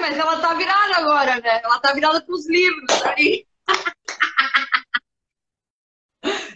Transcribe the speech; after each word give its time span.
Mas 0.00 0.18
ela 0.18 0.38
tá 0.38 0.54
virada 0.54 0.96
agora, 0.96 1.40
né? 1.40 1.60
Ela 1.62 1.78
tá 1.78 1.92
virada 1.92 2.20
pros 2.20 2.48
livros 2.48 3.02
aí. 3.02 3.46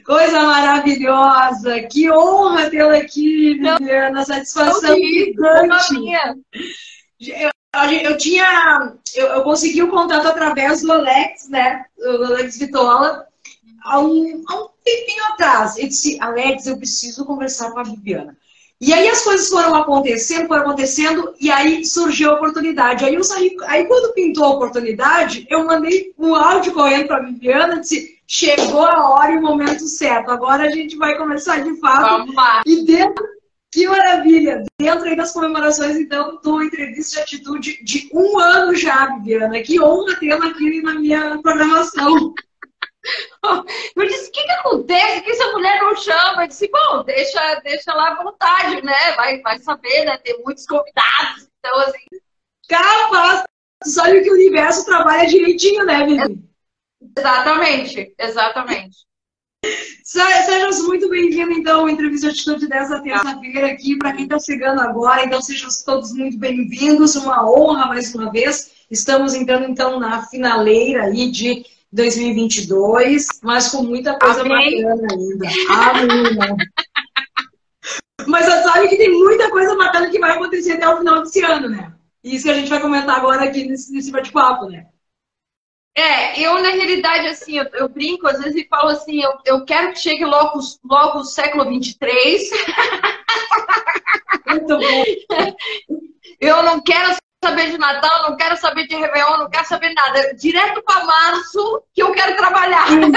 Coisa 0.05 0.43
maravilhosa! 0.43 1.83
Que 1.83 2.11
honra 2.11 2.71
tê-la 2.71 2.97
aqui, 2.97 3.55
Viviana. 3.55 4.25
Satisfação 4.25 4.97
gigante. 4.97 5.95
Eu, 7.21 7.51
eu 8.03 8.17
tinha. 8.17 8.97
Eu, 9.15 9.27
eu, 9.27 9.43
consegui 9.43 9.83
o 9.83 9.91
contato 9.91 10.27
através 10.27 10.83
do 10.83 10.93
Alex, 10.93 11.49
né? 11.49 11.85
O 11.99 12.25
Alex 12.25 12.59
Vitola, 12.59 13.27
há 13.83 14.01
um, 14.01 14.43
há 14.49 14.55
um 14.57 14.69
tempinho 14.85 15.25
atrás. 15.33 15.77
Ele 15.77 15.89
disse: 15.89 16.19
Alex, 16.21 16.67
eu 16.67 16.77
preciso 16.77 17.25
conversar 17.25 17.71
com 17.71 17.79
a 17.79 17.85
Viviana. 17.85 18.37
E 18.81 18.95
aí 18.95 19.09
as 19.09 19.23
coisas 19.23 19.49
foram 19.49 19.75
acontecendo, 19.75 20.49
foram 20.49 20.63
acontecendo, 20.63 21.35
e 21.39 21.51
aí 21.51 21.85
surgiu 21.85 22.31
a 22.31 22.35
oportunidade. 22.35 23.05
Aí 23.05 23.15
eu 23.15 23.23
saí, 23.23 23.55
aí 23.67 23.85
quando 23.85 24.15
pintou 24.15 24.45
a 24.45 24.51
oportunidade, 24.51 25.47
eu 25.51 25.67
mandei 25.67 26.15
um 26.19 26.35
áudio 26.35 26.73
correndo 26.73 27.07
para 27.07 27.19
a 27.19 27.23
Viviana, 27.23 27.81
disse, 27.81 28.19
chegou 28.27 28.83
a 28.83 29.11
hora 29.11 29.33
e 29.33 29.37
o 29.37 29.43
momento 29.43 29.87
certo. 29.87 30.31
Agora 30.31 30.65
a 30.65 30.71
gente 30.71 30.97
vai 30.97 31.19
começar 31.19 31.61
de 31.61 31.79
fato. 31.79 32.09
Vamos 32.09 32.35
lá. 32.35 32.63
E 32.65 32.85
dentro, 32.87 33.23
que 33.71 33.87
maravilha! 33.87 34.65
Dentro 34.81 35.05
aí 35.05 35.15
das 35.15 35.33
comemorações, 35.33 35.97
então, 35.97 36.41
do 36.43 36.63
entrevista 36.63 37.17
de 37.17 37.23
atitude 37.23 37.85
de 37.85 38.09
um 38.15 38.39
ano 38.39 38.75
já, 38.75 39.15
Viviana. 39.17 39.61
Que 39.61 39.79
honra 39.79 40.17
tê-la 40.17 40.47
aqui 40.47 40.81
na 40.81 40.95
minha 40.95 41.39
programação. 41.43 42.33
Eu 43.97 44.07
disse, 44.07 44.29
o 44.29 44.33
que, 44.33 44.45
que 44.45 44.51
acontece 44.53 45.23
que 45.23 45.31
essa 45.31 45.51
mulher 45.53 45.81
não 45.81 45.97
chama? 45.97 46.45
Eu 46.45 46.49
disse, 46.49 46.71
bom, 46.71 47.03
deixa, 47.05 47.61
deixa 47.65 47.95
lá 47.95 48.11
à 48.11 48.23
vontade, 48.23 48.83
né? 48.83 49.13
Vai, 49.17 49.41
vai 49.41 49.59
saber, 49.59 50.05
né? 50.05 50.19
Tem 50.19 50.43
muitos 50.43 50.67
convidados, 50.67 51.49
então 51.59 51.79
assim. 51.81 52.05
Capaz! 52.69 53.45
Tu 53.83 53.91
sabe 53.91 54.23
que 54.23 54.31
o 54.31 54.35
universo 54.35 54.85
trabalha 54.85 55.27
direitinho, 55.27 55.85
né, 55.87 56.05
Vivi? 56.05 56.45
Exatamente, 57.17 58.15
exatamente. 58.19 58.99
Sejam 60.05 60.87
muito 60.87 61.09
bem-vindos, 61.09 61.57
então, 61.57 61.87
à 61.87 61.91
entrevista 61.91 62.29
de 62.29 62.35
atitude 62.35 62.67
dessa 62.69 63.03
terça-feira 63.03 63.69
aqui. 63.69 63.97
Para 63.97 64.13
quem 64.13 64.25
está 64.25 64.39
chegando 64.39 64.81
agora, 64.81 65.25
então 65.25 65.41
sejam 65.41 65.69
todos 65.85 66.13
muito 66.13 66.39
bem-vindos. 66.39 67.17
Uma 67.17 67.51
honra 67.51 67.87
mais 67.87 68.15
uma 68.15 68.31
vez. 68.31 68.73
Estamos 68.91 69.35
entrando, 69.35 69.67
então, 69.67 69.99
na 69.99 70.27
finaleira 70.27 71.05
aí 71.05 71.31
de 71.31 71.65
2022, 71.93 73.27
mas 73.43 73.69
com 73.69 73.83
muita 73.83 74.19
coisa 74.19 74.43
Amém. 74.43 74.83
bacana 74.83 75.09
ainda. 75.13 75.49
Amém. 75.71 76.57
mas 78.27 78.45
você 78.45 78.63
sabe 78.63 78.89
que 78.89 78.97
tem 78.97 79.11
muita 79.11 79.51
coisa 79.51 79.77
bacana 79.77 80.11
que 80.11 80.19
vai 80.19 80.33
acontecer 80.33 80.73
até 80.73 80.89
o 80.89 80.99
final 80.99 81.23
desse 81.23 81.43
ano, 81.43 81.69
né? 81.69 81.93
Isso 82.23 82.45
que 82.45 82.51
a 82.51 82.55
gente 82.55 82.71
vai 82.71 82.81
comentar 82.81 83.17
agora 83.17 83.45
aqui 83.45 83.65
nesse, 83.65 83.93
nesse 83.93 84.11
bate-papo, 84.11 84.67
né? 84.67 84.87
É, 85.97 86.41
eu 86.41 86.55
na 86.63 86.71
realidade, 86.71 87.27
assim, 87.27 87.59
eu, 87.59 87.65
eu, 87.75 87.89
brinco 87.89 88.29
às 88.29 88.39
vezes 88.41 88.63
e 88.63 88.69
falo 88.69 88.91
assim, 88.91 89.21
eu, 89.23 89.33
eu 89.45 89.65
quero 89.65 89.93
que 89.93 89.99
chegue 89.99 90.25
logo, 90.25 90.61
logo 90.85 91.19
o 91.19 91.25
século 91.25 91.69
23. 91.69 92.51
Muito 94.47 94.79
bom. 94.79 95.57
Eu 96.41 96.63
não 96.63 96.81
quero 96.81 97.15
saber 97.43 97.71
de 97.71 97.79
Natal, 97.79 98.29
não 98.29 98.37
quero 98.37 98.57
saber 98.57 98.87
de 98.87 98.95
Réveillon, 98.95 99.39
não 99.39 99.51
quero 99.51 99.67
saber 99.67 99.93
nada. 99.95 100.35
Direto 100.35 100.83
para 100.83 101.05
março 101.05 101.83
que 101.95 102.03
eu 102.03 102.13
quero 102.13 102.37
trabalhar. 102.37 102.87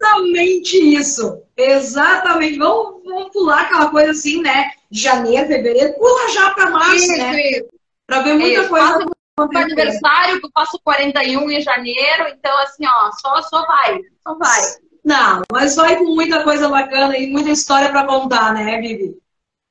Exatamente 0.00 0.76
isso. 0.76 1.42
Exatamente. 1.56 2.58
Vamos, 2.58 3.02
vamos 3.04 3.32
pular 3.32 3.62
aquela 3.62 3.90
coisa 3.90 4.12
assim, 4.12 4.40
né? 4.40 4.70
Janeiro, 4.90 5.48
fevereiro, 5.48 5.94
pula 5.94 6.28
já 6.30 6.50
para 6.50 6.70
março, 6.70 6.94
isso, 6.94 7.16
né? 7.16 7.60
Para 8.06 8.20
ver 8.20 8.34
muita 8.34 8.60
isso. 8.60 8.68
coisa. 8.68 9.06
Faço 9.34 9.58
aniversário, 9.58 10.40
eu 10.42 10.50
faço 10.54 10.78
41 10.84 11.50
em 11.50 11.60
janeiro, 11.60 12.28
então 12.28 12.56
assim, 12.58 12.84
ó, 12.86 13.10
só, 13.12 13.40
só 13.42 13.66
vai, 13.66 13.98
só 14.22 14.34
vai. 14.36 14.60
Não, 15.02 15.42
mas 15.50 15.74
vai 15.74 15.96
com 15.96 16.14
muita 16.14 16.44
coisa 16.44 16.68
bacana 16.68 17.16
e 17.16 17.32
muita 17.32 17.48
história 17.50 17.90
para 17.90 18.06
contar, 18.06 18.52
né, 18.52 18.78
Vivi? 18.78 19.16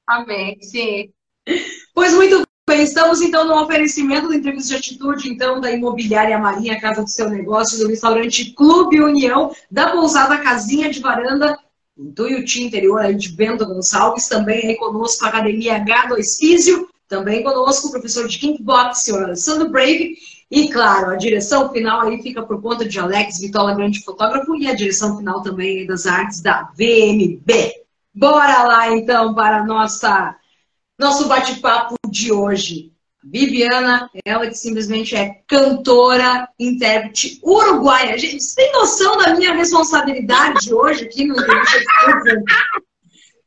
Amém, 0.07 0.57
sim. 0.63 1.13
Pois 1.93 2.13
muito 2.15 2.37
Bem, 2.37 2.50
estamos 2.79 3.21
então 3.21 3.45
no 3.45 3.61
oferecimento 3.61 4.27
da 4.27 4.35
entrevista 4.35 4.69
de 4.69 4.79
atitude, 4.79 5.29
então, 5.29 5.59
da 5.59 5.71
Imobiliária 5.71 6.37
Marinha, 6.37 6.79
Casa 6.79 7.03
do 7.03 7.09
Seu 7.09 7.29
Negócio, 7.29 7.77
do 7.79 7.87
restaurante 7.87 8.53
Clube 8.53 9.01
União, 9.01 9.53
da 9.69 9.91
pousada 9.91 10.37
Casinha 10.37 10.89
de 10.89 10.99
Varanda, 10.99 11.57
em 11.97 12.11
Tuiuti, 12.11 12.63
interior 12.63 13.01
aí 13.01 13.15
de 13.15 13.29
Bento 13.29 13.65
Gonçalves, 13.65 14.27
também 14.27 14.67
aí 14.67 14.75
conosco 14.77 15.25
a 15.25 15.29
Academia 15.29 15.83
H2 15.83 16.37
Físio, 16.37 16.87
também 17.07 17.43
conosco 17.43 17.87
o 17.87 17.91
professor 17.91 18.27
de 18.27 18.37
Kickbox, 18.37 18.99
senhor 18.99 19.23
Alessandro 19.23 19.69
Brave, 19.69 20.15
e 20.49 20.67
claro, 20.69 21.11
a 21.11 21.15
direção 21.15 21.69
final 21.71 22.01
aí 22.01 22.21
fica 22.21 22.41
por 22.41 22.61
conta 22.61 22.85
de 22.85 22.99
Alex 22.99 23.39
Vitola, 23.39 23.73
grande 23.73 24.03
fotógrafo, 24.03 24.55
e 24.55 24.67
a 24.67 24.75
direção 24.75 25.17
final 25.17 25.41
também 25.41 25.85
das 25.85 26.05
artes 26.05 26.41
da 26.41 26.69
VMB. 26.77 27.73
Bora 28.13 28.63
lá 28.63 28.89
então 28.91 29.33
para 29.33 29.61
a 29.61 29.65
nossa 29.65 30.35
nosso 31.01 31.27
bate-papo 31.27 31.95
de 32.07 32.31
hoje. 32.31 32.93
Viviana, 33.23 34.09
ela 34.25 34.47
que 34.47 34.53
simplesmente 34.53 35.15
é 35.15 35.41
cantora, 35.47 36.47
intérprete 36.59 37.39
uruguaia. 37.43 38.17
Gente, 38.17 38.39
você 38.39 38.55
tem 38.55 38.71
noção 38.71 39.17
da 39.17 39.35
minha 39.35 39.53
responsabilidade 39.53 40.73
hoje 40.73 41.05
aqui 41.05 41.25
no 41.25 41.35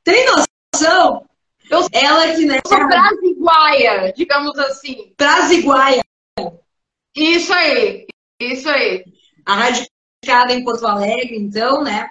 Tem 0.05 0.27
noção? 0.27 1.25
Eu, 1.71 1.87
ela 1.93 2.35
que 2.35 2.45
né, 2.45 2.61
eu 2.65 2.69
sou 2.69 2.87
brasiguaia, 2.87 4.13
digamos 4.17 4.57
assim. 4.59 5.13
Brasiguaia. 5.19 6.03
Isso 7.17 7.53
aí, 7.53 8.07
isso 8.41 8.69
aí. 8.69 9.05
A 9.47 9.55
radicada 9.55 10.53
em 10.53 10.63
Porto 10.65 10.87
Alegre, 10.87 11.37
então, 11.37 11.83
né? 11.83 12.09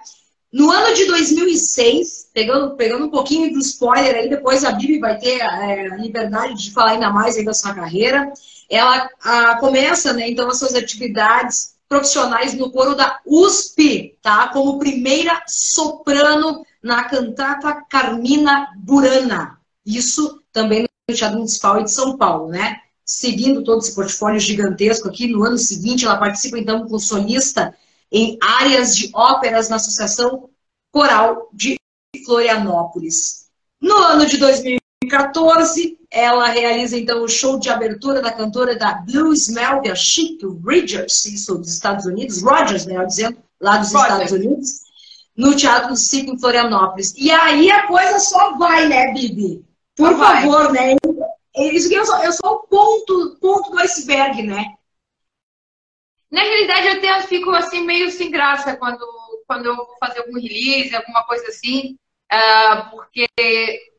No 0.53 0.69
ano 0.69 0.93
de 0.93 1.07
2006, 1.07 2.29
pegando, 2.31 2.75
pegando 2.75 3.05
um 3.05 3.09
pouquinho 3.09 3.51
do 3.51 3.57
spoiler 3.57 4.15
aí, 4.15 4.29
depois 4.29 4.63
a 4.63 4.71
Bibi 4.71 4.99
vai 4.99 5.17
ter 5.17 5.39
é, 5.39 5.91
a 5.91 5.97
liberdade 5.97 6.53
de 6.65 6.71
falar 6.71 6.91
ainda 6.91 7.09
mais 7.09 7.35
aí 7.35 7.43
da 7.43 7.55
sua 7.55 7.73
carreira. 7.73 8.31
Ela 8.69 9.09
a, 9.23 9.55
começa, 9.55 10.13
né, 10.13 10.29
então, 10.29 10.47
as 10.47 10.59
suas 10.59 10.75
atividades 10.75 11.73
profissionais 11.89 12.53
no 12.53 12.71
coro 12.71 12.95
da 12.95 13.19
USP, 13.25 14.15
tá? 14.21 14.49
Como 14.49 14.77
primeira 14.77 15.41
soprano 15.47 16.63
na 16.83 17.03
cantata 17.05 17.83
Carmina 17.89 18.67
Burana. 18.77 19.57
Isso 19.83 20.39
também 20.51 20.85
no 21.09 21.15
Teatro 21.15 21.37
Municipal 21.37 21.83
de 21.83 21.91
São 21.91 22.15
Paulo, 22.15 22.49
né? 22.49 22.77
Seguindo 23.03 23.63
todo 23.63 23.79
esse 23.79 23.95
portfólio 23.95 24.39
gigantesco 24.39 25.07
aqui, 25.07 25.27
no 25.27 25.43
ano 25.43 25.57
seguinte 25.57 26.05
ela 26.05 26.17
participa 26.17 26.59
então 26.59 26.83
como 26.83 26.99
solista 26.99 27.75
em 28.13 28.37
áreas 28.39 28.95
de 28.95 29.09
óperas 29.11 29.69
na 29.69 29.77
Associação 29.77 30.47
Coral 30.91 31.49
de 31.51 31.75
Florianópolis. 32.23 33.47
No 33.81 33.97
ano 33.97 34.27
de 34.27 34.37
2014, 34.37 35.97
ela 36.11 36.47
realiza 36.47 36.95
então 36.95 37.23
o 37.23 37.27
show 37.27 37.59
de 37.59 37.71
abertura 37.71 38.21
da 38.21 38.31
cantora 38.31 38.75
da 38.75 38.93
Blues 38.93 39.49
Melvia 39.49 39.95
Chic 39.95 40.39
Rogers, 40.43 41.25
isso 41.25 41.57
dos 41.57 41.73
Estados 41.73 42.05
Unidos, 42.05 42.43
Rogers, 42.43 42.85
melhor 42.85 43.07
dizendo, 43.07 43.37
lá 43.59 43.77
dos 43.77 43.91
Rogers. 43.91 44.11
Estados 44.11 44.31
Unidos, 44.31 44.69
no 45.35 45.55
Teatro 45.55 45.89
do 45.89 45.97
Circo 45.97 46.35
em 46.35 46.39
Florianópolis. 46.39 47.15
E 47.17 47.31
aí 47.31 47.71
a 47.71 47.87
coisa 47.87 48.19
só 48.19 48.55
vai, 48.57 48.87
né, 48.87 49.11
Bibi? 49.11 49.65
Por 49.95 50.11
só 50.11 50.19
favor, 50.19 50.71
vai. 50.71 50.93
né? 50.93 50.95
Isso 51.55 51.89
que 51.89 51.95
eu 51.95 52.05
sou, 52.05 52.17
eu 52.17 52.31
sou 52.31 52.51
o 52.51 52.59
ponto, 52.67 53.37
ponto 53.41 53.71
do 53.71 53.79
iceberg, 53.79 54.43
né? 54.43 54.75
Na 56.33 56.41
realidade, 56.41 56.87
eu 56.87 56.93
até 56.93 57.27
fico 57.27 57.51
assim 57.51 57.85
meio 57.85 58.09
sem 58.09 58.31
graça 58.31 58.75
quando, 58.75 59.05
quando 59.45 59.67
eu 59.67 59.75
vou 59.75 59.95
fazer 59.99 60.21
algum 60.21 60.33
release, 60.33 60.95
alguma 60.95 61.23
coisa 61.27 61.47
assim, 61.47 61.95
uh, 62.33 62.89
porque 62.89 63.27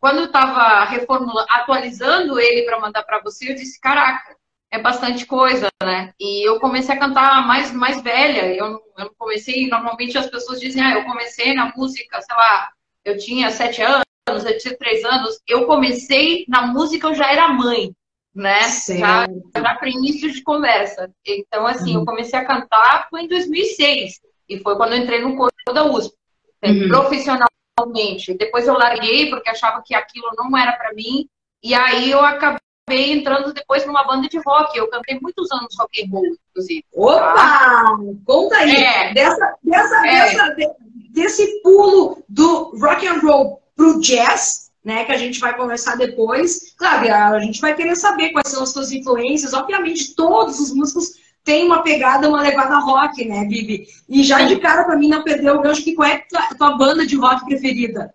quando 0.00 0.19
eu 0.19 0.25
estava 0.25 0.82
reformulando, 0.85 1.47
atualizando 1.49 2.41
ele 2.41 2.62
para 2.62 2.81
mandar 2.81 3.05
para 3.05 3.20
você, 3.20 3.53
eu 3.53 3.55
disse, 3.55 3.81
caraca, 3.81 4.37
é 4.73 4.81
bastante 4.81 5.25
coisa, 5.26 5.69
né? 5.81 6.12
E 6.19 6.44
eu 6.44 6.58
comecei 6.58 6.97
a 6.97 6.99
cantar 6.99 7.47
mais, 7.47 7.70
mais 7.70 8.03
velha. 8.03 8.53
Eu, 8.53 8.82
eu 8.99 9.14
comecei, 9.17 9.69
normalmente 9.69 10.19
as 10.19 10.29
pessoas 10.29 10.58
dizem, 10.58 10.82
ah, 10.82 10.94
eu 10.94 11.05
comecei 11.05 11.55
na 11.55 11.73
música, 11.76 12.20
sei 12.20 12.37
lá, 12.37 12.69
eu 13.05 13.17
tinha 13.17 13.49
sete 13.53 13.81
anos, 13.81 14.05
eu 14.26 14.58
tinha 14.58 14.76
três 14.76 15.05
anos. 15.05 15.41
Eu 15.47 15.67
comecei 15.67 16.44
na 16.49 16.67
música, 16.67 17.06
eu 17.06 17.14
já 17.14 17.31
era 17.31 17.47
mãe 17.47 17.94
né? 18.34 18.60
Já, 18.88 19.26
já 19.56 19.75
para 19.75 19.88
início 19.88 20.31
de 20.31 20.42
conversa. 20.42 21.10
Então, 21.25 21.66
assim, 21.66 21.94
uhum. 21.94 22.00
eu 22.00 22.06
comecei 22.06 22.38
a 22.38 22.44
cantar 22.44 23.08
foi 23.08 23.22
em 23.22 23.28
2006. 23.28 24.20
E 24.48 24.58
foi 24.58 24.76
quando 24.76 24.92
eu 24.92 24.98
entrei 24.98 25.20
no 25.20 25.36
coro 25.36 25.52
da 25.72 25.84
USP, 25.84 26.14
né, 26.62 26.70
uhum. 26.70 26.88
profissionalmente. 26.88 28.34
Depois 28.34 28.66
eu 28.66 28.75
larguei 28.75 29.31
porque 29.31 29.48
achava 29.48 29.82
que 29.84 29.94
aquilo 29.94 30.31
não 30.36 30.56
era 30.56 30.72
para 30.72 30.92
mim. 30.92 31.28
E 31.62 31.75
aí 31.75 32.10
eu 32.10 32.20
acabei 32.20 32.60
entrando 32.90 33.54
depois 33.54 33.86
numa 33.86 34.04
banda 34.04 34.28
de 34.28 34.38
rock. 34.38 34.76
Eu 34.76 34.88
cantei 34.88 35.19
muitos 35.20 35.50
anos 35.52 35.75
rock 35.78 36.02
and 36.02 36.10
roll, 36.10 36.26
inclusive. 36.50 36.84
Opa! 36.92 37.34
Tá? 37.34 37.96
Conta 38.26 38.56
aí. 38.56 38.75
É. 38.76 39.14
Dessa, 39.14 39.56
dessa, 39.62 40.06
é. 40.06 40.10
dessa, 40.10 40.76
desse 41.10 41.62
pulo 41.62 42.22
do 42.28 42.76
rock 42.78 43.06
and 43.06 43.20
roll 43.20 43.62
pro 43.76 44.00
jazz 44.00 44.63
né, 44.84 45.04
que 45.04 45.12
a 45.12 45.16
gente 45.16 45.40
vai 45.40 45.56
conversar 45.56 45.96
depois. 45.96 46.75
Claro, 46.76 47.36
a 47.36 47.40
gente 47.40 47.60
vai 47.60 47.75
querer 47.75 47.96
saber 47.96 48.31
quais 48.31 48.48
são 48.48 48.62
as 48.62 48.70
suas 48.70 48.92
influências. 48.92 49.54
Obviamente, 49.54 50.14
todos 50.14 50.60
os 50.60 50.75
músicos 50.75 51.14
têm 51.42 51.64
uma 51.64 51.82
pegada, 51.82 52.28
uma 52.28 52.42
levada 52.42 52.78
rock, 52.78 53.25
né, 53.25 53.44
Bibi? 53.46 53.86
E 54.08 54.22
já 54.22 54.42
de 54.42 54.58
cara, 54.60 54.84
para 54.84 54.96
mim, 54.96 55.08
não 55.08 55.25
perdeu 55.25 55.56
o 55.56 55.62
gancho, 55.62 55.82
que 55.82 55.94
qual 55.94 56.08
é 56.08 56.26
a 56.34 56.54
tua 56.54 56.76
banda 56.76 57.06
de 57.06 57.16
rock 57.16 57.46
preferida? 57.46 58.14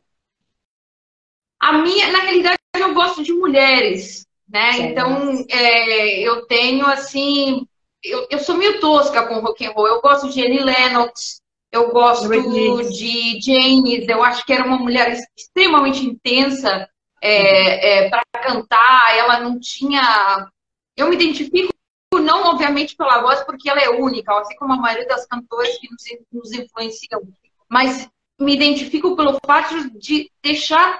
A 1.60 1.74
minha, 1.74 2.12
na 2.12 2.20
realidade, 2.20 2.58
eu 2.78 2.94
gosto 2.94 3.24
de 3.24 3.34
mulheres, 3.34 4.26
né? 4.48 4.74
Sim. 4.74 4.84
Então, 4.84 5.46
é, 5.50 6.20
eu 6.20 6.46
tenho, 6.46 6.86
assim... 6.86 7.68
Eu, 8.02 8.28
eu 8.30 8.40
sou 8.40 8.56
meio 8.56 8.80
tosca 8.80 9.28
com 9.28 9.42
rock 9.42 9.66
and 9.66 9.72
roll. 9.72 9.88
Eu 9.88 10.02
gosto 10.02 10.30
de 10.30 10.42
Annie 10.42 10.64
Lennox, 10.64 11.42
eu 11.72 11.92
gosto 11.92 12.28
de 12.28 13.40
Janis, 13.42 14.08
eu 14.08 14.24
acho 14.24 14.46
que 14.46 14.54
era 14.54 14.66
uma 14.66 14.78
mulher 14.78 15.16
extremamente 15.38 16.06
intensa 16.06 16.90
é, 17.22 18.06
é, 18.06 18.10
para 18.10 18.24
cantar. 18.42 19.18
Ela 19.18 19.40
não 19.40 19.60
tinha. 19.60 20.50
Eu 20.98 21.10
me 21.10 21.16
identifico, 21.16 21.74
não 22.14 22.48
obviamente 22.48 22.96
pela 22.96 23.22
voz, 23.22 23.44
porque 23.44 23.70
ela 23.70 23.82
é 23.82 23.90
única, 23.90 24.38
assim 24.40 24.56
como 24.56 24.74
a 24.74 24.78
maioria 24.78 25.08
das 25.08 25.28
cantoras 25.28 25.78
que 25.78 25.90
nos, 25.90 26.04
nos 26.32 26.52
influenciam, 26.52 27.22
mas 27.70 28.10
me 28.40 28.56
identifico 28.56 29.16
pelo 29.16 29.38
fato 29.46 29.90
de 29.98 30.32
deixar 30.42 31.00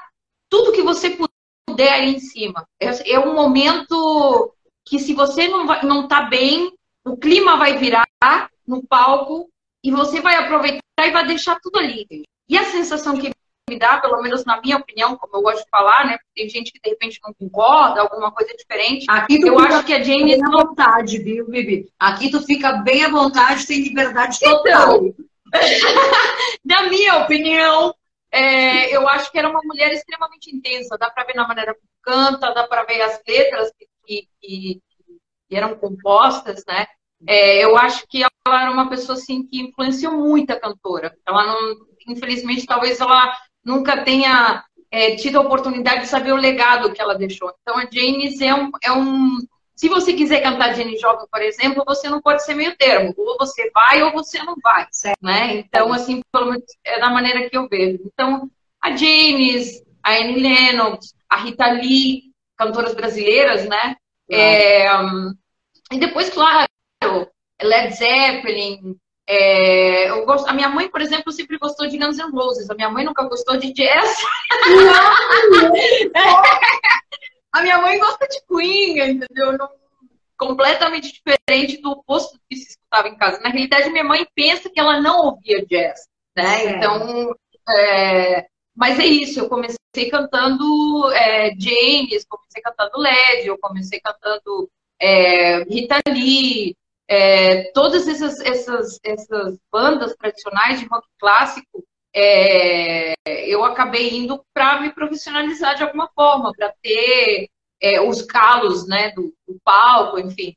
tudo 0.50 0.72
que 0.72 0.84
você 0.84 1.18
puder 1.66 1.94
aí 1.94 2.16
em 2.16 2.20
cima. 2.20 2.68
É, 2.80 3.14
é 3.14 3.20
um 3.20 3.34
momento 3.34 4.54
que, 4.86 5.00
se 5.00 5.14
você 5.14 5.48
não, 5.48 5.66
vai, 5.66 5.84
não 5.84 6.08
tá 6.08 6.24
bem, 6.24 6.72
o 7.06 7.18
clima 7.18 7.58
vai 7.58 7.78
virar 7.78 8.08
no 8.68 8.84
palco 8.84 9.50
e 9.84 9.92
você 9.92 10.22
vai 10.22 10.36
aproveitar 10.36 10.82
e 11.00 11.12
vai 11.12 11.26
deixar 11.26 11.58
tudo 11.62 11.80
ali. 11.80 12.06
E 12.48 12.58
a 12.58 12.66
sensação 12.66 13.18
que 13.18 13.32
me 13.70 13.78
dá, 13.78 14.00
pelo 14.00 14.22
menos 14.22 14.44
na 14.44 14.60
minha 14.60 14.78
opinião, 14.78 15.16
como 15.16 15.38
eu 15.38 15.42
gosto 15.42 15.64
de 15.64 15.70
falar, 15.70 16.06
né? 16.06 16.18
Tem 16.36 16.50
gente 16.50 16.72
que 16.72 16.80
de 16.84 16.90
repente 16.90 17.20
não 17.24 17.34
concorda, 17.34 18.02
alguma 18.02 18.32
coisa 18.32 18.54
diferente. 18.56 19.06
Aqui 19.08 19.40
eu 19.42 19.60
acho 19.60 19.86
que 19.86 19.94
a 19.94 20.02
Jane 20.02 20.36
bem 20.36 20.44
à 20.44 20.50
vontade, 20.50 21.20
viu, 21.20 21.48
Bibi? 21.48 21.88
Aqui 22.00 22.32
tu 22.32 22.42
fica 22.42 22.74
bem 22.74 23.06
à 23.06 23.10
vontade, 23.10 23.68
tem 23.68 23.84
liberdade 23.84 24.40
total. 24.40 25.06
Então, 25.06 25.26
na 26.66 26.90
minha 26.90 27.18
opinião, 27.18 27.94
é, 28.32 28.96
eu 28.96 29.08
acho 29.08 29.32
que 29.32 29.38
era 29.38 29.50
uma 29.50 29.62
mulher 29.64 29.92
extremamente 29.92 30.54
intensa. 30.54 30.98
Dá 30.98 31.10
para 31.10 31.26
ver 31.26 31.36
na 31.36 31.48
maneira 31.48 31.74
como 31.76 31.90
canta, 32.02 32.54
dá 32.54 32.68
para 32.68 32.84
ver 32.84 33.02
as 33.02 33.22
letras 33.28 33.72
que, 33.78 34.28
que, 34.42 34.82
que, 35.48 35.56
eram 35.56 35.76
compostas, 35.76 36.64
né? 36.68 36.88
É, 37.28 37.64
eu 37.64 37.78
acho 37.78 38.06
que 38.08 38.24
ela 38.24 38.62
era 38.62 38.72
uma 38.72 38.90
pessoa 38.90 39.18
assim 39.18 39.46
que 39.46 39.62
influenciou 39.62 40.14
muito 40.14 40.52
a 40.52 40.60
cantora. 40.60 41.16
Ela 41.28 41.46
não, 41.46 41.76
infelizmente, 42.08 42.66
talvez 42.66 43.00
ela 43.00 43.32
nunca 43.64 44.04
tenha 44.04 44.64
é, 44.92 45.16
tido 45.16 45.38
a 45.38 45.42
oportunidade 45.42 46.02
de 46.02 46.08
saber 46.08 46.32
o 46.32 46.38
legado 46.38 46.92
que 46.92 47.02
ela 47.02 47.16
deixou. 47.16 47.54
Então 47.62 47.78
a 47.78 47.88
Janis 47.92 48.42
é 48.42 48.54
um, 48.54 48.72
é 48.84 48.92
um 48.92 49.38
se 49.80 49.88
você 49.88 50.12
quiser 50.12 50.42
cantar 50.42 50.74
Jenny 50.74 50.98
Jovem, 50.98 51.26
por 51.32 51.42
exemplo, 51.42 51.86
você 51.88 52.10
não 52.10 52.22
pode 52.22 52.44
ser 52.44 52.54
meio 52.54 52.76
termo. 52.76 53.14
Ou 53.16 53.38
você 53.40 53.72
vai 53.74 54.04
ou 54.04 54.12
você 54.12 54.38
não 54.44 54.54
vai. 54.62 54.86
Certo. 54.92 55.18
Né? 55.22 55.60
Então, 55.60 55.94
assim, 55.94 56.22
pelo 56.34 56.48
menos 56.48 56.66
é 56.84 57.00
da 57.00 57.10
maneira 57.10 57.50
que 57.50 57.56
eu 57.56 57.66
vejo. 57.70 58.00
Então, 58.06 58.52
a 58.82 58.90
Janis, 58.90 59.82
a 60.04 60.16
Annie 60.16 60.42
Lennox, 60.42 61.16
a 61.30 61.38
Rita 61.38 61.72
Lee, 61.72 62.24
cantoras 62.58 62.94
brasileiras, 62.94 63.70
né? 63.70 63.96
É, 64.30 64.86
e 65.94 65.98
depois, 65.98 66.30
claro, 66.30 66.69
Led 67.62 67.96
Zeppelin. 67.96 68.96
É, 69.28 70.10
eu 70.10 70.26
gosto, 70.26 70.48
a 70.48 70.54
minha 70.54 70.70
mãe, 70.70 70.90
por 70.90 71.02
exemplo, 71.02 71.32
sempre 71.32 71.60
gostou 71.60 71.88
de 71.88 71.98
Guns 71.98 72.18
N' 72.18 72.32
Roses. 72.32 72.70
A 72.70 72.74
minha 72.74 72.90
mãe 72.90 73.06
nunca 73.06 73.24
gostou 73.24 73.58
de 73.58 73.72
jazz. 73.74 74.18
a 77.54 77.62
minha 77.62 77.78
mãe 77.80 78.00
gosta 78.00 78.28
de 78.28 78.42
Queen, 78.48 79.00
entendeu? 79.00 79.58
Não, 79.58 79.70
completamente 80.40 81.12
diferente 81.12 81.82
do 81.82 81.92
oposto 81.92 82.40
que 82.50 82.56
se 82.56 82.70
escutava 82.70 83.10
em 83.10 83.18
casa. 83.18 83.42
Na 83.42 83.50
realidade, 83.50 83.92
minha 83.92 84.04
mãe 84.04 84.26
pensa 84.34 84.70
que 84.70 84.80
ela 84.80 85.00
não 85.02 85.28
ouvia 85.28 85.64
jazz, 85.66 86.08
né? 86.36 86.66
É. 86.66 86.70
Então, 86.72 87.36
é, 87.70 88.48
mas 88.76 88.98
é 88.98 89.06
isso. 89.06 89.42
Eu 89.42 89.50
comecei 89.50 89.78
cantando 90.10 91.12
é, 91.12 91.52
James, 91.60 92.26
comecei 92.26 92.62
cantando 92.64 92.98
Led, 92.98 93.46
eu 93.46 93.58
comecei 93.60 94.00
cantando 94.00 94.72
é, 95.00 95.64
Rita 95.66 96.00
Lee, 96.08 96.76
é, 97.10 97.72
todas 97.72 98.08
essas, 98.08 98.40
essas, 98.40 99.00
essas 99.04 99.58
bandas 99.72 100.16
tradicionais 100.16 100.80
de 100.80 100.86
rock 100.86 101.08
clássico, 101.18 101.84
é, 102.16 103.16
eu 103.26 103.66
acabei 103.66 104.16
indo 104.16 104.46
para 104.54 104.80
me 104.80 104.94
profissionalizar 104.94 105.76
de 105.76 105.82
alguma 105.82 106.08
forma, 106.14 106.54
para 106.56 106.72
ter 106.84 107.50
é, 107.82 108.00
os 108.00 108.22
calos 108.22 108.88
né, 108.88 109.12
do, 109.14 109.34
do, 109.48 109.60
palco, 109.64 110.20
enfim. 110.20 110.56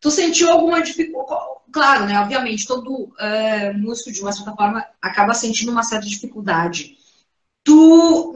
Tu 0.00 0.10
sentiu 0.12 0.48
alguma 0.48 0.80
dificuldade? 0.80 1.44
Claro, 1.72 2.06
né? 2.06 2.20
Obviamente, 2.20 2.66
todo 2.66 3.12
é, 3.18 3.72
músico, 3.72 4.12
de 4.12 4.20
uma 4.20 4.32
certa 4.32 4.54
forma, 4.54 4.86
acaba 5.02 5.34
sentindo 5.34 5.72
uma 5.72 5.82
certa 5.82 6.06
dificuldade. 6.06 6.96
Tu, 7.64 8.34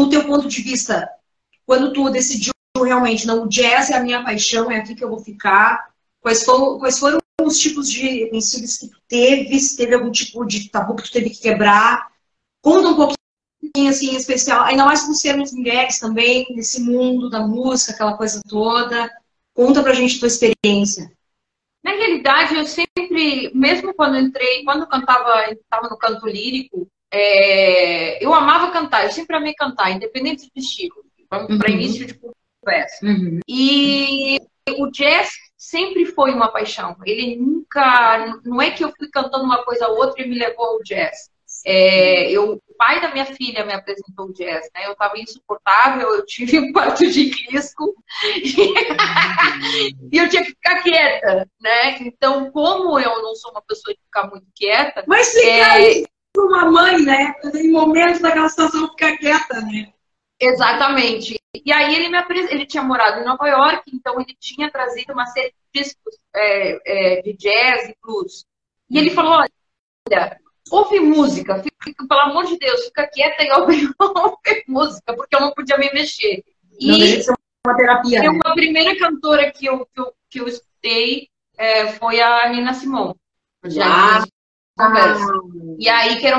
no 0.00 0.08
teu 0.08 0.26
ponto 0.26 0.48
de 0.48 0.62
vista, 0.62 1.08
quando 1.66 1.92
tu 1.92 2.08
decidiu 2.08 2.52
realmente, 2.82 3.26
não, 3.26 3.44
o 3.44 3.48
jazz 3.48 3.90
é 3.90 3.96
a 3.96 4.02
minha 4.02 4.24
paixão, 4.24 4.70
é 4.70 4.78
aqui 4.78 4.94
que 4.94 5.04
eu 5.04 5.08
vou 5.08 5.20
ficar, 5.20 5.93
Quais 6.24 6.42
foram, 6.42 6.78
quais 6.78 6.98
foram 6.98 7.18
os 7.42 7.58
tipos 7.58 7.90
de 7.90 8.30
vencidos 8.30 8.78
que 8.78 8.88
tu 8.88 8.96
teve? 9.06 9.60
Se 9.60 9.76
teve 9.76 9.94
algum 9.94 10.10
tipo 10.10 10.42
de 10.46 10.70
tabu 10.70 10.96
que 10.96 11.02
tu 11.02 11.12
teve 11.12 11.28
que 11.28 11.42
quebrar? 11.42 12.10
Conta 12.62 12.88
um 12.88 12.96
pouquinho, 12.96 13.90
assim, 13.90 14.08
em 14.08 14.16
especial, 14.16 14.64
ainda 14.64 14.86
mais 14.86 15.02
por 15.02 15.12
sermos 15.12 15.52
mulheres 15.52 15.98
também, 15.98 16.46
nesse 16.56 16.80
mundo 16.80 17.28
da 17.28 17.46
música, 17.46 17.92
aquela 17.92 18.16
coisa 18.16 18.40
toda. 18.48 19.12
Conta 19.52 19.82
pra 19.82 19.92
gente 19.92 20.18
tua 20.18 20.28
experiência. 20.28 21.12
Na 21.84 21.90
realidade, 21.90 22.54
eu 22.54 22.64
sempre, 22.64 23.50
mesmo 23.54 23.92
quando 23.92 24.16
entrei, 24.16 24.64
quando 24.64 24.88
cantava, 24.88 25.50
estava 25.50 25.90
no 25.90 25.98
canto 25.98 26.26
lírico, 26.26 26.88
é, 27.12 28.24
eu 28.24 28.32
amava 28.32 28.72
cantar, 28.72 29.04
eu 29.04 29.12
sempre 29.12 29.36
amei 29.36 29.52
cantar, 29.52 29.90
independente 29.90 30.50
do 30.54 30.58
estilo. 30.58 31.04
Vamos 31.30 31.50
uhum. 31.50 31.58
para 31.58 31.70
início 31.70 32.06
de 32.06 32.14
conversa. 32.14 33.04
Uhum. 33.04 33.40
E 33.46 34.40
o 34.78 34.90
jazz 34.90 35.43
sempre 35.64 36.04
foi 36.06 36.32
uma 36.32 36.48
paixão. 36.48 36.96
Ele 37.04 37.36
nunca. 37.36 38.40
Não 38.44 38.60
é 38.60 38.70
que 38.70 38.84
eu 38.84 38.92
fui 38.96 39.08
cantando 39.08 39.44
uma 39.44 39.64
coisa 39.64 39.88
ou 39.88 39.96
outra 39.96 40.22
e 40.22 40.28
me 40.28 40.38
levou 40.38 40.66
ao 40.66 40.82
jazz. 40.82 41.32
É, 41.66 42.30
eu, 42.30 42.54
o 42.54 42.74
pai 42.76 43.00
da 43.00 43.10
minha 43.10 43.24
filha 43.24 43.64
me 43.64 43.72
apresentou 43.72 44.26
o 44.26 44.32
jazz, 44.34 44.68
né? 44.74 44.86
Eu 44.86 44.92
estava 44.92 45.18
insuportável, 45.18 46.14
eu 46.14 46.26
tive 46.26 46.58
um 46.58 46.72
quarto 46.72 47.06
de 47.06 47.30
risco 47.30 47.94
e 50.12 50.18
eu 50.18 50.28
tinha 50.28 50.42
que 50.42 50.50
ficar 50.50 50.82
quieta, 50.82 51.48
né? 51.60 51.96
Então, 52.00 52.50
como 52.50 52.98
eu 52.98 53.22
não 53.22 53.34
sou 53.34 53.50
uma 53.50 53.62
pessoa 53.62 53.94
de 53.94 54.00
ficar 54.00 54.28
muito 54.28 54.46
quieta. 54.54 55.04
Mas 55.06 55.32
ficar 55.32 55.80
é... 55.80 56.02
para 56.32 56.44
uma 56.44 56.70
mãe, 56.70 57.00
né? 57.02 57.34
Em 57.54 57.70
momentos 57.70 58.20
daquela 58.20 58.48
situação, 58.48 58.90
ficar 58.90 59.16
quieta, 59.16 59.62
né? 59.62 59.93
Exatamente. 60.40 61.40
E 61.64 61.72
aí 61.72 61.94
ele 61.94 62.08
me 62.08 62.16
apres... 62.16 62.50
ele 62.50 62.66
tinha 62.66 62.82
morado 62.82 63.20
em 63.20 63.24
Nova 63.24 63.46
York, 63.48 63.82
então 63.92 64.20
ele 64.20 64.36
tinha 64.38 64.70
trazido 64.70 65.12
uma 65.12 65.26
série 65.26 65.48
de 65.72 65.82
discos 65.82 66.16
é, 66.34 67.18
é, 67.18 67.22
de 67.22 67.34
jazz 67.34 67.88
e 67.88 67.96
blues. 68.02 68.44
E 68.90 68.98
ele 68.98 69.10
falou, 69.10 69.32
olha, 69.32 70.40
ouve 70.70 71.00
música, 71.00 71.62
fica, 71.62 72.06
pelo 72.06 72.20
amor 72.20 72.46
de 72.46 72.58
Deus, 72.58 72.84
fica 72.86 73.06
quieta 73.06 73.42
e 73.42 73.50
ouve, 73.52 73.88
ouve 73.98 74.64
música, 74.68 75.14
porque 75.14 75.36
eu 75.36 75.40
não 75.40 75.52
podia 75.52 75.78
me 75.78 75.90
mexer. 75.92 76.44
E 76.78 77.24
não 77.26 77.34
uma 77.66 77.76
terapia. 77.76 78.20
Né? 78.20 78.28
Uma 78.28 78.54
primeira 78.54 78.96
cantora 78.98 79.50
que 79.50 79.66
eu, 79.66 79.86
que 79.86 80.00
eu, 80.00 80.12
que 80.30 80.40
eu 80.40 80.48
escutei 80.48 81.28
é, 81.56 81.92
foi 81.92 82.20
a 82.20 82.48
Nina 82.50 82.74
Simone. 82.74 83.14
Já 83.64 84.18
ah, 84.18 84.24
E 85.78 85.88
aí 85.88 86.18
que 86.20 86.26
era 86.26 86.38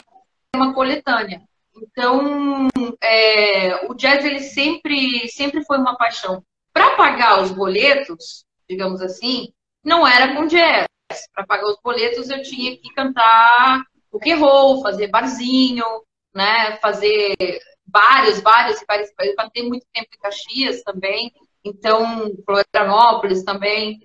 uma 0.55 0.73
coletânea. 0.73 1.41
Então, 1.77 2.67
é, 3.01 3.85
o 3.89 3.93
jazz 3.93 4.23
ele 4.23 4.39
sempre, 4.39 5.27
sempre 5.29 5.63
foi 5.65 5.77
uma 5.77 5.97
paixão. 5.97 6.43
Para 6.73 6.95
pagar 6.95 7.41
os 7.41 7.51
boletos, 7.51 8.45
digamos 8.69 9.01
assim, 9.01 9.49
não 9.83 10.07
era 10.07 10.35
com 10.35 10.47
jazz. 10.47 10.87
Para 11.33 11.45
pagar 11.45 11.67
os 11.67 11.79
boletos, 11.83 12.29
eu 12.29 12.41
tinha 12.41 12.77
que 12.77 12.93
cantar 12.93 13.83
rock 14.11 14.31
and 14.31 14.37
roll, 14.37 14.81
fazer 14.81 15.07
barzinho, 15.07 15.85
né? 16.33 16.77
Fazer 16.77 17.35
vários, 17.87 18.41
vários, 18.41 18.83
vários. 18.87 19.09
Eu 19.19 19.35
cantei 19.35 19.63
muito 19.67 19.85
tempo 19.93 20.07
em 20.13 20.19
Caxias 20.19 20.81
também, 20.81 21.31
então 21.63 22.31
Florianópolis 22.45 23.43
também. 23.43 23.99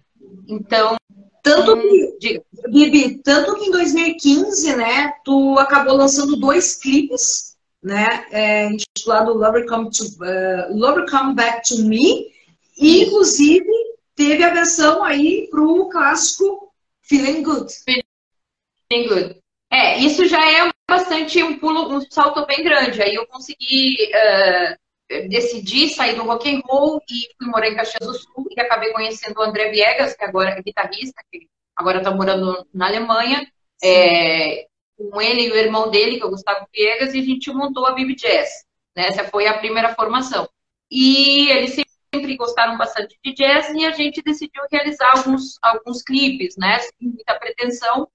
Então, 0.47 0.97
tanto 1.43 1.77
que, 2.21 2.43
Bibi, 2.69 3.23
tanto 3.23 3.57
que 3.57 3.67
em 3.67 3.71
2015, 3.71 4.77
né, 4.77 5.13
tu 5.25 5.59
acabou 5.59 5.97
lançando 5.97 6.37
dois 6.37 6.77
clipes 6.77 7.50
né, 7.83 8.27
é, 8.31 8.67
intitulado 8.67 9.33
Lover 9.33 9.67
Come, 9.67 9.91
to, 9.91 10.05
uh, 10.05 10.77
Lover 10.77 11.09
Come 11.11 11.35
Back 11.35 11.69
to 11.69 11.83
Me, 11.83 12.31
e 12.79 13.05
inclusive 13.05 13.69
teve 14.15 14.43
a 14.45 14.53
versão 14.53 15.03
aí 15.03 15.49
pro 15.51 15.89
clássico 15.89 16.73
Feeling 17.03 17.43
Good. 17.43 17.73
Feeling 17.85 19.09
Good. 19.09 19.41
É, 19.73 19.99
isso 19.99 20.27
já 20.27 20.39
é 20.39 20.71
bastante 20.91 21.43
um 21.43 21.59
pulo, 21.59 21.97
um 21.97 22.01
salto 22.11 22.45
bem 22.47 22.63
grande. 22.63 23.01
Aí 23.01 23.15
eu 23.15 23.27
consegui 23.27 23.97
uh, 24.09 25.29
decidir 25.29 25.91
sair 25.91 26.17
do 26.17 26.25
rock 26.25 26.53
and 26.53 26.61
roll 26.65 27.01
e 27.09 27.29
fui 27.39 27.47
morar 27.49 27.69
em 27.69 27.77
Caxias 27.77 28.07
do 28.07 28.15
Sul 28.15 28.47
e 28.51 28.61
acabei 28.61 28.93
conhecendo 28.93 29.39
o 29.39 29.43
André 29.43 29.71
Viegas, 29.71 30.15
que 30.15 30.25
agora 30.25 30.51
é 30.51 30.63
guitarrista, 30.63 31.23
que 31.31 31.47
agora 31.77 31.99
está 31.99 32.11
morando 32.11 32.67
na 32.75 32.89
Alemanha. 32.89 33.47
É, 33.83 34.67
com 35.09 35.21
ele 35.21 35.47
e 35.47 35.51
o 35.51 35.57
irmão 35.57 35.91
dele, 35.91 36.17
que 36.17 36.23
é 36.23 36.27
o 36.27 36.31
Gustavo 36.31 36.67
Viegas, 36.75 37.15
e 37.15 37.21
a 37.21 37.25
gente 37.25 37.53
montou 37.53 37.87
a 37.87 37.95
Vivi 37.95 38.15
Jazz. 38.15 38.49
Né? 38.97 39.07
Essa 39.07 39.25
foi 39.25 39.47
a 39.47 39.59
primeira 39.59 39.95
formação. 39.95 40.49
E 40.91 41.49
eles 41.51 41.77
sempre 42.13 42.37
gostaram 42.37 42.77
bastante 42.77 43.17
de 43.25 43.33
jazz 43.33 43.71
e 43.71 43.87
a 43.87 43.93
gente 43.93 44.21
decidiu 44.23 44.63
realizar 44.71 45.13
alguns, 45.17 45.59
alguns 45.63 46.03
clipes, 46.03 46.57
né? 46.57 46.81
Sem 46.81 47.09
muita 47.09 47.39
pretensão. 47.39 48.09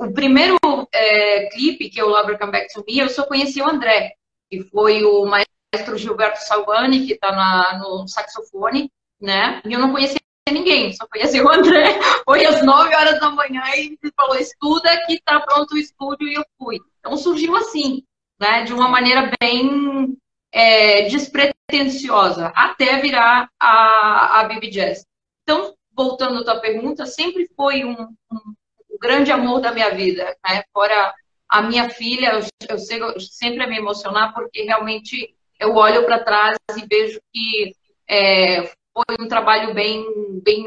O 0.00 0.12
primeiro 0.12 0.56
é, 0.92 1.48
clipe, 1.50 1.90
que 1.90 2.00
é 2.00 2.04
o 2.04 2.08
Lover 2.08 2.38
Come 2.38 2.52
Back 2.52 2.72
to 2.72 2.82
Me, 2.86 2.98
eu 2.98 3.08
só 3.08 3.26
conheci 3.26 3.60
o 3.60 3.68
André, 3.68 4.14
que 4.50 4.62
foi 4.62 5.04
o 5.04 5.26
maestro 5.26 5.98
Gilberto 5.98 6.38
Salvani, 6.38 7.06
que 7.06 7.12
está 7.14 7.78
no 7.78 8.08
saxofone, 8.08 8.90
né? 9.20 9.60
E 9.66 9.72
eu 9.72 9.78
não 9.78 9.92
conhecia 9.92 10.18
ninguém, 10.50 10.92
só 10.92 11.06
conheci 11.06 11.40
o 11.40 11.50
André. 11.50 11.98
Foi 12.24 12.44
às 12.44 12.64
9 12.64 12.94
horas 12.94 13.20
da 13.20 13.30
manhã 13.30 13.62
e 13.76 13.98
ele 14.02 14.12
falou: 14.16 14.36
estuda 14.36 14.90
que 15.06 15.14
está 15.14 15.40
pronto 15.40 15.74
o 15.74 15.78
estúdio, 15.78 16.28
e 16.28 16.34
eu 16.34 16.44
fui. 16.58 16.78
Então 16.98 17.16
surgiu 17.16 17.56
assim, 17.56 18.02
né? 18.40 18.64
De 18.64 18.72
uma 18.72 18.88
maneira 18.88 19.30
bem 19.40 20.16
é, 20.52 21.08
despretensiosa, 21.08 22.52
até 22.54 23.00
virar 23.00 23.48
a, 23.60 24.40
a 24.40 24.44
Bibi 24.44 24.70
Jazz. 24.70 25.04
Então, 25.42 25.74
voltando 25.96 26.40
à 26.40 26.44
tua 26.44 26.60
pergunta, 26.60 27.06
sempre 27.06 27.48
foi 27.56 27.84
um, 27.84 27.94
um, 28.00 28.54
um 28.90 28.98
grande 29.00 29.32
amor 29.32 29.60
da 29.60 29.72
minha 29.72 29.90
vida, 29.90 30.36
né? 30.46 30.62
Fora 30.72 31.14
a 31.48 31.62
minha 31.62 31.88
filha, 31.88 32.32
eu, 32.32 32.40
eu, 32.68 32.78
sei, 32.78 33.02
eu 33.02 33.18
sempre 33.20 33.66
me 33.66 33.78
emocionar 33.78 34.34
porque 34.34 34.62
realmente 34.62 35.34
eu 35.58 35.74
olho 35.74 36.04
para 36.04 36.22
trás 36.22 36.58
e 36.76 36.86
vejo 36.86 37.20
que 37.32 37.74
é, 38.08 38.70
foi 39.06 39.16
um 39.24 39.28
trabalho 39.28 39.72
bem, 39.72 40.04
bem, 40.42 40.66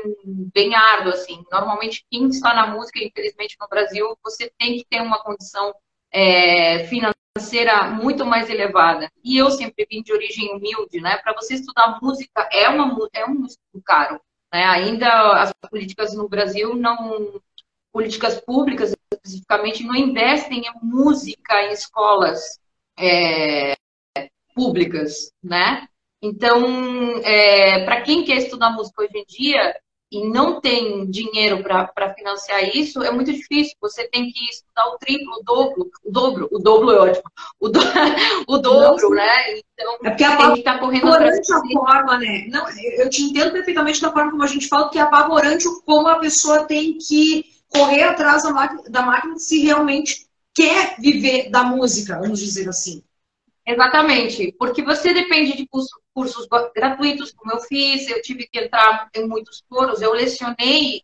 bem 0.54 0.74
árduo, 0.74 1.12
assim. 1.12 1.44
Normalmente, 1.52 2.06
quem 2.10 2.28
está 2.30 2.54
na 2.54 2.68
música, 2.68 3.00
infelizmente, 3.04 3.58
no 3.60 3.68
Brasil, 3.68 4.18
você 4.24 4.52
tem 4.58 4.78
que 4.78 4.86
ter 4.86 5.02
uma 5.02 5.22
condição 5.22 5.74
é, 6.12 6.86
financeira 6.88 7.90
muito 7.92 8.26
mais 8.26 8.50
elevada. 8.50 9.10
E 9.24 9.38
eu 9.38 9.52
sempre 9.52 9.86
vim 9.90 10.02
de 10.02 10.14
origem 10.14 10.54
humilde, 10.56 11.02
né? 11.02 11.18
Para 11.18 11.34
você 11.34 11.56
estudar 11.56 12.00
música 12.02 12.48
é, 12.52 12.70
uma, 12.70 12.98
é 13.14 13.26
um 13.26 13.46
estudo 13.46 13.84
caro. 13.84 14.22
Né? 14.54 14.64
Ainda 14.64 15.42
as 15.42 15.52
políticas 15.70 16.14
no 16.16 16.30
Brasil 16.30 16.76
não. 16.76 17.42
Políticas 17.94 18.40
públicas, 18.40 18.96
especificamente, 19.12 19.84
não 19.84 19.94
investem 19.94 20.62
em 20.62 20.72
música 20.82 21.62
em 21.64 21.74
escolas 21.74 22.58
é, 22.98 23.74
públicas, 24.56 25.30
né? 25.44 25.90
Então, 26.22 26.64
é, 27.24 27.84
para 27.84 28.02
quem 28.02 28.24
quer 28.24 28.38
estudar 28.38 28.72
música 28.72 29.04
hoje 29.04 29.18
em 29.18 29.26
dia, 29.26 29.74
e 30.12 30.28
não 30.28 30.60
tem 30.60 31.10
dinheiro 31.10 31.64
para 31.64 32.14
financiar 32.14 32.76
isso, 32.76 33.02
é 33.02 33.10
muito 33.12 33.32
difícil. 33.32 33.74
Você 33.80 34.10
tem 34.10 34.30
que 34.30 34.44
estudar 34.44 34.88
o 34.88 34.98
triplo, 34.98 35.38
o 35.40 35.44
dobro, 35.44 35.92
o 36.04 36.12
dobro, 36.12 36.50
o 36.52 36.60
dobro 36.60 36.92
é 36.92 37.00
ótimo, 37.00 37.32
o, 37.60 37.70
do, 37.70 37.80
o 38.46 38.58
dobro, 38.58 39.10
Nossa. 39.10 39.16
né? 39.16 39.62
Então, 39.74 39.94
é 40.04 40.10
porque 40.10 40.26
tem 40.26 40.54
que 40.54 40.60
estar 40.60 40.74
tá 40.74 40.80
correndo 40.80 41.14
atrás. 41.14 41.50
a 41.50 41.62
forma, 41.72 42.18
né? 42.18 42.46
Não, 42.50 42.66
eu 42.98 43.10
te 43.10 43.24
entendo 43.24 43.54
perfeitamente 43.54 44.02
da 44.02 44.12
forma 44.12 44.32
como 44.32 44.44
a 44.44 44.48
gente 44.48 44.68
fala, 44.68 44.90
que 44.90 45.00
é 45.00 45.02
apavorante 45.02 45.66
como 45.86 46.10
a 46.10 46.20
pessoa 46.20 46.66
tem 46.66 46.98
que 46.98 47.46
correr 47.70 48.04
atrás 48.04 48.44
da 48.44 48.52
máquina, 48.52 48.84
da 48.90 49.02
máquina 49.04 49.40
se 49.40 49.64
realmente 49.64 50.28
quer 50.54 50.98
viver 51.00 51.50
da 51.50 51.64
música, 51.64 52.20
vamos 52.20 52.40
dizer 52.40 52.68
assim. 52.68 53.02
Exatamente, 53.72 54.54
porque 54.58 54.84
você 54.84 55.14
depende 55.14 55.56
de 55.56 55.68
curso, 55.68 56.00
cursos 56.14 56.48
gratuitos, 56.76 57.32
como 57.32 57.54
eu 57.54 57.60
fiz, 57.62 58.10
eu 58.10 58.22
tive 58.22 58.48
que 58.48 58.60
entrar 58.60 59.10
em 59.16 59.28
muitos 59.28 59.64
coros, 59.70 60.02
eu 60.02 60.14
lecionei 60.14 61.02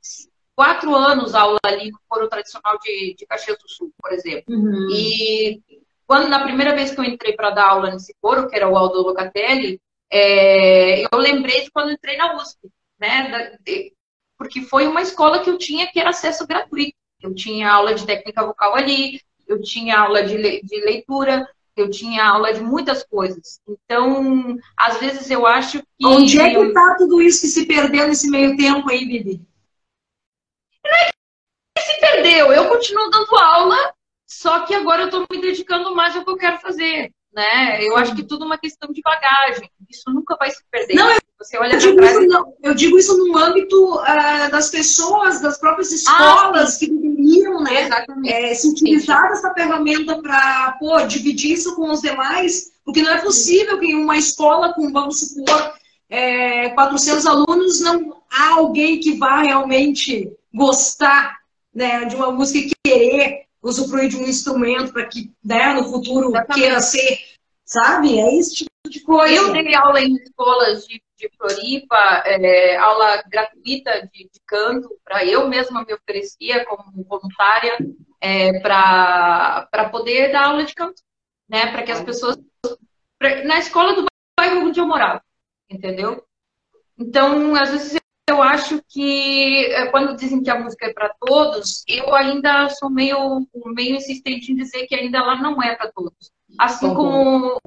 quatro 0.56 0.96
anos 0.96 1.36
aula 1.36 1.60
ali 1.64 1.92
no 1.92 2.00
coro 2.08 2.28
tradicional 2.28 2.80
de, 2.80 3.16
de 3.16 3.26
Caxias 3.28 3.58
do 3.60 3.70
Sul, 3.70 3.92
por 4.02 4.12
exemplo. 4.12 4.44
Uhum. 4.50 4.88
E 4.92 5.62
quando 6.08 6.28
na 6.28 6.44
primeira 6.44 6.74
vez 6.74 6.92
que 6.92 7.00
eu 7.00 7.04
entrei 7.04 7.34
para 7.34 7.52
dar 7.52 7.70
aula 7.70 7.92
nesse 7.92 8.16
coro, 8.20 8.50
que 8.50 8.56
era 8.56 8.68
o 8.68 8.76
Aldo 8.76 9.02
Locatelli, 9.02 9.80
é, 10.12 11.04
eu 11.04 11.20
lembrei 11.20 11.64
de 11.64 11.72
quando 11.72 11.92
entrei 11.92 12.18
na 12.18 12.36
USP, 12.36 12.70
né? 13.00 13.30
Da, 13.30 13.58
de, 13.64 13.94
porque 14.38 14.62
foi 14.62 14.88
uma 14.88 15.02
escola 15.02 15.44
que 15.44 15.50
eu 15.50 15.58
tinha 15.58 15.88
que 15.92 16.00
era 16.00 16.10
acesso 16.10 16.48
gratuito. 16.48 16.96
Eu 17.22 17.34
tinha 17.34 17.72
aula 17.72 17.94
de 17.94 18.06
técnica 18.06 18.46
vocal 18.46 18.76
ali, 18.76 19.20
eu 19.48 19.62
tinha 19.62 20.00
aula 20.00 20.24
de, 20.24 20.62
de 20.62 20.82
leitura, 20.82 21.48
eu 21.82 21.90
tinha 21.90 22.26
aula 22.26 22.54
de 22.54 22.62
muitas 22.62 23.04
coisas. 23.04 23.60
Então, 23.68 24.58
às 24.78 24.98
vezes 25.00 25.30
eu 25.30 25.46
acho 25.46 25.80
que. 25.80 26.06
Onde 26.06 26.40
é 26.40 26.54
que 26.54 26.60
está 26.60 26.96
tudo 26.98 27.22
isso 27.22 27.42
que 27.42 27.48
se 27.48 27.66
perdeu 27.66 28.08
nesse 28.08 28.30
meio 28.30 28.56
tempo 28.58 28.90
aí, 28.90 29.06
Bibi? 29.06 29.42
Não 30.84 30.92
é 30.92 31.12
que 31.78 31.82
se 31.82 32.00
perdeu, 32.00 32.52
eu 32.52 32.68
continuo 32.68 33.10
dando 33.10 33.36
aula, 33.36 33.94
só 34.26 34.66
que 34.66 34.74
agora 34.74 35.04
eu 35.04 35.06
estou 35.06 35.26
me 35.30 35.42
dedicando 35.42 35.96
mais 35.96 36.16
ao 36.16 36.24
que 36.24 36.32
eu 36.32 36.38
quero 36.38 36.60
fazer. 36.60 37.12
Né? 37.34 37.84
Eu 37.86 37.96
acho 37.98 38.16
que 38.16 38.24
tudo 38.24 38.46
é 38.46 38.48
uma 38.48 38.58
questão 38.58 38.92
de 38.92 39.02
bagagem. 39.02 39.70
Isso 39.88 40.10
nunca 40.12 40.36
vai 40.38 40.50
se 40.50 40.64
perder. 40.72 40.96
Não, 40.96 41.16
você 41.38 41.56
olha 41.60 41.74
eu, 41.74 41.80
digo 41.80 42.04
isso, 42.04 42.22
não, 42.28 42.54
eu 42.64 42.74
digo 42.74 42.98
isso 42.98 43.18
no 43.18 43.38
âmbito 43.38 43.96
uh, 43.96 44.50
das 44.50 44.72
pessoas, 44.72 45.40
das 45.40 45.60
próprias 45.60 45.92
escolas 45.92 46.76
ah, 46.76 46.80
que 46.80 46.88
deveriam 47.28 47.62
né, 47.62 47.90
é, 48.26 48.54
se 48.54 48.70
utilizar 48.70 49.24
sim. 49.24 49.30
dessa 49.30 49.54
ferramenta 49.54 50.22
para 50.22 51.06
dividir 51.08 51.54
isso 51.54 51.76
com 51.76 51.92
os 51.92 52.02
demais, 52.02 52.72
porque 52.86 53.02
não 53.02 53.12
é 53.12 53.22
possível 53.22 53.80
que 53.80 53.88
em 53.88 53.96
uma 53.96 54.18
escola 54.18 54.74
com, 54.74 54.92
vamos 54.92 55.20
supor, 55.20 55.74
é, 56.10 56.70
400 56.70 57.26
alunos, 57.26 57.82
não 57.82 58.22
há 58.32 58.54
alguém 58.56 59.00
que 59.00 59.18
vá 59.18 59.42
realmente 59.42 60.32
gostar 60.54 61.38
né, 61.74 62.06
de 62.06 62.16
uma 62.16 62.32
música 62.32 62.60
e 62.60 62.90
querer 62.90 63.46
usufruir 63.62 64.10
de 64.10 64.18
um 64.18 64.24
instrumento 64.24 64.94
para 64.94 65.06
que 65.06 65.32
né, 65.44 65.74
no 65.74 65.84
futuro 65.84 66.30
Exatamente. 66.30 66.54
queira 66.54 66.82
ser, 66.82 67.20
sabe? 67.66 68.18
É 68.18 68.36
esse 68.36 68.56
tipo 68.56 68.72
de 68.90 69.02
coisa. 69.02 69.36
Eu 69.36 69.52
dei 69.52 69.76
aula 69.76 70.02
em 70.02 70.16
escolas 70.16 70.88
de, 70.88 71.02
de 71.18 71.30
Floripa, 71.38 72.24
é, 72.26 72.78
aula 72.78 73.24
gratuita 73.28 74.08
de, 74.14 74.24
de 74.26 74.40
canto, 74.46 74.90
para 75.04 75.26
eu 75.26 75.48
mesma 75.48 75.84
me 75.84 75.94
oferecia 75.94 76.66
como 76.66 77.04
voluntária 77.04 77.78
é, 78.22 78.60
para 78.60 79.90
poder 79.92 80.32
dar 80.32 80.46
aula 80.46 80.64
de 80.64 80.74
canto, 80.74 81.02
né? 81.50 81.72
Para 81.72 81.84
que 81.84 81.92
as 81.92 82.02
pessoas. 82.02 82.38
Pra, 83.18 83.44
na 83.44 83.58
escola 83.58 83.94
do 83.94 84.06
bairro 84.40 84.68
onde 84.68 84.80
eu 84.80 84.88
morava, 84.88 85.24
entendeu? 85.70 86.24
Então, 86.98 87.56
às 87.56 87.72
vezes 87.72 88.00
eu 88.30 88.44
acho 88.44 88.82
que 88.88 89.66
é, 89.68 89.88
quando 89.88 90.16
dizem 90.16 90.44
que 90.44 90.50
a 90.50 90.60
música 90.60 90.88
é 90.88 90.94
para 90.94 91.14
todos, 91.20 91.84
eu 91.88 92.14
ainda 92.14 92.70
sou 92.70 92.90
meio, 92.90 93.48
meio 93.74 93.96
insistente 93.96 94.52
em 94.52 94.56
dizer 94.56 94.86
que 94.86 94.96
ainda 94.96 95.18
ela 95.18 95.36
não 95.36 95.62
é 95.64 95.76
para 95.76 95.92
todos. 95.92 96.32
Assim 96.60 96.94
como 96.94 97.58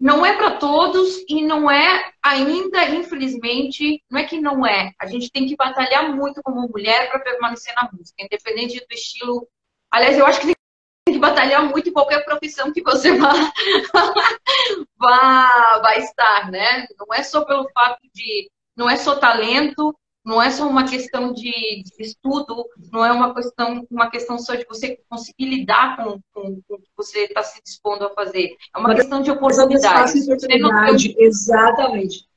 não 0.00 0.24
é 0.24 0.34
para 0.34 0.56
todos 0.56 1.22
e 1.28 1.44
não 1.44 1.70
é 1.70 2.10
ainda, 2.22 2.88
infelizmente, 2.88 4.02
não 4.10 4.18
é 4.18 4.24
que 4.24 4.40
não 4.40 4.66
é. 4.66 4.92
A 4.98 5.06
gente 5.06 5.30
tem 5.30 5.46
que 5.46 5.54
batalhar 5.54 6.10
muito 6.16 6.40
como 6.42 6.66
mulher 6.66 7.10
para 7.10 7.20
permanecer 7.20 7.74
na 7.74 7.90
música, 7.92 8.24
independente 8.24 8.80
do 8.80 8.94
estilo. 8.94 9.46
Aliás, 9.90 10.16
eu 10.16 10.24
acho 10.24 10.40
que 10.40 10.46
tem 11.04 11.14
que 11.14 11.18
batalhar 11.18 11.62
muito 11.68 11.90
em 11.90 11.92
qualquer 11.92 12.24
profissão 12.24 12.72
que 12.72 12.82
você 12.82 13.12
vá, 13.18 13.32
vá, 14.96 15.80
vá 15.82 15.96
estar, 15.96 16.50
né? 16.50 16.86
Não 16.98 17.14
é 17.14 17.22
só 17.22 17.44
pelo 17.44 17.68
fato 17.70 18.00
de, 18.14 18.50
não 18.74 18.88
é 18.88 18.96
só 18.96 19.16
talento, 19.16 19.94
não 20.30 20.40
é 20.40 20.48
só 20.48 20.68
uma 20.68 20.88
questão 20.88 21.32
de, 21.32 21.50
de, 21.50 22.04
estudo, 22.04 22.64
não 22.92 23.04
é 23.04 23.10
uma 23.10 23.34
questão, 23.34 23.84
uma 23.90 24.08
questão 24.08 24.38
só 24.38 24.54
de 24.54 24.64
você 24.64 24.96
conseguir 25.08 25.46
lidar 25.46 25.96
com, 25.96 26.20
com, 26.32 26.62
com 26.62 26.74
o 26.76 26.78
que 26.78 26.88
você 26.96 27.24
está 27.24 27.42
se 27.42 27.60
dispondo 27.64 28.06
a 28.06 28.10
fazer. 28.10 28.56
É 28.72 28.78
uma 28.78 28.90
Mas 28.90 29.00
questão 29.00 29.22
de 29.22 29.30
oportunidade. 29.32 30.20
oportunidade 30.20 31.16
exatamente. 31.18 32.28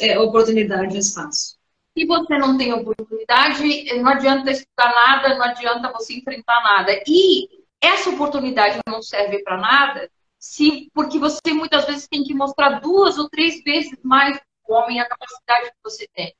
É, 0.00 0.18
oportunidade 0.18 0.96
e 0.96 0.98
espaço. 0.98 1.58
Se 1.96 2.06
você 2.06 2.38
não 2.38 2.56
tem 2.56 2.72
oportunidade, 2.72 3.92
não 4.00 4.08
adianta 4.08 4.50
estudar 4.50 4.94
nada, 4.94 5.34
não 5.36 5.44
adianta 5.44 5.92
você 5.92 6.14
enfrentar 6.14 6.62
nada. 6.62 6.92
E 7.06 7.46
essa 7.78 8.08
oportunidade 8.08 8.78
não 8.88 9.02
serve 9.02 9.42
para 9.42 9.58
nada 9.58 10.10
se 10.38 10.90
porque 10.94 11.18
você 11.18 11.52
muitas 11.52 11.84
vezes 11.84 12.08
tem 12.08 12.24
que 12.24 12.32
mostrar 12.32 12.80
duas 12.80 13.18
ou 13.18 13.28
três 13.28 13.62
vezes 13.62 13.98
mais 14.02 14.40
o 14.66 14.72
homem 14.72 14.98
a 14.98 15.06
capacidade 15.06 15.68
que 15.68 15.76
você 15.82 16.08
tem. 16.14 16.34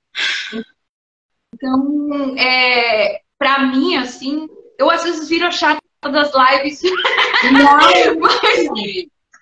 Então, 1.64 2.36
é, 2.36 3.22
para 3.38 3.66
mim, 3.68 3.96
assim, 3.96 4.46
eu 4.78 4.90
às 4.90 5.02
vezes 5.02 5.30
viro 5.30 5.46
a 5.46 5.50
chata 5.50 5.80
das 6.02 6.30
lives. 6.34 6.82
Mas, 8.20 8.68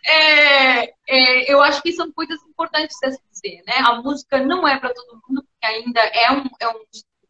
é, 0.07 0.85
é, 1.09 1.53
eu 1.53 1.61
acho 1.61 1.83
que 1.83 1.93
são 1.93 2.13
coisas 2.13 2.41
importantes 2.45 2.97
a 3.03 3.11
se 3.11 3.19
dizer, 3.33 3.63
né? 3.67 3.75
A 3.79 4.01
música 4.01 4.39
não 4.39 4.67
é 4.67 4.79
para 4.79 4.95
todo 4.95 5.21
mundo, 5.29 5.43
porque 5.43 5.67
ainda 5.67 6.01
é 6.01 6.31
um, 6.31 6.45
é 6.61 6.69
um 6.69 6.81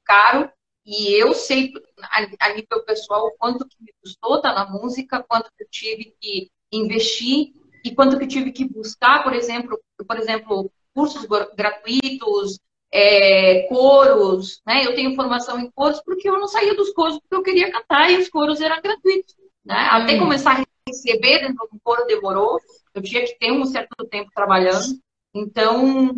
caro, 0.04 0.52
E 0.84 1.14
eu 1.14 1.32
sei, 1.32 1.72
a, 2.02 2.46
a 2.46 2.48
nível 2.50 2.84
pessoal, 2.84 3.32
quanto 3.38 3.66
que 3.66 3.76
me 3.80 3.94
custou 4.02 4.36
estar 4.36 4.52
na 4.52 4.68
música, 4.68 5.24
quanto 5.26 5.50
que 5.56 5.64
eu 5.64 5.68
tive 5.70 6.14
que 6.20 6.50
investir 6.70 7.52
e 7.82 7.94
quanto 7.94 8.18
que 8.18 8.24
eu 8.24 8.28
tive 8.28 8.52
que 8.52 8.68
buscar, 8.68 9.22
por 9.22 9.32
exemplo, 9.32 9.80
por 10.06 10.18
exemplo, 10.18 10.70
cursos 10.94 11.26
gratuitos, 11.56 12.58
é, 12.92 13.62
coros, 13.68 14.60
né? 14.66 14.84
Eu 14.84 14.94
tenho 14.94 15.14
formação 15.16 15.58
em 15.58 15.70
coros 15.70 16.00
porque 16.04 16.28
eu 16.28 16.38
não 16.38 16.46
saía 16.46 16.74
dos 16.74 16.90
coros 16.92 17.18
porque 17.18 17.34
eu 17.34 17.42
queria 17.42 17.72
cantar 17.72 18.10
e 18.10 18.18
os 18.18 18.28
coros 18.28 18.60
eram 18.60 18.82
gratuitos, 18.82 19.34
né? 19.64 19.74
Hum. 19.74 19.96
Até 19.96 20.18
começar 20.18 20.60
a 20.60 20.64
receber 20.86 21.40
dentro 21.40 21.66
do 21.72 21.80
coro 21.82 22.06
demorou, 22.06 22.60
eu 22.94 23.02
tinha 23.02 23.24
que 23.24 23.38
ter 23.38 23.50
um 23.50 23.64
certo 23.64 24.06
tempo 24.08 24.30
trabalhando. 24.34 25.00
Então, 25.34 26.14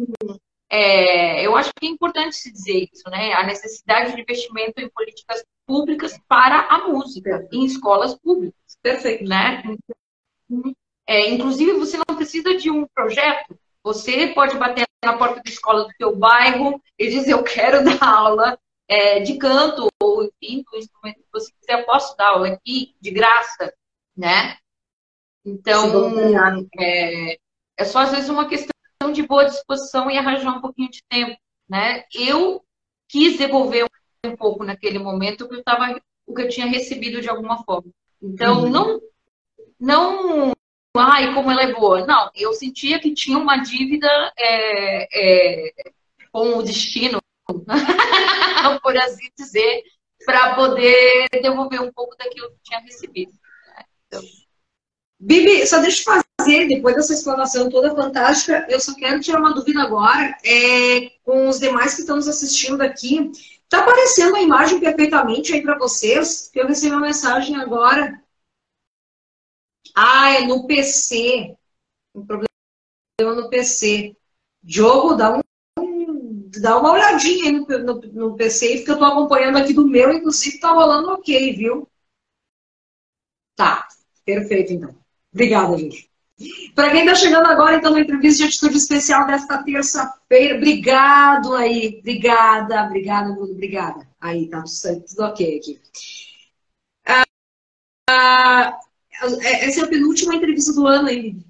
é, 0.69 1.47
eu 1.47 1.55
acho 1.57 1.71
que 1.79 1.87
é 1.87 1.91
importante 1.91 2.35
se 2.35 2.53
dizer 2.53 2.89
isso, 2.93 3.09
né? 3.09 3.33
A 3.35 3.47
necessidade 3.47 4.15
de 4.15 4.21
investimento 4.21 4.81
em 4.81 4.89
políticas 4.89 5.45
públicas 5.65 6.19
para 6.29 6.67
a 6.69 6.89
música, 6.89 7.49
em 7.53 7.65
escolas 7.65 8.19
públicas. 8.19 8.59
Perfeito. 8.83 9.25
Né? 9.25 9.63
É, 11.07 11.31
inclusive, 11.31 11.75
você 11.75 11.97
não 11.97 12.17
precisa 12.17 12.57
de 12.57 12.71
um 12.71 12.87
projeto, 12.93 13.57
você 13.85 14.29
pode 14.29 14.57
bater 14.57 14.87
na 15.05 15.19
porta 15.19 15.43
da 15.43 15.51
escola 15.51 15.85
do 15.85 15.93
seu 15.97 16.17
bairro 16.17 16.83
e 16.99 17.11
dizer, 17.11 17.33
eu 17.33 17.43
quero 17.43 17.85
dar 17.85 18.03
aula 18.03 18.59
é, 18.89 19.21
de 19.21 19.37
canto, 19.37 19.89
ou 20.03 20.25
enfim, 20.25 20.65
do 20.71 20.79
instrumento 20.79 21.17
que 21.17 21.33
você 21.33 21.53
quiser, 21.61 21.81
eu 21.81 21.87
posso 21.87 22.17
dar 22.17 22.29
aula 22.29 22.49
aqui 22.49 22.97
de 23.01 23.11
graça, 23.11 23.73
né? 24.17 24.57
Então, 25.45 26.13
é, 26.81 27.37
é 27.77 27.85
só 27.85 28.01
às 28.01 28.11
vezes 28.11 28.31
uma 28.31 28.49
questão 28.49 28.73
de 29.13 29.23
boa 29.23 29.45
disposição 29.45 30.11
e 30.11 30.17
arranjar 30.17 30.57
um 30.57 30.61
pouquinho 30.63 30.91
de 30.91 31.03
tempo, 31.07 31.37
né? 31.69 32.05
Eu 32.15 32.65
quis 33.07 33.37
devolver 33.37 33.85
um 34.25 34.37
pouco 34.37 34.65
naquele 34.65 34.99
momento 34.99 35.45
o 35.45 35.49
que 35.49 35.57
eu 35.57 35.63
tava, 35.63 36.01
o 36.27 36.35
que 36.35 36.43
eu 36.43 36.49
tinha 36.49 36.67
recebido 36.67 37.21
de 37.21 37.29
alguma 37.29 37.63
forma. 37.65 37.91
Então, 38.23 38.63
uhum. 38.63 38.71
não, 38.71 39.01
não, 39.79 40.53
ai, 40.97 41.35
como 41.35 41.51
ela 41.51 41.63
é 41.63 41.73
boa. 41.73 42.07
Não, 42.07 42.31
eu 42.35 42.53
sentia 42.53 43.01
que 43.01 43.15
tinha 43.15 43.39
uma 43.39 43.57
dívida 43.57 44.09
é, 44.39 45.69
é, 45.69 45.73
com 46.33 46.59
o 46.59 46.63
destino, 46.63 47.21
por 48.83 48.97
assim 48.99 49.29
dizer, 49.37 49.83
para 50.25 50.55
poder 50.55 51.29
devolver 51.43 51.81
um 51.81 51.93
pouco 51.93 52.17
daquilo 52.17 52.49
que 52.49 52.55
eu 52.55 52.59
tinha 52.63 52.81
recebido. 52.81 53.33
Né? 53.33 53.85
Então, 54.07 54.23
Bibi, 55.21 55.67
só 55.67 55.81
deixa 55.81 56.01
eu 56.01 56.23
fazer, 56.39 56.69
depois 56.69 56.97
dessa 56.97 57.15
explanação 57.15 57.69
toda 57.69 57.95
fantástica, 57.95 58.67
eu 58.69 58.81
só 58.81 58.95
quero 58.95 59.21
tirar 59.21 59.41
uma 59.41 59.55
dúvida 59.55 59.83
agora 59.83 60.37
é, 60.45 61.11
com 61.25 61.49
os 61.49 61.59
demais 61.59 61.95
que 61.95 62.03
estão 62.03 62.17
nos 62.17 62.29
assistindo 62.29 62.81
aqui. 62.83 63.31
Tá 63.69 63.81
aparecendo 63.81 64.37
a 64.37 64.43
imagem 64.43 64.79
perfeitamente 64.79 65.53
aí 65.53 65.63
para 65.63 65.79
vocês? 65.79 66.51
Que 66.53 66.61
eu 66.61 66.67
recebi 66.67 66.93
uma 66.93 67.01
mensagem 67.01 67.57
agora. 67.57 68.23
Ah, 69.95 70.31
é 70.35 70.47
no 70.47 70.67
PC. 70.67 71.55
Um 72.15 72.27
problema 72.27 73.43
no 73.43 73.49
PC. 73.49 74.17
Diogo, 74.63 75.15
dá, 75.15 75.37
um, 75.37 76.51
dá 76.61 76.79
uma 76.79 76.93
olhadinha 76.93 77.45
aí 77.45 77.53
no, 77.53 77.67
no, 77.67 78.01
no 78.01 78.37
PC, 78.37 78.77
porque 78.79 78.93
eu 78.93 78.99
tô 78.99 79.05
acompanhando 79.05 79.59
aqui 79.59 79.75
do 79.75 79.87
meu, 79.87 80.11
inclusive 80.13 80.59
tá 80.59 80.73
rolando 80.73 81.11
ok, 81.11 81.53
viu? 81.55 81.87
Tá, 83.57 83.87
perfeito 84.25 84.73
então. 84.73 84.95
Obrigada, 85.33 85.77
gente. 85.77 86.11
Para 86.75 86.91
quem 86.91 87.01
está 87.03 87.15
chegando 87.15 87.47
agora, 87.47 87.77
então, 87.77 87.93
na 87.93 88.01
entrevista 88.01 88.43
de 88.43 88.49
atitude 88.49 88.77
especial 88.77 89.27
desta 89.27 89.63
terça-feira, 89.63 90.57
obrigado 90.57 91.55
aí, 91.55 91.99
obrigada, 92.01 92.85
obrigada, 92.85 93.33
Bruno, 93.33 93.53
obrigada. 93.53 94.09
Aí, 94.21 94.49
tá 94.49 94.63
tudo, 94.65 95.05
tudo 95.07 95.23
ok 95.25 95.59
aqui. 95.59 95.81
Ah, 98.09 98.79
essa 99.27 99.81
é 99.81 99.85
a 99.85 99.89
penúltima 99.89 100.35
entrevista 100.35 100.73
do 100.73 100.87
ano, 100.87 101.09
hein, 101.09 101.45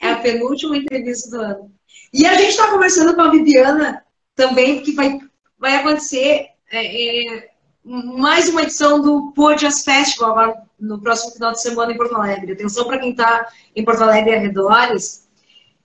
É 0.00 0.12
a 0.12 0.16
penúltima 0.16 0.76
entrevista 0.76 1.30
do 1.30 1.42
ano. 1.42 1.72
E 2.12 2.26
a 2.26 2.34
gente 2.34 2.50
está 2.50 2.70
conversando 2.70 3.14
com 3.14 3.20
a 3.20 3.30
Viviana 3.30 4.04
também, 4.34 4.82
que 4.82 4.92
vai, 4.92 5.18
vai 5.58 5.76
acontecer 5.76 6.48
é, 6.70 7.36
é, 7.36 7.50
mais 7.84 8.48
uma 8.48 8.62
edição 8.62 9.00
do 9.00 9.32
Podias 9.32 9.84
Festival 9.84 10.30
agora 10.30 10.62
no 10.78 11.00
próximo 11.00 11.32
final 11.32 11.52
de 11.52 11.60
semana 11.60 11.92
em 11.92 11.96
Porto 11.96 12.16
Alegre. 12.16 12.52
Atenção 12.52 12.86
para 12.86 12.98
quem 12.98 13.10
está 13.10 13.46
em 13.76 13.84
Porto 13.84 14.02
Alegre 14.02 14.30
e 14.30 14.34
arredores. 14.36 15.19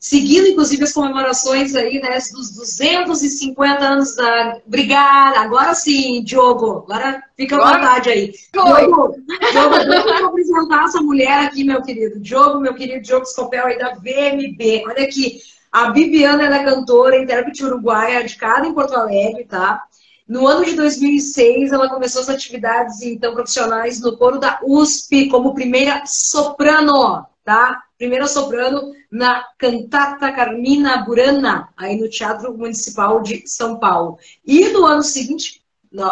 Seguindo, 0.08 0.46
inclusive, 0.50 0.84
as 0.84 0.94
comemorações 0.94 1.74
aí, 1.74 2.00
né, 2.00 2.20
dos 2.32 2.52
250 2.52 3.84
anos 3.84 4.16
da 4.16 4.62
Obrigada! 4.64 5.40
Agora 5.40 5.74
sim, 5.74 6.24
Diogo. 6.24 6.86
Agora 6.88 7.24
fica 7.36 7.56
à 7.56 7.74
vontade 7.74 8.10
aí. 8.12 8.32
Diogo, 8.54 9.16
Diogo, 9.52 9.76
eu 9.76 10.20
vou 10.20 10.28
apresentar 10.28 10.84
essa 10.84 11.02
mulher 11.02 11.46
aqui, 11.46 11.64
meu 11.64 11.82
querido. 11.82 12.20
Diogo, 12.20 12.60
meu 12.60 12.76
querido 12.76 13.02
Diogo 13.02 13.26
Scopel 13.26 13.66
aí 13.66 13.80
da 13.80 13.96
VMB. 13.96 14.84
Olha 14.86 15.06
aqui. 15.06 15.40
A 15.72 15.90
Bibiana, 15.90 16.44
ela 16.44 16.58
é 16.58 16.66
cantora, 16.66 17.18
intérprete 17.18 17.66
uruguaia, 17.66 18.20
radicada 18.20 18.68
em 18.68 18.76
Porto 18.76 18.94
Alegre, 18.94 19.44
tá? 19.46 19.86
No 20.28 20.46
ano 20.46 20.64
de 20.66 20.76
2006, 20.76 21.72
ela 21.72 21.90
começou 21.90 22.22
as 22.22 22.30
atividades 22.30 23.02
então 23.02 23.34
profissionais 23.34 24.00
no 24.00 24.16
coro 24.16 24.38
da 24.38 24.60
USP 24.64 25.30
como 25.30 25.56
primeira 25.56 26.04
soprano, 26.06 27.26
tá? 27.44 27.85
Primeira 27.98 28.28
soprano 28.28 28.94
na 29.12 29.46
Cantata 29.58 30.32
Carmina 30.32 31.04
Burana, 31.06 31.70
aí 31.78 31.98
no 31.98 32.10
Teatro 32.10 32.58
Municipal 32.58 33.22
de 33.22 33.48
São 33.48 33.80
Paulo. 33.80 34.18
E 34.46 34.70
no 34.70 34.86
ano 34.86 35.04
seguinte, 35.04 35.64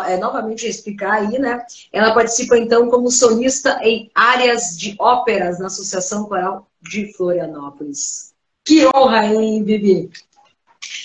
é, 0.07 0.17
novamente 0.17 0.65
explicar 0.65 1.13
aí, 1.13 1.37
né? 1.39 1.65
Ela 1.91 2.13
participa 2.13 2.57
então 2.57 2.89
como 2.89 3.11
solista 3.11 3.79
em 3.81 4.09
áreas 4.15 4.77
de 4.77 4.95
óperas 4.97 5.59
na 5.59 5.67
Associação 5.67 6.25
Coral 6.25 6.67
de 6.81 7.11
Florianópolis. 7.13 8.33
Que 8.63 8.85
honra, 8.87 9.25
hein, 9.25 9.63
Bibi? 9.63 10.09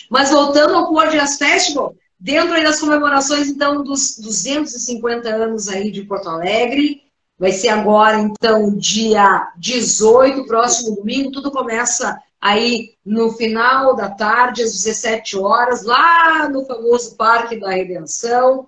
Mas 0.08 0.30
voltando 0.30 0.74
ao 0.74 0.88
Poor 0.88 1.08
Jazz 1.08 1.36
Festival, 1.36 1.94
Dentro 2.20 2.60
das 2.60 2.80
comemorações, 2.80 3.46
então, 3.48 3.84
dos 3.84 4.18
250 4.18 5.28
anos 5.28 5.68
aí 5.68 5.88
de 5.92 6.02
Porto 6.02 6.28
Alegre, 6.28 7.07
vai 7.38 7.52
ser 7.52 7.68
agora, 7.68 8.18
então, 8.18 8.74
dia 8.76 9.52
18, 9.56 10.46
próximo 10.46 10.96
domingo, 10.96 11.30
tudo 11.30 11.50
começa 11.52 12.20
aí 12.40 12.94
no 13.04 13.30
final 13.32 13.94
da 13.94 14.10
tarde, 14.10 14.62
às 14.62 14.72
17 14.72 15.38
horas, 15.38 15.84
lá 15.84 16.48
no 16.48 16.64
famoso 16.66 17.16
Parque 17.16 17.58
da 17.60 17.70
Redenção. 17.70 18.66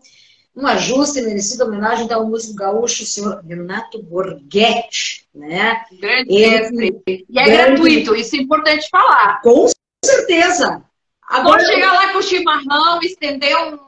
Uma 0.54 0.76
justa 0.76 1.20
e 1.20 1.22
merecida 1.22 1.64
homenagem 1.64 2.12
ao 2.12 2.26
músico 2.26 2.54
gaúcho, 2.54 3.02
o 3.02 3.06
senhor 3.06 3.40
Renato 3.46 4.02
Borghetti, 4.02 5.26
né? 5.34 5.84
Grande 6.00 6.32
E 6.32 6.44
é 6.44 6.58
grande... 6.60 7.74
gratuito, 7.76 8.14
isso 8.14 8.36
é 8.36 8.40
importante 8.40 8.88
falar. 8.90 9.40
Com 9.42 9.68
certeza. 10.04 10.82
Agora 11.28 11.64
chegar 11.64 11.92
lá 11.92 12.12
com 12.12 12.18
o 12.18 12.22
chimarrão, 12.22 13.00
estender 13.00 13.56
um, 13.56 13.78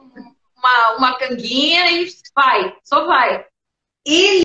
uma, 0.57 0.97
uma 0.97 1.17
canguinha 1.17 1.91
e 1.91 2.07
vai, 2.33 2.73
só 2.81 3.05
vai. 3.05 3.45
Ele 4.05 4.43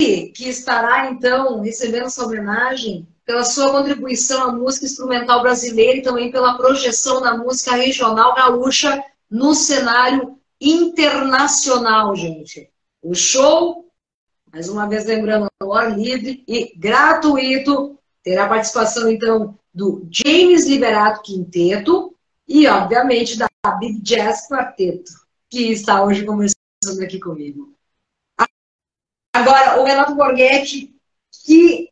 que 0.00 0.48
estará, 0.48 1.10
então, 1.10 1.60
recebendo 1.60 2.06
essa 2.06 2.24
homenagem 2.24 3.06
pela 3.24 3.44
sua 3.44 3.70
contribuição 3.70 4.42
à 4.42 4.52
música 4.52 4.86
instrumental 4.86 5.40
brasileira 5.40 5.98
e 5.98 6.02
também 6.02 6.30
pela 6.30 6.56
projeção 6.56 7.22
da 7.22 7.36
música 7.36 7.74
regional 7.76 8.34
gaúcha 8.34 9.02
no 9.30 9.54
cenário 9.54 10.38
internacional, 10.60 12.14
gente. 12.14 12.70
O 13.02 13.14
show, 13.14 13.88
mais 14.52 14.68
uma 14.68 14.88
vez 14.88 15.06
lembrando, 15.06 15.46
ao 15.60 15.72
ar 15.72 15.96
livre 15.96 16.44
e 16.46 16.76
gratuito, 16.76 17.98
terá 18.22 18.48
participação, 18.48 19.08
então, 19.10 19.58
do 19.72 20.06
James 20.10 20.66
Liberato 20.66 21.22
Quinteto, 21.22 22.14
e, 22.46 22.66
obviamente, 22.66 23.38
da 23.38 23.48
Big 23.78 24.00
Jazz 24.02 24.48
Quarteto, 24.48 25.10
que 25.48 25.72
está 25.72 26.04
hoje 26.04 26.24
conversando 26.24 27.02
aqui 27.02 27.18
comigo. 27.18 27.73
Agora, 29.44 29.80
o 29.80 29.84
Renato 29.84 30.14
Borghetti, 30.14 30.94
que 31.44 31.90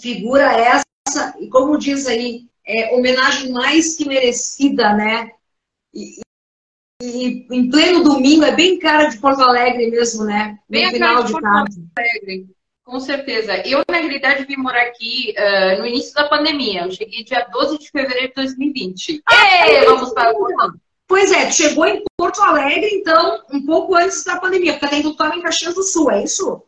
figura 0.00 0.52
essa, 0.52 1.36
e 1.40 1.48
como 1.48 1.78
diz 1.78 2.06
aí, 2.06 2.46
é 2.64 2.94
homenagem 2.94 3.50
mais 3.50 3.96
que 3.96 4.06
merecida, 4.06 4.94
né? 4.94 5.30
E, 5.92 6.20
e, 7.02 7.46
em 7.50 7.70
pleno 7.70 8.04
domingo, 8.04 8.44
é 8.44 8.52
bem 8.54 8.78
cara 8.78 9.06
de 9.06 9.18
Porto 9.18 9.42
Alegre 9.42 9.90
mesmo, 9.90 10.24
né? 10.24 10.58
No 10.68 10.78
bem 10.78 10.90
final 10.90 11.24
de, 11.24 11.32
de 11.32 11.40
tarde. 11.40 11.86
Alegre. 11.96 12.46
Com 12.84 13.00
certeza. 13.00 13.66
Eu, 13.66 13.82
na 13.90 13.98
realidade, 13.98 14.44
vim 14.44 14.56
morar 14.56 14.82
aqui 14.82 15.34
uh, 15.36 15.80
no 15.80 15.86
início 15.86 16.14
da 16.14 16.28
pandemia. 16.28 16.82
Eu 16.82 16.92
cheguei 16.92 17.24
dia 17.24 17.44
12 17.50 17.78
de 17.78 17.90
fevereiro 17.90 18.28
de 18.28 18.34
2020. 18.34 19.22
Ah, 19.26 19.68
Ei, 19.68 19.84
vamos 19.84 20.12
para 20.12 20.32
o 20.32 20.78
Pois 21.08 21.30
é, 21.30 21.50
chegou 21.50 21.86
em 21.86 22.02
Porto 22.16 22.42
Alegre, 22.42 22.88
então, 22.92 23.42
um 23.52 23.64
pouco 23.64 23.94
antes 23.94 24.24
da 24.24 24.40
pandemia, 24.40 24.78
porque 24.78 24.96
então 24.96 25.12
estava 25.12 25.36
em 25.36 25.42
Caxias 25.42 25.74
do 25.74 25.82
Sul, 25.82 26.10
é 26.10 26.24
isso? 26.24 26.62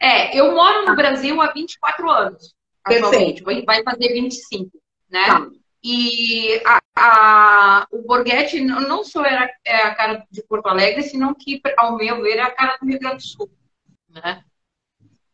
É, 0.00 0.38
eu 0.38 0.54
moro 0.54 0.86
no 0.86 0.96
Brasil 0.96 1.40
há 1.40 1.52
24 1.52 2.10
anos. 2.10 2.54
Perfeito. 2.84 3.44
Vai 3.66 3.82
fazer 3.82 4.08
25, 4.12 4.70
né? 5.10 5.26
Tá. 5.26 5.48
e 5.82 6.62
a, 6.64 6.80
a, 6.96 7.86
o 7.90 8.02
Borghetti 8.02 8.60
não 8.60 9.04
só 9.04 9.24
era 9.24 9.50
é 9.64 9.82
a 9.82 9.94
cara 9.94 10.26
de 10.30 10.42
Porto 10.42 10.66
Alegre, 10.66 11.02
senão 11.02 11.34
que, 11.34 11.60
ao 11.76 11.96
meu 11.96 12.22
ver, 12.22 12.38
é 12.38 12.42
a 12.42 12.50
cara 12.50 12.78
do 12.78 12.86
Rio 12.86 12.98
Grande 12.98 13.16
do 13.16 13.22
Sul. 13.22 13.50
Né? 14.08 14.42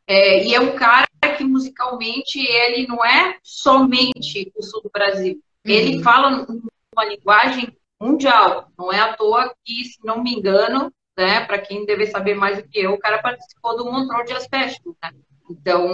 É, 0.07 0.45
e 0.45 0.55
é 0.55 0.61
um 0.61 0.75
cara 0.75 1.07
que 1.37 1.45
musicalmente 1.45 2.39
ele 2.39 2.87
não 2.87 3.05
é 3.05 3.39
somente 3.43 4.53
o 4.55 4.63
sul 4.63 4.83
do 4.83 4.91
Brasil. 4.91 5.41
Ele 5.65 5.97
uhum. 5.97 6.03
fala 6.03 6.47
uma 6.93 7.05
linguagem 7.05 7.75
mundial. 8.05 8.69
Não 8.79 8.93
é 8.93 9.01
à 9.01 9.17
toa 9.17 9.55
que, 9.65 9.85
se 9.85 9.99
não 10.05 10.23
me 10.23 10.35
engano, 10.35 10.93
né, 11.17 11.45
para 11.45 11.59
quem 11.59 11.87
deve 11.87 12.07
saber 12.07 12.35
mais 12.35 12.59
do 12.59 12.69
que 12.69 12.81
eu, 12.81 12.93
o 12.93 12.99
cara 12.99 13.23
participou 13.23 13.77
do 13.77 13.91
Montreux 13.91 14.27
de 14.27 14.33
Aspecto. 14.35 14.97
Né? 15.03 15.11
Então, 15.51 15.87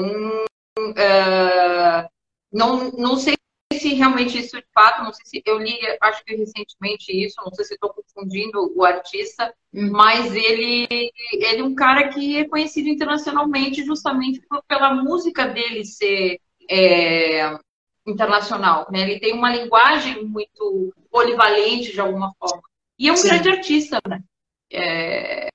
uh, 0.78 2.08
não, 2.52 2.90
não 2.92 3.16
sei 3.16 3.34
se 3.72 3.94
realmente 3.94 4.38
isso 4.38 4.56
de 4.56 4.66
fato, 4.74 5.04
não 5.04 5.12
sei 5.12 5.24
se 5.24 5.42
eu 5.46 5.58
li, 5.58 5.78
acho 6.02 6.24
que 6.24 6.34
recentemente 6.34 7.12
isso, 7.12 7.36
não 7.42 7.52
sei 7.52 7.64
se 7.64 7.74
estou 7.74 7.94
confundindo 7.94 8.72
o 8.76 8.84
artista, 8.84 9.54
uhum. 9.72 9.90
mas 9.90 10.34
ele, 10.34 10.86
ele 11.32 11.60
é 11.60 11.64
um 11.64 11.74
cara 11.74 12.08
que 12.08 12.36
é 12.36 12.48
conhecido 12.48 12.88
internacionalmente 12.88 13.84
justamente 13.84 14.40
por, 14.48 14.62
pela 14.64 14.94
música 14.94 15.46
dele 15.46 15.84
ser 15.84 16.40
é, 16.68 17.58
internacional, 18.06 18.86
né? 18.90 19.00
Ele 19.02 19.20
tem 19.20 19.34
uma 19.34 19.50
linguagem 19.50 20.24
muito 20.24 20.92
polivalente 21.10 21.92
de 21.92 22.00
alguma 22.00 22.32
forma 22.38 22.62
e 23.00 23.08
é 23.08 23.12
um 23.12 23.16
Sim. 23.16 23.28
grande 23.28 23.48
artista, 23.48 23.98
né? 24.06 24.22
É, 24.70 25.48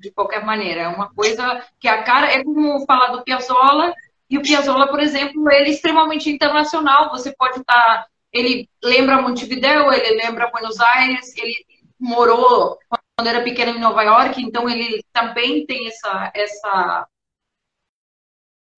de 0.00 0.10
qualquer 0.10 0.42
maneira, 0.42 0.80
é 0.80 0.88
uma 0.88 1.12
coisa 1.12 1.62
que 1.78 1.86
a 1.86 2.02
cara 2.02 2.32
é 2.32 2.42
como 2.42 2.86
falar 2.86 3.08
do 3.08 3.22
Piazzolla 3.22 3.94
e 4.30 4.38
o 4.38 4.42
Piazzolla, 4.42 4.88
por 4.88 4.98
exemplo, 4.98 5.50
ele 5.50 5.68
é 5.68 5.72
extremamente 5.72 6.30
internacional. 6.30 7.10
Você 7.10 7.34
pode 7.36 7.60
estar. 7.60 7.74
Tá, 7.74 8.06
ele 8.32 8.68
lembra 8.82 9.20
Montevideo, 9.20 9.92
ele 9.92 10.16
lembra 10.22 10.50
Buenos 10.50 10.80
Aires, 10.80 11.36
ele 11.36 11.54
morou 12.00 12.78
quando 12.88 13.28
era 13.28 13.42
pequeno 13.42 13.72
em 13.72 13.80
Nova 13.80 14.02
York, 14.02 14.42
então 14.42 14.68
ele 14.68 15.04
também 15.12 15.66
tem 15.66 15.88
essa. 15.88 16.32
essa 16.34 17.06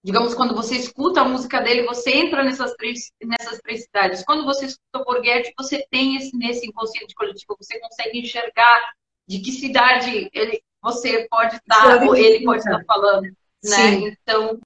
digamos, 0.09 0.33
quando 0.33 0.55
você 0.55 0.75
escuta 0.75 1.21
a 1.21 1.29
música 1.29 1.61
dele, 1.61 1.83
você 1.83 2.11
entra 2.11 2.42
nessas 2.42 2.73
três, 2.77 3.12
nessas 3.23 3.59
três 3.59 3.83
cidades. 3.83 4.25
Quando 4.25 4.42
você 4.42 4.64
escuta 4.64 5.01
o 5.01 5.05
Borghetti, 5.05 5.53
você 5.55 5.87
tem 5.90 6.16
esse, 6.16 6.35
nesse 6.35 6.66
inconsciente 6.66 7.14
coletivo, 7.14 7.55
você 7.61 7.79
consegue 7.79 8.18
enxergar 8.18 8.81
de 9.29 9.38
que 9.40 9.53
cidade 9.53 10.31
ele, 10.33 10.62
você 10.83 11.29
pode 11.29 11.57
estar, 11.57 12.03
ou 12.07 12.16
ele 12.16 12.42
pode 12.42 12.61
estar 12.61 12.83
falando. 12.87 13.25
Né? 13.62 14.16
Então, 14.23 14.59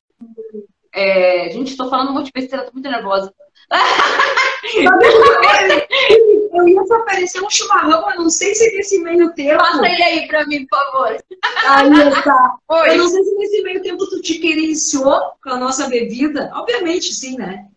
é, 0.92 1.50
gente, 1.50 1.72
estou 1.72 1.90
falando 1.90 2.10
um 2.10 2.12
monte 2.12 2.26
de 2.26 2.40
besteira, 2.40 2.64
tô 2.64 2.72
muito 2.72 2.88
nervosa. 2.88 3.34
Eu 6.52 6.68
ia 6.68 6.84
te 6.84 6.92
oferecer 6.92 7.42
um 7.42 7.48
chimarrão, 7.48 8.10
eu 8.10 8.22
não 8.22 8.30
sei 8.30 8.54
se 8.54 8.70
nesse 8.76 8.98
meio 8.98 9.32
tempo. 9.32 9.58
Passa 9.58 9.88
ele 9.88 10.02
aí 10.02 10.28
pra 10.28 10.46
mim, 10.46 10.66
por 10.66 10.78
favor. 10.78 11.24
Aí 11.68 12.22
tá. 12.22 12.56
Oi. 12.68 12.90
Eu 12.90 12.98
não 12.98 13.08
sei 13.08 13.24
se 13.24 13.34
nesse 13.36 13.62
meio 13.62 13.82
tempo 13.82 14.06
tu 14.06 14.20
te 14.20 14.38
querenciou 14.38 15.32
com 15.42 15.50
a 15.50 15.56
nossa 15.56 15.88
bebida. 15.88 16.50
Obviamente, 16.54 17.14
sim, 17.14 17.38
né? 17.38 17.68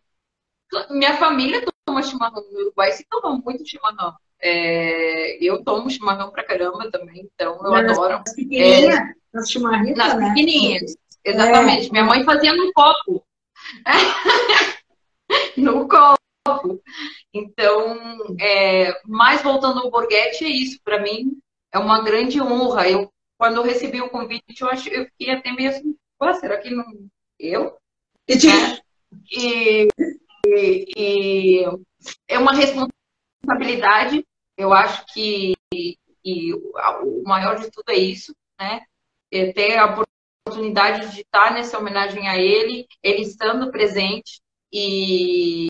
Minha 0.90 1.16
família 1.16 1.64
toma 1.86 2.04
chimarrão 2.04 2.44
no 2.52 2.60
Uruguai, 2.60 2.92
se 2.92 3.06
toma 3.10 3.42
muito 3.44 3.66
chimarrão. 3.66 4.14
É, 4.42 5.38
eu 5.42 5.64
tomo 5.64 5.90
chimarrão 5.90 6.30
pra 6.30 6.44
caramba 6.44 6.92
também, 6.92 7.30
então 7.34 7.58
eu 7.64 7.72
Mas 7.72 7.92
adoro. 7.92 8.22
As 8.26 8.36
pequenininhas, 8.36 8.96
é, 8.96 9.14
as 9.34 9.50
chimarritas, 9.50 9.98
Nas 9.98 10.18
né? 10.18 10.30
pequenininhas. 10.30 10.98
Exatamente. 11.24 11.88
É. 11.88 11.92
Minha 11.92 12.04
mãe 12.04 12.24
fazia 12.26 12.54
no 12.54 12.74
copo. 12.74 13.24
no 15.56 15.88
copo. 15.88 16.25
Então, 17.34 17.98
é, 18.40 19.02
mais 19.06 19.42
voltando 19.42 19.80
ao 19.80 19.92
Borghetti, 19.92 20.46
é 20.46 20.50
isso. 20.50 20.80
Para 20.84 21.02
mim, 21.02 21.38
é 21.72 21.80
uma 21.80 22.04
grande 22.04 22.42
honra. 22.42 22.90
Eu, 22.90 23.12
quando 23.38 23.58
eu 23.58 23.64
recebi 23.64 24.02
o 24.02 24.10
convite, 24.10 24.62
eu, 24.62 24.70
acho, 24.70 24.90
eu 24.90 25.06
fiquei 25.06 25.32
até 25.32 25.52
meio 25.52 25.70
assim, 25.70 25.96
será 26.40 26.58
que 26.60 26.70
não... 26.70 26.86
Eu? 27.40 27.78
É. 28.28 28.82
E, 29.32 29.88
e, 30.46 30.86
e, 30.96 31.66
é 32.28 32.40
uma 32.40 32.54
responsabilidade. 32.54 34.26
Eu 34.58 34.74
acho 34.74 35.06
que 35.14 35.54
e, 36.26 36.54
o 36.54 37.24
maior 37.24 37.60
de 37.60 37.70
tudo 37.70 37.90
é 37.90 37.96
isso, 37.96 38.34
né? 38.60 38.82
É 39.32 39.52
ter 39.52 39.78
a 39.78 40.04
oportunidade 40.46 41.14
de 41.14 41.22
estar 41.22 41.54
nessa 41.54 41.78
homenagem 41.78 42.28
a 42.28 42.38
ele, 42.38 42.88
ele 43.04 43.22
estando 43.22 43.72
presente 43.72 44.40
e, 44.72 45.68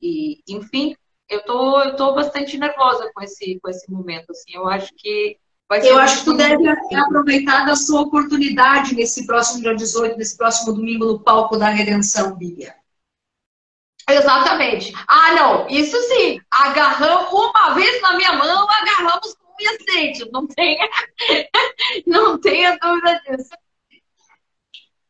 e 0.00 0.40
enfim, 0.48 0.96
eu 1.28 1.44
tô, 1.44 1.82
eu 1.82 1.96
tô 1.96 2.14
bastante 2.14 2.56
nervosa 2.56 3.10
com 3.14 3.22
esse, 3.22 3.58
com 3.60 3.68
esse 3.68 3.90
momento, 3.90 4.30
assim, 4.30 4.54
eu 4.54 4.66
acho 4.66 4.94
que 4.94 5.38
vai 5.68 5.80
ser 5.80 5.88
Eu 5.88 5.98
acho 5.98 6.20
que 6.20 6.24
tu 6.24 6.34
deve 6.34 6.66
aproveitar 6.68 7.66
da 7.66 7.76
sua 7.76 8.00
oportunidade 8.00 8.94
nesse 8.94 9.26
próximo 9.26 9.60
dia 9.60 9.74
18, 9.74 10.16
nesse 10.16 10.36
próximo 10.36 10.72
domingo 10.72 11.04
no 11.04 11.20
palco 11.20 11.58
da 11.58 11.68
Redenção, 11.68 12.34
Bíblia. 12.36 12.74
Exatamente. 14.08 14.92
Ah, 15.06 15.34
não, 15.34 15.68
isso 15.68 16.00
sim, 16.08 16.40
agarramos 16.50 17.30
uma 17.30 17.74
vez 17.74 18.00
na 18.00 18.16
minha 18.16 18.32
mão, 18.32 18.66
agarramos 18.70 19.34
com 19.34 19.46
o 19.46 19.68
aceite, 19.68 20.30
não 20.32 20.46
tenha, 20.46 20.88
não 22.06 22.40
tenha 22.40 22.78
dúvida 22.78 23.20
disso. 23.28 23.50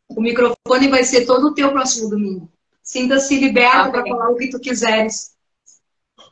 O 0.08 0.20
microfone 0.20 0.88
vai 0.88 1.04
ser 1.04 1.26
todo 1.26 1.48
o 1.48 1.54
teu 1.54 1.70
próximo 1.70 2.10
domingo. 2.10 2.50
Sinta-se 2.88 3.38
liberto 3.38 3.90
para 3.90 4.02
falar 4.02 4.30
o 4.30 4.36
que 4.36 4.48
tu 4.48 4.58
quiseres. 4.58 5.36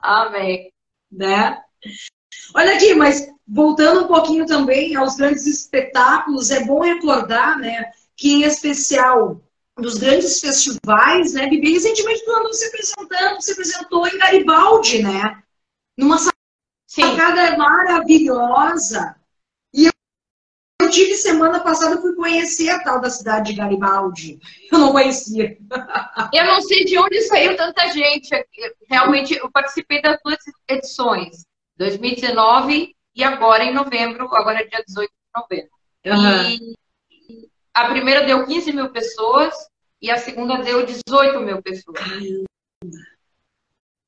Amém. 0.00 0.72
Né? 1.12 1.62
Olha 2.54 2.74
aqui, 2.74 2.94
mas 2.94 3.28
voltando 3.46 4.04
um 4.04 4.08
pouquinho 4.08 4.46
também 4.46 4.96
aos 4.96 5.16
grandes 5.16 5.46
espetáculos, 5.46 6.50
é 6.50 6.64
bom 6.64 6.80
recordar, 6.80 7.58
né, 7.58 7.92
que 8.16 8.32
em 8.32 8.44
especial 8.44 9.38
dos 9.76 9.98
grandes 9.98 10.40
festivais, 10.40 11.34
né, 11.34 11.46
Bibi, 11.46 11.74
recentemente 11.74 12.24
tu 12.24 12.32
andou 12.32 12.54
se 12.54 12.64
apresentando, 12.64 13.42
se 13.42 13.52
apresentou 13.52 14.08
em 14.08 14.16
Garibaldi, 14.16 15.02
né? 15.02 15.42
Numa 15.94 16.16
sacada 16.88 17.58
maravilhosa. 17.58 19.14
Eu 20.86 20.90
tive 20.90 21.16
semana 21.16 21.58
passada, 21.58 22.00
fui 22.00 22.14
conhecer 22.14 22.68
a 22.68 22.80
tal 22.80 23.00
da 23.00 23.10
cidade 23.10 23.50
de 23.50 23.58
Garibaldi. 23.58 24.38
Eu 24.70 24.78
não 24.78 24.92
conhecia. 24.92 25.58
Eu 26.32 26.44
não 26.44 26.60
sei 26.60 26.84
de 26.84 26.96
onde 26.96 27.22
saiu 27.22 27.56
tanta 27.56 27.90
gente. 27.90 28.30
Realmente, 28.88 29.36
eu 29.36 29.50
participei 29.50 30.00
das 30.00 30.16
duas 30.24 30.38
edições, 30.68 31.44
2019 31.76 32.94
e 33.16 33.24
agora 33.24 33.64
em 33.64 33.74
novembro, 33.74 34.32
agora 34.32 34.60
é 34.60 34.64
dia 34.64 34.84
18 34.86 35.10
de 35.10 35.40
novembro. 35.40 35.70
Uhum. 36.06 36.50
E 36.50 36.76
a 37.74 37.88
primeira 37.88 38.24
deu 38.24 38.46
15 38.46 38.72
mil 38.72 38.88
pessoas 38.90 39.54
e 40.00 40.08
a 40.08 40.18
segunda 40.18 40.58
deu 40.58 40.86
18 40.86 41.40
mil 41.40 41.60
pessoas. 41.62 41.98
Caramba. 41.98 42.46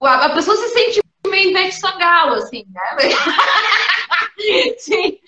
A 0.01 0.31
pessoa 0.31 0.57
se 0.57 0.69
sente 0.69 1.01
meio 1.27 1.51
Ivete 1.51 1.75
Sangalo, 1.75 2.35
assim, 2.35 2.65
né? 2.69 2.83
Sim, 4.79 5.19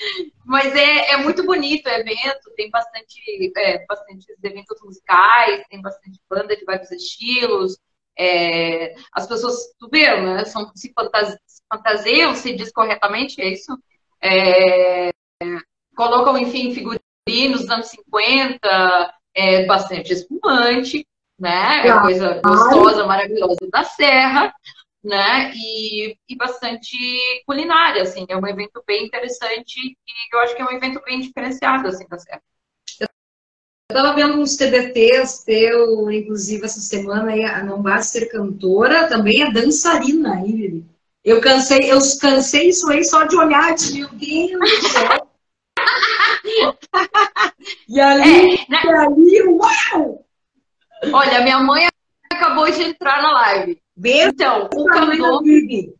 mas 0.45 0.75
é, 0.75 1.12
é 1.12 1.16
muito 1.19 1.45
bonito 1.45 1.87
o 1.87 1.93
evento, 1.93 2.51
tem 2.57 2.71
bastante, 2.71 3.53
é, 3.57 3.85
bastante 3.87 4.27
eventos 4.43 4.81
musicais, 4.83 5.64
tem 5.69 5.81
bastante 5.81 6.21
banda 6.29 6.57
de 6.57 6.64
vários 6.64 6.90
estilos. 6.90 7.79
É, 8.19 8.95
as 9.12 9.27
pessoas, 9.27 9.57
tu 9.79 9.88
vê, 9.90 10.21
né, 10.21 10.45
são, 10.45 10.71
se 10.75 10.93
fantasiam, 11.71 12.35
se 12.35 12.55
diz 12.55 12.73
corretamente, 12.73 13.40
é 13.40 13.49
isso? 13.49 13.79
É, 14.23 15.11
colocam, 15.97 16.37
enfim, 16.37 16.75
figurinos 16.75 17.61
dos 17.61 17.71
anos 17.71 17.88
50, 17.88 19.14
é, 19.35 19.64
bastante 19.66 20.12
espumante, 20.12 21.07
né? 21.38 21.87
É 21.87 22.01
coisa 22.01 22.40
gostosa, 22.45 23.07
maravilhosa 23.07 23.66
da 23.71 23.83
Serra 23.85 24.53
né? 25.03 25.53
E, 25.55 26.17
e 26.29 26.37
bastante 26.37 26.97
culinária, 27.47 28.03
assim. 28.03 28.27
É 28.29 28.37
um 28.37 28.47
evento 28.47 28.83
bem 28.87 29.07
interessante 29.07 29.79
e 29.79 30.35
eu 30.35 30.41
acho 30.41 30.55
que 30.55 30.63
é 30.63 30.65
um 30.65 30.73
evento 30.73 31.01
bem 31.05 31.21
diferenciado, 31.21 31.89
assim, 31.89 32.07
da 32.09 32.19
Serra. 32.19 32.43
Eu 33.01 33.09
estava 33.97 34.15
vendo 34.15 34.39
uns 34.39 34.57
TBTs 34.57 35.45
teu, 35.45 36.11
inclusive, 36.13 36.65
essa 36.65 36.81
semana, 36.81 37.33
aí, 37.33 37.45
a 37.45 37.65
Não 37.65 37.83
Basta 37.83 38.21
Ser 38.21 38.27
Cantora, 38.27 39.09
também 39.09 39.43
é 39.43 39.51
dançarina 39.51 40.35
aí, 40.35 40.85
Eu 41.25 41.41
cansei, 41.41 41.91
eu 41.91 41.99
cansei 42.21 42.69
isso 42.69 42.89
aí 42.89 43.03
só 43.03 43.25
de 43.25 43.37
olhar, 43.37 43.75
de, 43.75 43.99
meu 43.99 44.09
Deus 44.11 44.81
do 44.81 44.89
céu. 44.89 45.29
e 47.89 48.01
ali, 48.01 48.55
é, 48.55 48.71
né? 48.71 48.81
e 48.85 48.89
ali, 48.91 49.43
uau! 49.43 50.25
Olha, 51.13 51.41
minha 51.41 51.59
mãe 51.59 51.89
acabou 52.33 52.71
de 52.71 52.83
entrar 52.83 53.21
na 53.21 53.33
live. 53.33 53.83
Então, 54.05 54.69
o 54.75 54.85
candomblé... 54.87 55.93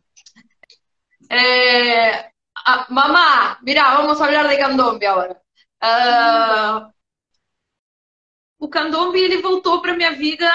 Eh, 1.29 2.31
ah, 2.65 2.85
mamá, 2.89 3.59
mira, 3.63 3.95
vamos 3.95 4.19
a 4.19 4.25
hablar 4.25 4.47
de 4.49 4.57
candomblé 4.57 5.07
agora. 5.07 5.41
Uh, 5.83 6.91
o 8.59 8.67
candomblé 8.69 9.21
ele 9.21 9.41
voltou 9.41 9.81
para 9.81 9.95
minha 9.95 10.11
vida 10.11 10.45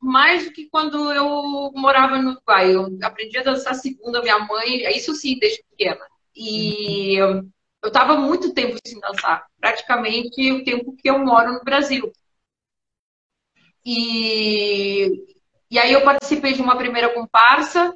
mais 0.00 0.46
do 0.46 0.52
que 0.52 0.68
quando 0.70 1.12
eu 1.12 1.70
morava 1.74 2.18
no 2.18 2.30
Uruguai. 2.30 2.74
Eu 2.74 2.98
aprendi 3.02 3.38
a 3.38 3.42
dançar 3.42 3.74
segundo 3.74 4.16
a 4.16 4.22
minha 4.22 4.38
mãe, 4.38 4.86
isso 4.96 5.14
sim, 5.14 5.38
desde 5.38 5.62
pequena. 5.70 6.00
E 6.34 7.16
eu 7.16 7.50
estava 7.84 8.16
muito 8.16 8.54
tempo 8.54 8.78
sem 8.86 8.98
dançar, 9.00 9.46
praticamente 9.60 10.52
o 10.52 10.64
tempo 10.64 10.96
que 10.96 11.10
eu 11.10 11.18
moro 11.18 11.52
no 11.52 11.64
Brasil. 11.64 12.10
E, 13.84 15.39
e 15.70 15.78
aí 15.78 15.92
eu 15.92 16.02
participei 16.02 16.52
de 16.52 16.62
uma 16.62 16.76
primeira 16.76 17.14
comparsa, 17.14 17.94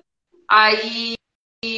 aí 0.49 1.15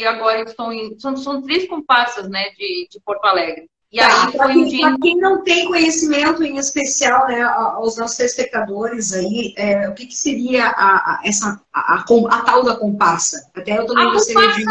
agora 0.06 0.42
estou 0.42 0.72
em. 0.72 0.98
São, 0.98 1.16
são 1.16 1.42
três 1.42 1.68
comparsas 1.68 2.28
né, 2.28 2.50
de, 2.50 2.88
de 2.90 3.00
Porto 3.04 3.24
Alegre. 3.24 3.68
E 3.90 3.98
tá, 3.98 4.26
aí 4.26 4.32
foi 4.32 4.56
um 4.56 4.64
dia... 4.64 4.80
Para 4.80 4.98
quem 4.98 5.16
não 5.16 5.44
tem 5.44 5.64
conhecimento 5.66 6.42
em 6.42 6.58
especial, 6.58 7.26
né, 7.28 7.40
aos 7.42 7.96
nossos 7.96 8.18
espectadores 8.18 9.12
aí, 9.12 9.54
é, 9.56 9.88
o 9.88 9.94
que, 9.94 10.06
que 10.06 10.14
seria 10.14 10.66
a, 10.66 10.96
a 10.96 11.20
essa, 11.24 11.62
a, 11.72 11.94
a, 11.94 12.04
a, 12.04 12.42
tal 12.42 12.64
da 12.64 12.76
comparsa? 12.76 13.48
Até 13.54 13.78
eu 13.78 13.86
também 13.86 14.06
a 14.06 14.10
gostaria 14.10 14.54
de... 14.54 14.64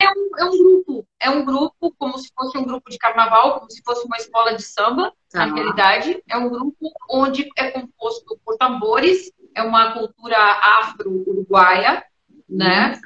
É 0.00 0.08
um, 0.10 0.38
é 0.38 0.44
um 0.44 0.58
grupo, 0.58 1.06
é 1.20 1.30
um 1.30 1.44
grupo 1.44 1.94
como 1.98 2.18
se 2.18 2.30
fosse 2.34 2.56
um 2.56 2.64
grupo 2.64 2.90
de 2.90 2.98
carnaval, 2.98 3.58
como 3.58 3.70
se 3.70 3.82
fosse 3.84 4.06
uma 4.06 4.16
escola 4.16 4.56
de 4.56 4.62
samba, 4.62 5.12
tá. 5.30 5.46
na 5.46 5.54
realidade. 5.54 6.22
É 6.28 6.36
um 6.38 6.48
grupo 6.48 6.90
onde 7.10 7.48
é 7.56 7.70
composto 7.70 8.38
por 8.44 8.56
tambores, 8.56 9.30
é 9.54 9.62
uma 9.62 9.92
cultura 9.92 10.36
afro-uruguaia, 10.36 12.04
né? 12.48 13.00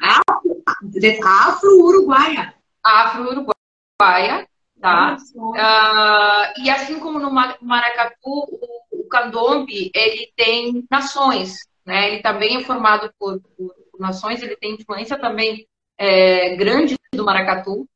Afro-uruguaia. 1.22 2.54
Afro-uruguaia 2.82 4.46
tá? 4.80 5.16
Uh, 5.34 6.62
e 6.62 6.70
assim 6.70 6.98
como 7.00 7.18
no 7.18 7.30
Maracatu, 7.30 8.20
o, 8.24 9.00
o 9.00 9.08
candombe, 9.08 9.90
ele 9.94 10.32
tem 10.36 10.84
nações, 10.90 11.58
né? 11.84 12.12
Ele 12.12 12.22
também 12.22 12.58
é 12.58 12.64
formado 12.64 13.12
por, 13.18 13.40
por 13.56 13.74
nações, 13.98 14.42
ele 14.42 14.56
tem 14.56 14.74
influência 14.74 15.18
também 15.18 15.66
é, 15.98 16.54
grande 16.56 16.96
do 17.12 17.24
maracatu. 17.24 17.88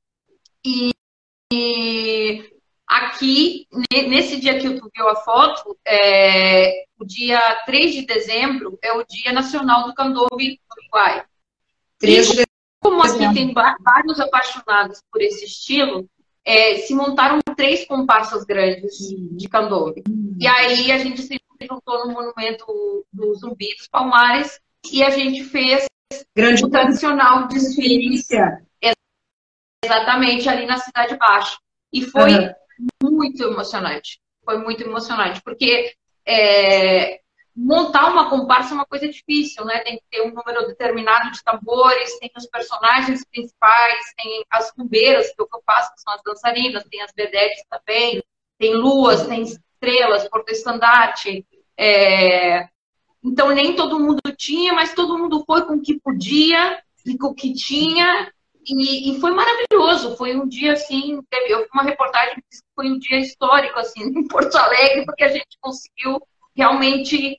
E, 0.64 0.92
e, 1.52 2.59
aqui, 2.90 3.68
nesse 4.08 4.40
dia 4.40 4.58
que 4.58 4.68
tu 4.74 4.90
viu 4.94 5.08
a 5.08 5.14
foto, 5.16 5.78
é, 5.86 6.84
o 6.98 7.04
dia 7.04 7.40
3 7.64 7.94
de 7.94 8.02
dezembro 8.04 8.76
é 8.82 8.92
o 8.92 9.04
Dia 9.04 9.32
Nacional 9.32 9.86
do 9.86 9.94
Candombe 9.94 10.58
do 10.58 10.82
Uruguai. 10.82 11.24
3 12.00 12.32
de 12.32 12.44
como 12.82 13.02
aqui 13.02 13.32
tem 13.34 13.52
vários 13.52 14.18
apaixonados 14.18 15.02
por 15.12 15.20
esse 15.20 15.44
estilo, 15.44 16.08
é, 16.44 16.78
se 16.78 16.94
montaram 16.94 17.38
três 17.54 17.86
comparsas 17.86 18.42
grandes 18.44 18.96
de 19.36 19.48
candombe. 19.48 20.02
E 20.38 20.46
aí 20.48 20.90
a 20.90 20.98
gente 20.98 21.22
se 21.22 21.38
juntou 21.60 22.06
no 22.06 22.12
monumento 22.12 23.04
do 23.12 23.34
Zumbi 23.34 23.76
dos 23.76 23.86
Palmares 23.86 24.58
e 24.90 25.02
a 25.02 25.10
gente 25.10 25.44
fez 25.44 25.84
Grande 26.34 26.64
o 26.64 26.70
tradicional 26.70 27.46
desfile. 27.48 28.18
Exatamente, 29.84 30.48
ali 30.48 30.66
na 30.66 30.78
Cidade 30.78 31.16
Baixa. 31.18 31.58
E 31.92 32.02
foi 32.02 32.34
uhum. 32.34 32.54
Muito 33.02 33.42
emocionante. 33.42 34.20
Foi 34.44 34.58
muito 34.58 34.82
emocionante, 34.82 35.40
porque 35.42 35.94
é, 36.26 37.20
montar 37.54 38.10
uma 38.10 38.30
comparsa 38.30 38.72
é 38.72 38.74
uma 38.74 38.86
coisa 38.86 39.08
difícil, 39.08 39.64
né? 39.64 39.80
Tem 39.80 39.96
que 39.96 40.04
ter 40.10 40.22
um 40.22 40.32
número 40.32 40.66
determinado 40.66 41.30
de 41.30 41.42
tambores, 41.42 42.18
tem 42.18 42.30
os 42.36 42.46
personagens 42.46 43.24
principais, 43.30 43.98
tem 44.16 44.44
as 44.50 44.70
cumbeiras, 44.70 45.26
que 45.26 45.42
é 45.42 45.44
eu 45.44 45.62
faço, 45.66 45.92
que 45.94 46.00
são 46.00 46.14
as 46.14 46.22
dançarinas, 46.22 46.84
tem 46.90 47.02
as 47.02 47.12
vedetes 47.14 47.64
também, 47.68 48.22
tem 48.58 48.74
luas, 48.74 49.26
tem 49.26 49.42
estrelas, 49.42 50.28
porta-estandarte. 50.28 51.46
É... 51.76 52.68
Então, 53.22 53.50
nem 53.50 53.76
todo 53.76 54.00
mundo 54.00 54.20
tinha, 54.36 54.72
mas 54.72 54.94
todo 54.94 55.18
mundo 55.18 55.44
foi 55.46 55.66
com 55.66 55.74
o 55.74 55.82
que 55.82 56.00
podia 56.00 56.82
e 57.04 57.18
com 57.18 57.28
o 57.28 57.34
que 57.34 57.52
tinha. 57.52 58.32
E, 58.66 59.10
e 59.10 59.20
foi 59.20 59.32
maravilhoso. 59.32 60.16
Foi 60.16 60.36
um 60.36 60.46
dia, 60.46 60.72
assim, 60.72 61.20
teve, 61.28 61.66
uma 61.72 61.82
reportagem 61.82 62.42
foi 62.80 62.90
um 62.90 62.98
dia 62.98 63.18
histórico, 63.18 63.78
assim, 63.78 64.00
em 64.08 64.26
Porto 64.26 64.56
Alegre, 64.56 65.04
porque 65.04 65.24
a 65.24 65.28
gente 65.28 65.58
conseguiu 65.60 66.18
realmente 66.56 67.38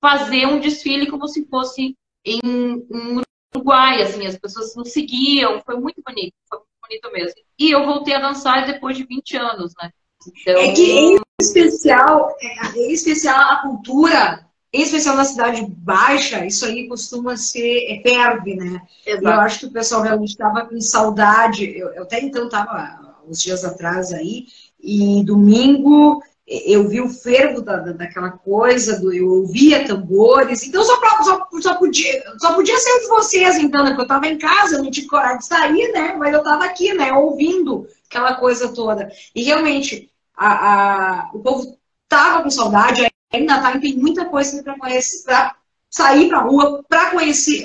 fazer 0.00 0.46
um 0.46 0.60
desfile 0.60 1.10
como 1.10 1.26
se 1.26 1.46
fosse 1.46 1.96
em, 2.24 2.40
em 2.44 3.22
Uruguai, 3.54 4.02
assim, 4.02 4.26
as 4.26 4.38
pessoas 4.38 4.76
nos 4.76 4.92
seguiam, 4.92 5.62
foi 5.64 5.76
muito 5.76 6.02
bonito, 6.04 6.34
foi 6.48 6.58
muito 6.58 6.70
bonito 6.82 7.12
mesmo. 7.12 7.40
E 7.58 7.70
eu 7.70 7.86
voltei 7.86 8.14
a 8.14 8.20
dançar 8.20 8.66
depois 8.66 8.96
de 8.96 9.04
20 9.04 9.36
anos, 9.36 9.72
né? 9.80 9.90
Então... 10.26 10.56
É 10.60 10.72
que 10.72 10.92
em 10.92 11.20
especial, 11.40 12.36
é, 12.40 12.78
em 12.78 12.92
especial 12.92 13.40
a 13.40 13.62
cultura, 13.62 14.46
em 14.72 14.82
especial 14.82 15.16
na 15.16 15.24
cidade 15.24 15.64
baixa, 15.68 16.44
isso 16.44 16.64
aí 16.66 16.86
costuma 16.86 17.36
ser, 17.36 17.86
é, 17.88 18.02
ferve, 18.02 18.56
né? 18.56 18.82
Exato. 19.06 19.26
Eu 19.26 19.40
acho 19.40 19.58
que 19.60 19.66
o 19.66 19.72
pessoal 19.72 20.02
realmente 20.02 20.30
estava 20.30 20.66
com 20.66 20.80
saudade, 20.80 21.76
eu, 21.76 21.88
eu 21.94 22.02
até 22.02 22.20
então 22.20 22.44
estava 22.44 23.12
uns 23.26 23.40
dias 23.40 23.64
atrás 23.64 24.12
aí, 24.12 24.46
e 24.82 25.24
domingo 25.24 26.22
eu 26.46 26.88
vi 26.88 27.00
o 27.00 27.08
fervo 27.08 27.62
da, 27.62 27.76
daquela 27.78 28.30
coisa, 28.30 28.98
do, 29.00 29.12
eu 29.12 29.28
ouvia 29.28 29.86
tambores, 29.86 30.64
então 30.64 30.82
só, 30.84 30.98
só, 31.22 31.48
só, 31.60 31.74
podia, 31.76 32.22
só 32.38 32.54
podia 32.54 32.76
ser 32.78 33.00
de 33.00 33.06
vocês, 33.06 33.56
então, 33.56 33.82
né? 33.82 33.90
Porque 33.90 34.02
eu 34.02 34.04
estava 34.04 34.26
em 34.26 34.38
casa, 34.38 34.76
eu 34.76 34.82
não 34.82 34.90
tinha 34.90 35.08
coragem 35.08 35.38
de 35.38 35.46
sair, 35.46 35.92
né? 35.92 36.14
Mas 36.18 36.32
eu 36.34 36.40
estava 36.40 36.64
aqui, 36.64 36.92
né? 36.92 37.12
Ouvindo 37.12 37.86
aquela 38.08 38.34
coisa 38.34 38.68
toda. 38.74 39.10
E 39.34 39.44
realmente, 39.44 40.10
a, 40.36 41.28
a, 41.28 41.30
o 41.32 41.38
povo 41.38 41.78
tava 42.08 42.42
com 42.42 42.50
saudade, 42.50 43.06
ainda 43.32 43.60
tá, 43.60 43.78
tem 43.78 43.96
muita 43.96 44.26
coisa 44.26 44.62
para 44.62 44.78
conhecer, 44.78 45.24
para 45.24 45.56
sair 45.88 46.28
para 46.28 46.42
rua, 46.42 46.84
para 46.88 47.12
conhecer. 47.12 47.62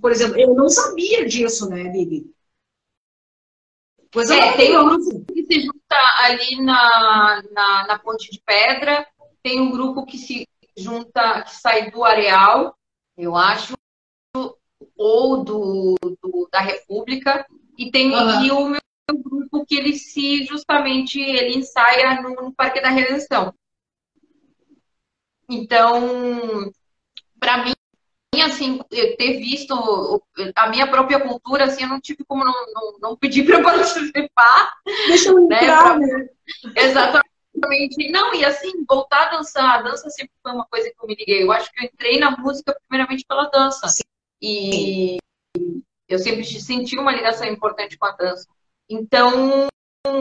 Por 0.00 0.10
exemplo, 0.10 0.38
eu 0.38 0.54
não 0.54 0.68
sabia 0.68 1.26
disso, 1.26 1.70
né, 1.70 1.84
Bibi? 1.84 2.35
Pois 4.10 4.30
é, 4.30 4.52
tem 4.52 4.76
um 4.76 4.88
grupo 4.88 5.32
que 5.32 5.44
se 5.44 5.60
junta 5.60 5.96
ali 6.18 6.62
na, 6.62 7.42
na, 7.50 7.86
na 7.86 7.98
Ponte 7.98 8.30
de 8.30 8.40
Pedra, 8.44 9.06
tem 9.42 9.60
um 9.60 9.70
grupo 9.70 10.06
que 10.06 10.18
se 10.18 10.48
junta, 10.76 11.42
que 11.42 11.54
sai 11.54 11.90
do 11.90 12.04
Areal, 12.04 12.76
eu 13.16 13.36
acho, 13.36 13.74
ou 14.96 15.44
do, 15.44 15.94
do 16.00 16.48
da 16.50 16.60
República, 16.60 17.46
e 17.78 17.90
tem 17.90 18.14
uhum. 18.14 18.44
e 18.44 18.50
o 18.50 18.68
meu 18.68 19.22
grupo 19.22 19.64
que 19.64 19.76
ele 19.76 19.94
se 19.94 20.44
justamente 20.44 21.20
ele 21.20 21.58
ensaia 21.58 22.20
no, 22.20 22.30
no 22.34 22.52
Parque 22.52 22.80
da 22.80 22.90
Redenção. 22.90 23.54
Então, 25.48 26.72
para 27.38 27.64
mim 27.64 27.75
assim, 28.42 28.80
ter 28.90 29.38
visto 29.38 30.22
a 30.54 30.68
minha 30.68 30.86
própria 30.86 31.20
cultura, 31.20 31.64
assim, 31.64 31.82
eu 31.82 31.88
não 31.88 32.00
tive 32.00 32.24
como 32.24 32.44
não, 32.44 32.54
não, 32.72 32.98
não 33.00 33.16
pedir 33.16 33.44
para 33.44 33.62
participar. 33.62 34.72
Deixa 35.06 35.30
eu 35.30 35.46
né, 35.46 35.56
entrar, 35.56 35.98
né? 35.98 36.06
né? 36.06 36.28
Exatamente. 36.76 38.10
Não, 38.10 38.34
e 38.34 38.44
assim, 38.44 38.84
voltar 38.88 39.26
a 39.26 39.36
dançar. 39.36 39.78
A 39.78 39.82
dança 39.82 40.10
sempre 40.10 40.32
foi 40.42 40.52
uma 40.52 40.66
coisa 40.66 40.88
que 40.88 40.96
eu 41.02 41.08
me 41.08 41.14
liguei. 41.14 41.42
Eu 41.42 41.52
acho 41.52 41.72
que 41.72 41.80
eu 41.80 41.86
entrei 41.86 42.18
na 42.18 42.30
música 42.32 42.76
primeiramente 42.86 43.24
pela 43.26 43.48
dança. 43.50 43.88
Sim. 43.88 44.02
E 44.40 45.16
eu 46.08 46.18
sempre 46.18 46.44
senti 46.44 46.98
uma 46.98 47.12
ligação 47.12 47.46
importante 47.46 47.98
com 47.98 48.06
a 48.06 48.12
dança. 48.12 48.46
Então, 48.88 49.66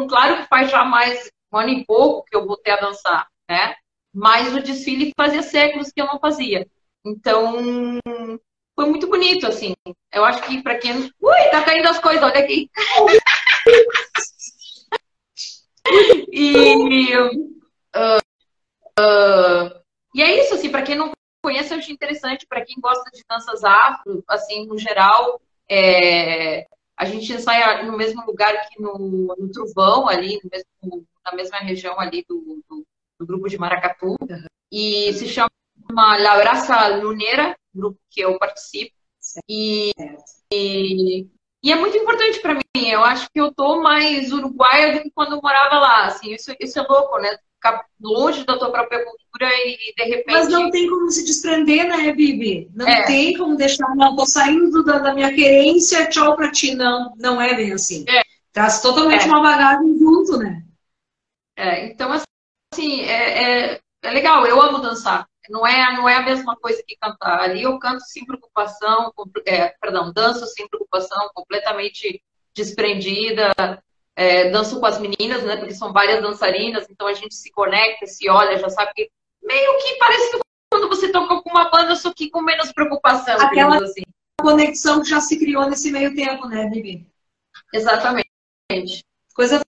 claro 0.08 0.38
que 0.38 0.48
faz 0.48 0.72
já 0.72 0.84
mais 0.84 1.30
um 1.52 1.58
ano 1.58 1.70
e 1.70 1.86
pouco 1.86 2.26
que 2.26 2.36
eu 2.36 2.46
voltei 2.46 2.74
a 2.74 2.82
dançar, 2.82 3.28
né? 3.50 3.76
Mas 4.14 4.54
o 4.54 4.62
desfile 4.62 5.14
fazia 5.16 5.44
séculos 5.44 5.92
que 5.92 6.02
eu 6.02 6.06
não 6.06 6.20
fazia. 6.20 6.68
Então, 7.06 7.56
foi 8.76 8.86
muito 8.88 9.08
bonito, 9.08 9.46
assim. 9.46 9.76
Eu 10.12 10.26
acho 10.26 10.42
que 10.44 10.64
para 10.64 10.78
quem. 10.78 11.12
Ui, 11.22 11.50
tá 11.52 11.64
caindo 11.64 11.88
as 11.88 12.00
coisas, 12.00 12.24
olha 12.24 12.40
aqui. 12.40 12.70
e. 16.32 17.16
Uh, 17.16 18.18
uh, 19.00 19.86
e 20.16 20.22
é 20.22 20.42
isso, 20.42 20.56
assim, 20.56 20.70
para 20.70 20.82
quem 20.82 20.96
não 20.96 21.12
conhece, 21.44 21.74
eu 21.74 21.78
acho 21.78 21.92
interessante. 21.92 22.48
Para 22.48 22.66
quem 22.66 22.80
gosta 22.80 23.10
de 23.12 23.24
danças 23.30 23.64
afro, 23.64 24.24
assim, 24.28 24.66
no 24.66 24.78
geral, 24.78 25.40
é, 25.70 26.66
a 26.98 27.06
gente 27.06 27.32
ensaia 27.32 27.84
no 27.84 27.96
mesmo 27.96 28.26
lugar 28.26 28.68
que 28.70 28.82
no, 28.82 29.36
no 29.38 29.52
Truvão, 29.52 30.08
ali, 30.08 30.40
no 30.44 30.50
mesmo, 30.52 31.06
na 31.24 31.34
mesma 31.34 31.60
região 31.60 32.00
ali 32.00 32.26
do, 32.28 32.64
do, 32.68 32.86
do 33.20 33.28
grupo 33.28 33.48
de 33.48 33.58
Maracatu. 33.58 34.16
E 34.72 35.14
se 35.14 35.28
chama 35.28 35.50
uma 35.90 36.18
La 36.18 36.38
Braça 36.38 36.88
Luneira, 36.98 37.56
grupo 37.74 38.00
que 38.10 38.22
eu 38.22 38.38
participo. 38.38 38.96
E, 39.50 39.92
e, 40.52 41.28
e, 41.64 41.72
é 41.72 41.76
muito 41.76 41.98
importante 41.98 42.40
para 42.40 42.54
mim. 42.56 42.90
Eu 42.90 43.04
acho 43.04 43.30
que 43.32 43.40
eu 43.40 43.54
tô 43.54 43.82
mais 43.82 44.32
uruguaia 44.32 44.94
do 44.94 45.02
que 45.02 45.12
quando 45.12 45.36
eu 45.36 45.42
morava 45.42 45.80
lá. 45.80 46.06
Assim, 46.06 46.34
isso, 46.34 46.54
isso 46.60 46.80
é 46.80 46.84
louco, 46.84 47.18
né? 47.20 47.38
Ficar 47.56 47.84
longe 48.00 48.46
da 48.46 48.58
tua 48.58 48.72
própria 48.72 49.04
cultura 49.04 49.50
e, 49.54 49.94
de 49.96 50.04
repente. 50.04 50.32
Mas 50.32 50.50
não 50.50 50.70
tem 50.70 50.88
como 50.88 51.10
se 51.10 51.26
desprender, 51.26 51.88
né, 51.88 52.12
Bibi? 52.14 52.70
Não 52.74 52.88
é. 52.88 53.04
tem 53.06 53.38
como 53.38 53.58
deixar, 53.58 53.96
não, 53.96 54.16
tô 54.16 54.26
saindo 54.26 54.84
da, 54.84 55.00
da, 55.00 55.14
minha 55.14 55.34
querência, 55.34 56.08
tchau 56.08 56.36
pra 56.36 56.52
ti. 56.52 56.76
Não, 56.76 57.14
não 57.18 57.42
é 57.42 57.54
bem 57.56 57.74
assim. 57.74 58.06
É. 58.08 58.22
Traz 58.54 58.82
totalmente 58.82 59.26
é. 59.26 59.28
uma 59.28 59.42
bagagem 59.42 59.98
junto, 59.98 60.38
né? 60.38 60.64
É, 61.58 61.88
então, 61.88 62.12
assim, 62.12 63.02
é, 63.02 63.74
é, 63.74 63.82
é 64.04 64.12
legal, 64.12 64.46
eu 64.46 64.62
amo 64.62 64.80
dançar. 64.80 65.26
Não 65.50 65.66
é, 65.66 65.94
não 65.94 66.08
é 66.08 66.16
a 66.16 66.22
mesma 66.22 66.56
coisa 66.56 66.84
que 66.86 66.96
cantar. 66.98 67.40
Ali 67.40 67.64
eu 67.64 67.78
canto 67.80 68.02
sem 68.02 68.26
preocupação, 68.26 69.14
é, 69.46 69.70
perdão, 69.82 70.12
danço 70.12 70.46
sem 70.48 70.68
preocupação, 70.68 71.30
completamente 71.34 72.22
desprendida, 72.54 73.52
é, 74.16 74.50
danço 74.50 74.80
com 74.80 74.86
as 74.86 75.00
meninas, 75.00 75.44
né? 75.44 75.58
Porque 75.58 75.74
são 75.74 75.92
várias 75.92 76.22
dançarinas, 76.22 76.88
então 76.90 77.08
a 77.08 77.14
gente 77.14 77.36
se 77.36 77.52
conecta, 77.52 78.06
se 78.08 78.30
olha, 78.30 78.58
já 78.58 78.70
sabe 78.70 78.92
que 78.96 79.10
meio 79.44 79.78
que 79.80 79.98
parece 79.98 80.40
quando 80.72 80.90
você 80.90 81.12
toca 81.12 81.42
com 81.42 81.50
uma 81.50 81.70
banda, 81.70 81.96
só 81.96 82.14
que 82.14 82.30
com 82.30 82.42
menos 82.42 82.72
preocupação. 82.72 83.40
Aquela 83.40 83.84
assim. 83.84 84.04
conexão 84.42 85.02
que 85.02 85.10
já 85.10 85.22
se 85.22 85.38
criou 85.38 85.70
nesse 85.70 85.92
meio 85.92 86.16
tempo, 86.16 86.48
né, 86.48 86.70
Bibi? 86.70 87.08
Exatamente. 87.74 88.26
Coisa 89.34 89.62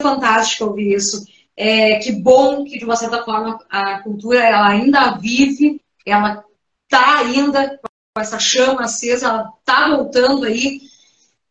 fantástica 0.00 0.64
ouvir 0.64 0.94
isso. 0.94 1.24
É, 1.56 1.98
que 1.98 2.12
bom 2.12 2.64
que, 2.64 2.78
de 2.78 2.84
uma 2.84 2.96
certa 2.96 3.24
forma, 3.24 3.58
a 3.68 4.00
cultura 4.00 4.40
ela 4.40 4.68
ainda 4.68 5.12
vive, 5.12 5.80
ela 6.06 6.44
está 6.84 7.18
ainda 7.18 7.78
com 8.14 8.20
essa 8.20 8.38
chama 8.38 8.82
acesa, 8.82 9.28
ela 9.28 9.52
está 9.58 9.88
voltando 9.96 10.44
aí. 10.44 10.80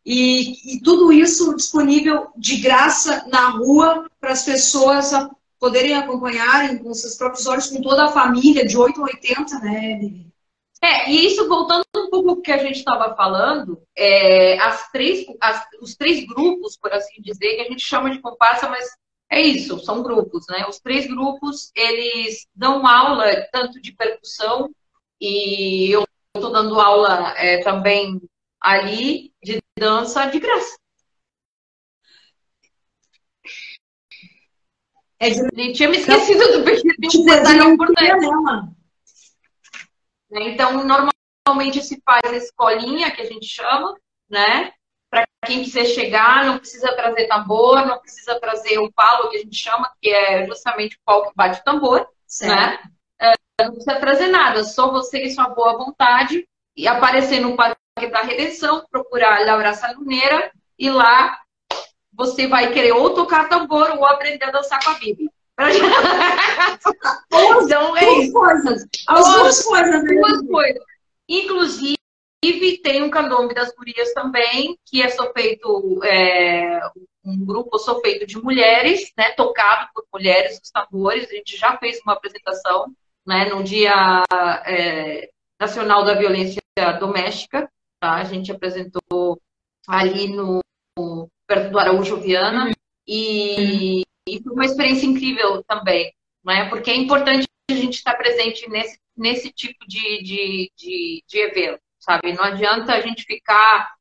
E, 0.04 0.74
e, 0.74 0.80
tudo 0.80 1.12
isso 1.12 1.54
disponível 1.54 2.28
de 2.36 2.56
graça 2.56 3.24
na 3.28 3.50
rua 3.50 4.10
para 4.20 4.32
as 4.32 4.44
pessoas 4.44 5.12
poderem 5.60 5.94
acompanharem 5.94 6.78
com 6.78 6.92
seus 6.92 7.14
próprios 7.14 7.46
olhos, 7.46 7.68
com 7.68 7.80
toda 7.80 8.06
a 8.06 8.12
família, 8.12 8.66
de 8.66 8.76
8 8.76 9.00
a 9.00 9.04
80, 9.04 9.58
né, 9.60 9.98
Vivi? 10.00 10.32
É, 10.82 11.08
e 11.08 11.26
isso 11.26 11.46
voltando 11.46 11.84
um 11.96 12.10
pouco 12.10 12.30
ao 12.30 12.40
que 12.40 12.50
a 12.50 12.58
gente 12.58 12.78
estava 12.78 13.14
falando, 13.14 13.80
é, 13.96 14.58
as 14.58 14.90
três, 14.90 15.24
as, 15.40 15.64
os 15.80 15.94
três 15.94 16.26
grupos, 16.26 16.76
por 16.76 16.92
assim 16.92 17.22
dizer, 17.22 17.54
que 17.54 17.60
a 17.60 17.68
gente 17.70 17.84
chama 17.84 18.10
de 18.10 18.20
comparsa, 18.20 18.68
mas 18.68 18.88
é 19.32 19.40
isso, 19.40 19.78
são 19.80 20.02
grupos, 20.02 20.44
né? 20.46 20.66
Os 20.68 20.78
três 20.78 21.06
grupos, 21.06 21.72
eles 21.74 22.46
dão 22.54 22.86
aula 22.86 23.24
tanto 23.50 23.80
de 23.80 23.90
percussão, 23.92 24.70
e 25.18 25.90
eu 25.90 26.04
estou 26.36 26.52
dando 26.52 26.78
aula 26.78 27.32
é, 27.38 27.62
também 27.64 28.20
ali 28.60 29.32
de 29.42 29.58
dança 29.78 30.26
de 30.26 30.38
graça. 30.38 30.76
É 35.18 35.30
de... 35.30 35.40
Nem 35.54 35.72
tinha 35.72 35.88
me 35.88 35.96
esquecido 35.96 36.58
do 36.58 36.64
pedido 36.64 36.94
de 36.98 37.18
um 37.18 37.24
detalhe 37.24 37.64
importante. 37.72 38.26
Né? 40.30 40.50
Então, 40.50 40.84
normalmente 40.84 41.82
se 41.82 42.02
faz 42.04 42.22
a 42.24 42.36
escolinha, 42.36 43.10
que 43.10 43.22
a 43.22 43.26
gente 43.26 43.46
chama, 43.46 43.96
né? 44.28 44.74
Para 45.12 45.26
quem 45.46 45.62
quiser 45.62 45.84
chegar, 45.84 46.46
não 46.46 46.58
precisa 46.58 46.96
trazer 46.96 47.26
tambor, 47.26 47.86
não 47.86 47.98
precisa 47.98 48.40
trazer 48.40 48.78
o 48.78 48.90
palo, 48.90 49.28
que 49.28 49.36
a 49.36 49.40
gente 49.40 49.56
chama, 49.56 49.92
que 50.00 50.08
é 50.08 50.46
justamente 50.46 50.96
o 50.96 51.00
pau 51.04 51.28
que 51.28 51.36
bate 51.36 51.60
o 51.60 51.64
tambor, 51.64 52.08
certo. 52.26 52.54
né? 52.54 52.78
Não 53.60 53.72
precisa 53.72 54.00
trazer 54.00 54.28
nada, 54.28 54.64
só 54.64 54.90
você 54.90 55.22
e 55.22 55.30
sua 55.30 55.50
boa 55.50 55.76
vontade 55.76 56.48
e 56.76 56.88
aparecer 56.88 57.40
no 57.40 57.54
Parque 57.54 57.76
da 58.10 58.22
Redenção, 58.22 58.84
procurar 58.90 59.44
Laura 59.44 59.74
Saluneira 59.74 60.50
e 60.78 60.90
lá 60.90 61.38
você 62.12 62.46
vai 62.46 62.72
querer 62.72 62.92
ou 62.92 63.10
tocar 63.10 63.48
tambor 63.48 63.90
ou 63.90 64.06
aprender 64.06 64.44
a 64.44 64.50
dançar 64.50 64.82
com 64.82 64.90
a 64.90 64.94
Bibi. 64.94 65.30
então, 67.30 67.96
é 67.96 68.18
isso. 68.18 68.32
coisas. 68.32 68.86
As 69.06 69.24
duas 69.24 69.62
coisas. 69.62 70.02
Né? 70.02 70.14
Duas 70.14 70.48
coisas. 70.48 70.82
Inclusive, 71.28 71.98
tem 72.82 73.02
um 73.02 73.10
candombe 73.10 73.54
das 73.54 73.72
gurias 73.74 74.12
também, 74.12 74.76
que 74.84 75.00
é 75.00 75.08
só 75.08 75.32
feito, 75.32 76.02
é, 76.02 76.80
um 77.24 77.44
grupo 77.44 77.78
só 77.78 78.00
feito 78.00 78.26
de 78.26 78.36
mulheres, 78.36 79.12
né, 79.16 79.30
tocado 79.30 79.88
por 79.94 80.04
mulheres, 80.12 80.60
os 80.62 80.70
tambores. 80.70 81.28
A 81.30 81.34
gente 81.34 81.56
já 81.56 81.76
fez 81.78 82.00
uma 82.04 82.14
apresentação 82.14 82.92
né, 83.24 83.44
no 83.44 83.62
Dia 83.62 84.24
é, 84.66 85.30
Nacional 85.60 86.04
da 86.04 86.14
Violência 86.14 86.60
Doméstica. 86.98 87.70
Tá? 88.00 88.14
A 88.14 88.24
gente 88.24 88.50
apresentou 88.50 89.40
ali 89.86 90.28
no 90.28 90.60
perto 91.46 91.70
do 91.70 91.78
Araújo 91.78 92.16
Viana. 92.16 92.66
Uhum. 92.66 92.72
E, 93.06 94.02
e 94.28 94.42
foi 94.42 94.52
uma 94.52 94.64
experiência 94.64 95.06
incrível 95.06 95.62
também, 95.64 96.12
né? 96.44 96.68
Porque 96.68 96.90
é 96.90 96.96
importante 96.96 97.46
a 97.70 97.74
gente 97.74 97.94
estar 97.94 98.14
presente 98.14 98.68
nesse, 98.68 98.98
nesse 99.16 99.52
tipo 99.52 99.86
de, 99.86 100.22
de, 100.22 100.72
de, 100.76 101.24
de 101.26 101.38
evento, 101.38 101.80
sabe? 102.02 102.32
Não 102.32 102.44
adianta 102.44 102.92
a 102.92 103.00
gente 103.00 103.24
ficar. 103.24 103.92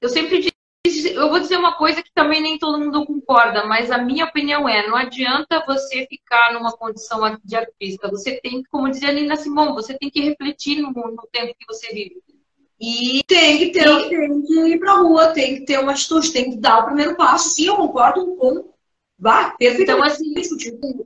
Eu 0.00 0.08
sempre 0.08 0.40
disse, 0.84 1.12
eu 1.14 1.28
vou 1.28 1.40
dizer 1.40 1.56
uma 1.56 1.74
coisa 1.76 2.02
que 2.02 2.12
também 2.14 2.40
nem 2.40 2.58
todo 2.58 2.78
mundo 2.78 3.04
concorda, 3.06 3.64
mas 3.64 3.90
a 3.90 3.98
minha 3.98 4.26
opinião 4.26 4.68
é: 4.68 4.86
não 4.86 4.96
adianta 4.96 5.64
você 5.66 6.06
ficar 6.06 6.52
numa 6.52 6.72
condição 6.72 7.20
de 7.42 7.56
artista. 7.56 8.10
Você 8.10 8.40
tem, 8.40 8.62
como 8.70 8.90
dizia 8.90 9.08
a 9.08 9.12
Nina 9.12 9.36
Simão, 9.36 9.74
você 9.74 9.96
tem 9.98 10.10
que 10.10 10.20
refletir 10.20 10.80
no, 10.80 10.90
no 10.92 11.28
tempo 11.32 11.54
que 11.58 11.66
você 11.66 11.88
vive. 11.88 12.22
E 12.78 13.22
tem 13.28 13.58
que 13.58 13.70
ter, 13.70 13.86
e... 13.86 14.08
tem 14.08 14.42
que 14.42 14.54
ir 14.54 14.78
pra 14.78 14.94
rua, 14.94 15.28
tem 15.28 15.54
que 15.56 15.64
ter 15.64 15.78
uma 15.78 15.92
atitude, 15.92 16.32
tem 16.32 16.50
que 16.50 16.56
dar 16.58 16.80
o 16.80 16.86
primeiro 16.86 17.16
passo. 17.16 17.50
Sim, 17.50 17.66
eu 17.66 17.76
concordo 17.76 18.36
com 18.36 18.72
Vá, 19.22 19.54
então, 19.60 20.02
assim, 20.02 20.34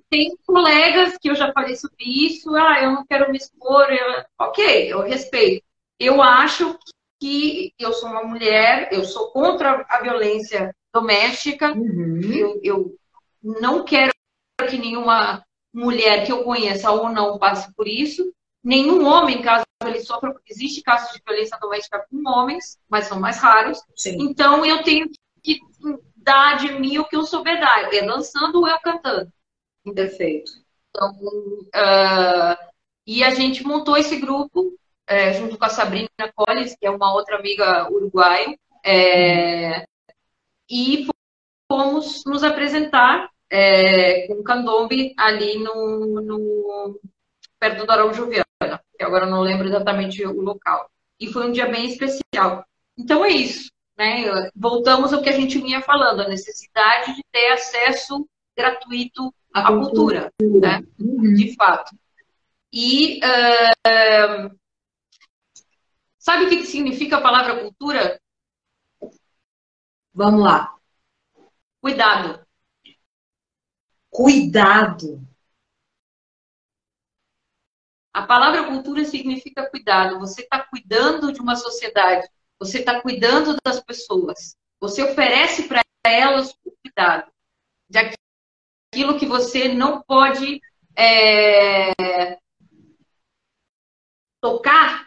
tem 0.08 0.34
colegas 0.46 1.18
que 1.20 1.28
eu 1.28 1.34
já 1.34 1.52
falei 1.52 1.76
sobre 1.76 2.02
isso, 2.02 2.48
ah, 2.56 2.82
eu 2.82 2.92
não 2.92 3.04
quero 3.04 3.30
me 3.30 3.36
expor, 3.36 3.84
eu... 3.92 4.24
ok, 4.38 4.90
eu 4.90 5.02
respeito. 5.02 5.65
Eu 5.98 6.22
acho 6.22 6.78
que 7.20 7.72
eu 7.78 7.92
sou 7.92 8.10
uma 8.10 8.24
mulher, 8.24 8.88
eu 8.92 9.04
sou 9.04 9.30
contra 9.30 9.84
a 9.88 10.02
violência 10.02 10.74
doméstica, 10.92 11.72
uhum. 11.72 12.20
eu, 12.32 12.60
eu 12.62 12.96
não 13.42 13.84
quero 13.84 14.12
que 14.68 14.78
nenhuma 14.78 15.44
mulher 15.72 16.24
que 16.24 16.32
eu 16.32 16.42
conheça 16.42 16.90
ou 16.90 17.08
não 17.10 17.38
passe 17.38 17.72
por 17.74 17.86
isso, 17.86 18.32
nenhum 18.62 19.06
homem, 19.06 19.42
caso 19.42 19.64
ele 19.84 20.00
sofra, 20.00 20.32
porque 20.32 20.52
existe 20.52 20.82
casos 20.82 21.12
de 21.12 21.22
violência 21.24 21.58
doméstica 21.60 22.04
com 22.10 22.28
homens, 22.28 22.78
mas 22.88 23.06
são 23.06 23.20
mais 23.20 23.38
raros. 23.38 23.78
Sim. 23.94 24.16
Então 24.20 24.64
eu 24.64 24.82
tenho 24.82 25.08
que 25.42 25.60
dar 26.16 26.56
de 26.56 26.72
mim 26.72 26.98
o 26.98 27.04
que 27.04 27.14
eu 27.14 27.24
souber 27.24 27.60
dar, 27.60 27.92
é 27.94 28.04
dançando 28.04 28.60
ou 28.60 28.68
eu 28.68 28.78
cantando. 28.80 29.30
Perfeito. 29.94 30.50
Então, 30.90 31.12
uh, 31.12 32.56
e 33.06 33.22
a 33.22 33.30
gente 33.30 33.62
montou 33.62 33.96
esse 33.96 34.16
grupo 34.16 34.76
é, 35.06 35.32
junto 35.34 35.56
com 35.56 35.64
a 35.64 35.68
Sabrina 35.68 36.08
Colles, 36.34 36.76
que 36.78 36.86
é 36.86 36.90
uma 36.90 37.12
outra 37.12 37.36
amiga 37.36 37.90
uruguaia, 37.90 38.58
é, 38.84 39.86
e 40.68 41.06
fomos 41.70 42.24
nos 42.26 42.42
apresentar 42.42 43.30
é, 43.50 44.26
com 44.26 44.42
candombe 44.42 45.14
ali 45.16 45.58
no, 45.58 46.20
no 46.20 47.00
perto 47.58 47.86
do 47.86 47.92
Araújo 47.92 48.26
Viana, 48.26 48.80
que 48.96 49.04
agora 49.04 49.26
não 49.26 49.40
lembro 49.40 49.66
exatamente 49.66 50.24
o 50.24 50.40
local. 50.40 50.90
E 51.18 51.32
foi 51.32 51.46
um 51.46 51.52
dia 51.52 51.66
bem 51.66 51.86
especial. 51.86 52.64
Então 52.98 53.24
é 53.24 53.30
isso. 53.30 53.70
Né? 53.96 54.24
Voltamos 54.54 55.12
ao 55.12 55.22
que 55.22 55.30
a 55.30 55.32
gente 55.32 55.58
vinha 55.58 55.80
falando, 55.80 56.20
a 56.20 56.28
necessidade 56.28 57.14
de 57.14 57.22
ter 57.32 57.52
acesso 57.52 58.28
gratuito 58.56 59.32
à 59.52 59.66
cultura, 59.68 60.32
cultura 60.38 60.80
né? 60.80 60.86
Uhum. 61.00 61.34
de 61.34 61.54
fato. 61.54 61.96
E 62.72 63.20
uh, 63.20 64.54
sabe 66.26 66.46
o 66.46 66.48
que 66.48 66.66
significa 66.66 67.18
a 67.18 67.22
palavra 67.22 67.60
cultura? 67.60 68.20
Vamos 70.12 70.42
lá. 70.42 70.76
Cuidado. 71.80 72.44
Cuidado. 74.10 75.24
A 78.12 78.22
palavra 78.26 78.66
cultura 78.66 79.04
significa 79.04 79.70
cuidado. 79.70 80.18
Você 80.18 80.42
está 80.42 80.64
cuidando 80.64 81.32
de 81.32 81.40
uma 81.40 81.54
sociedade. 81.54 82.28
Você 82.58 82.80
está 82.80 83.00
cuidando 83.00 83.56
das 83.64 83.78
pessoas. 83.78 84.56
Você 84.80 85.04
oferece 85.04 85.68
para 85.68 85.82
elas 86.04 86.50
o 86.64 86.72
cuidado 86.82 87.30
de 87.88 87.98
aquilo 87.98 89.16
que 89.16 89.26
você 89.26 89.72
não 89.72 90.02
pode 90.02 90.60
é, 90.96 92.36
tocar, 94.40 95.05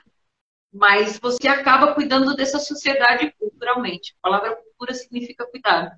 mas 0.72 1.20
você 1.20 1.48
acaba 1.48 1.94
cuidando 1.94 2.36
dessa 2.36 2.60
sociedade 2.60 3.34
culturalmente. 3.40 4.16
A 4.22 4.30
palavra 4.30 4.56
cultura 4.56 4.94
significa 4.94 5.46
cuidado. 5.46 5.92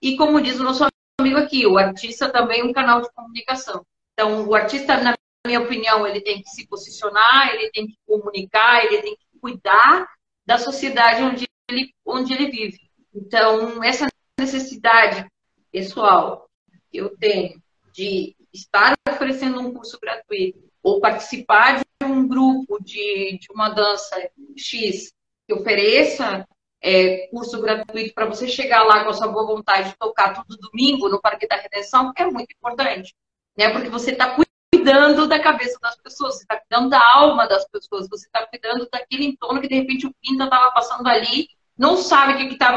E 0.00 0.16
como 0.16 0.40
diz 0.40 0.60
o 0.60 0.64
nosso 0.64 0.86
amigo 1.20 1.38
aqui, 1.38 1.66
o 1.66 1.78
artista 1.78 2.30
também 2.30 2.60
é 2.60 2.64
um 2.64 2.72
canal 2.72 3.00
de 3.00 3.10
comunicação. 3.12 3.84
Então, 4.12 4.46
o 4.46 4.54
artista, 4.54 5.00
na 5.00 5.14
minha 5.46 5.60
opinião, 5.60 6.06
ele 6.06 6.20
tem 6.20 6.42
que 6.42 6.50
se 6.50 6.66
posicionar, 6.66 7.54
ele 7.54 7.70
tem 7.70 7.86
que 7.86 7.96
comunicar, 8.06 8.84
ele 8.84 9.02
tem 9.02 9.16
que 9.16 9.40
cuidar 9.40 10.06
da 10.46 10.58
sociedade 10.58 11.22
onde 11.22 11.46
ele, 11.68 11.92
onde 12.04 12.32
ele 12.32 12.50
vive. 12.50 12.80
Então, 13.14 13.82
essa 13.82 14.06
necessidade 14.38 15.26
pessoal 15.72 16.48
que 16.90 16.98
eu 16.98 17.16
tenho 17.16 17.60
de 17.92 18.36
estar 18.52 18.94
oferecendo 19.08 19.60
um 19.60 19.72
curso 19.72 19.98
gratuito 20.00 20.67
ou 20.82 21.00
participar 21.00 21.78
de 21.78 22.06
um 22.06 22.26
grupo 22.26 22.82
de, 22.82 23.38
de 23.38 23.48
uma 23.52 23.68
dança 23.68 24.16
X 24.56 25.12
que 25.46 25.54
ofereça 25.54 26.46
é, 26.80 27.28
curso 27.28 27.60
gratuito 27.60 28.14
para 28.14 28.26
você 28.26 28.46
chegar 28.46 28.84
lá 28.84 29.04
com 29.04 29.10
a 29.10 29.14
sua 29.14 29.28
boa 29.28 29.46
vontade 29.46 29.90
de 29.90 29.96
tocar 29.96 30.34
todo 30.34 30.58
domingo 30.58 31.08
no 31.08 31.20
Parque 31.20 31.46
da 31.46 31.56
Redenção 31.56 32.12
é 32.16 32.24
muito 32.26 32.52
importante, 32.52 33.14
né? 33.56 33.70
Porque 33.70 33.88
você 33.88 34.12
está 34.12 34.36
cuidando 34.72 35.26
da 35.26 35.40
cabeça 35.40 35.78
das 35.80 35.96
pessoas, 35.96 36.36
você 36.36 36.42
está 36.42 36.60
cuidando 36.60 36.90
da 36.90 37.02
alma 37.14 37.46
das 37.46 37.66
pessoas, 37.68 38.08
você 38.08 38.26
está 38.26 38.46
cuidando 38.46 38.88
daquele 38.90 39.24
entorno 39.24 39.60
que 39.60 39.68
de 39.68 39.74
repente 39.74 40.06
o 40.06 40.14
Pinta 40.22 40.44
estava 40.44 40.70
passando 40.72 41.06
ali, 41.08 41.48
não 41.76 41.96
sabe 41.96 42.34
o 42.34 42.48
que 42.48 42.54
estava, 42.54 42.76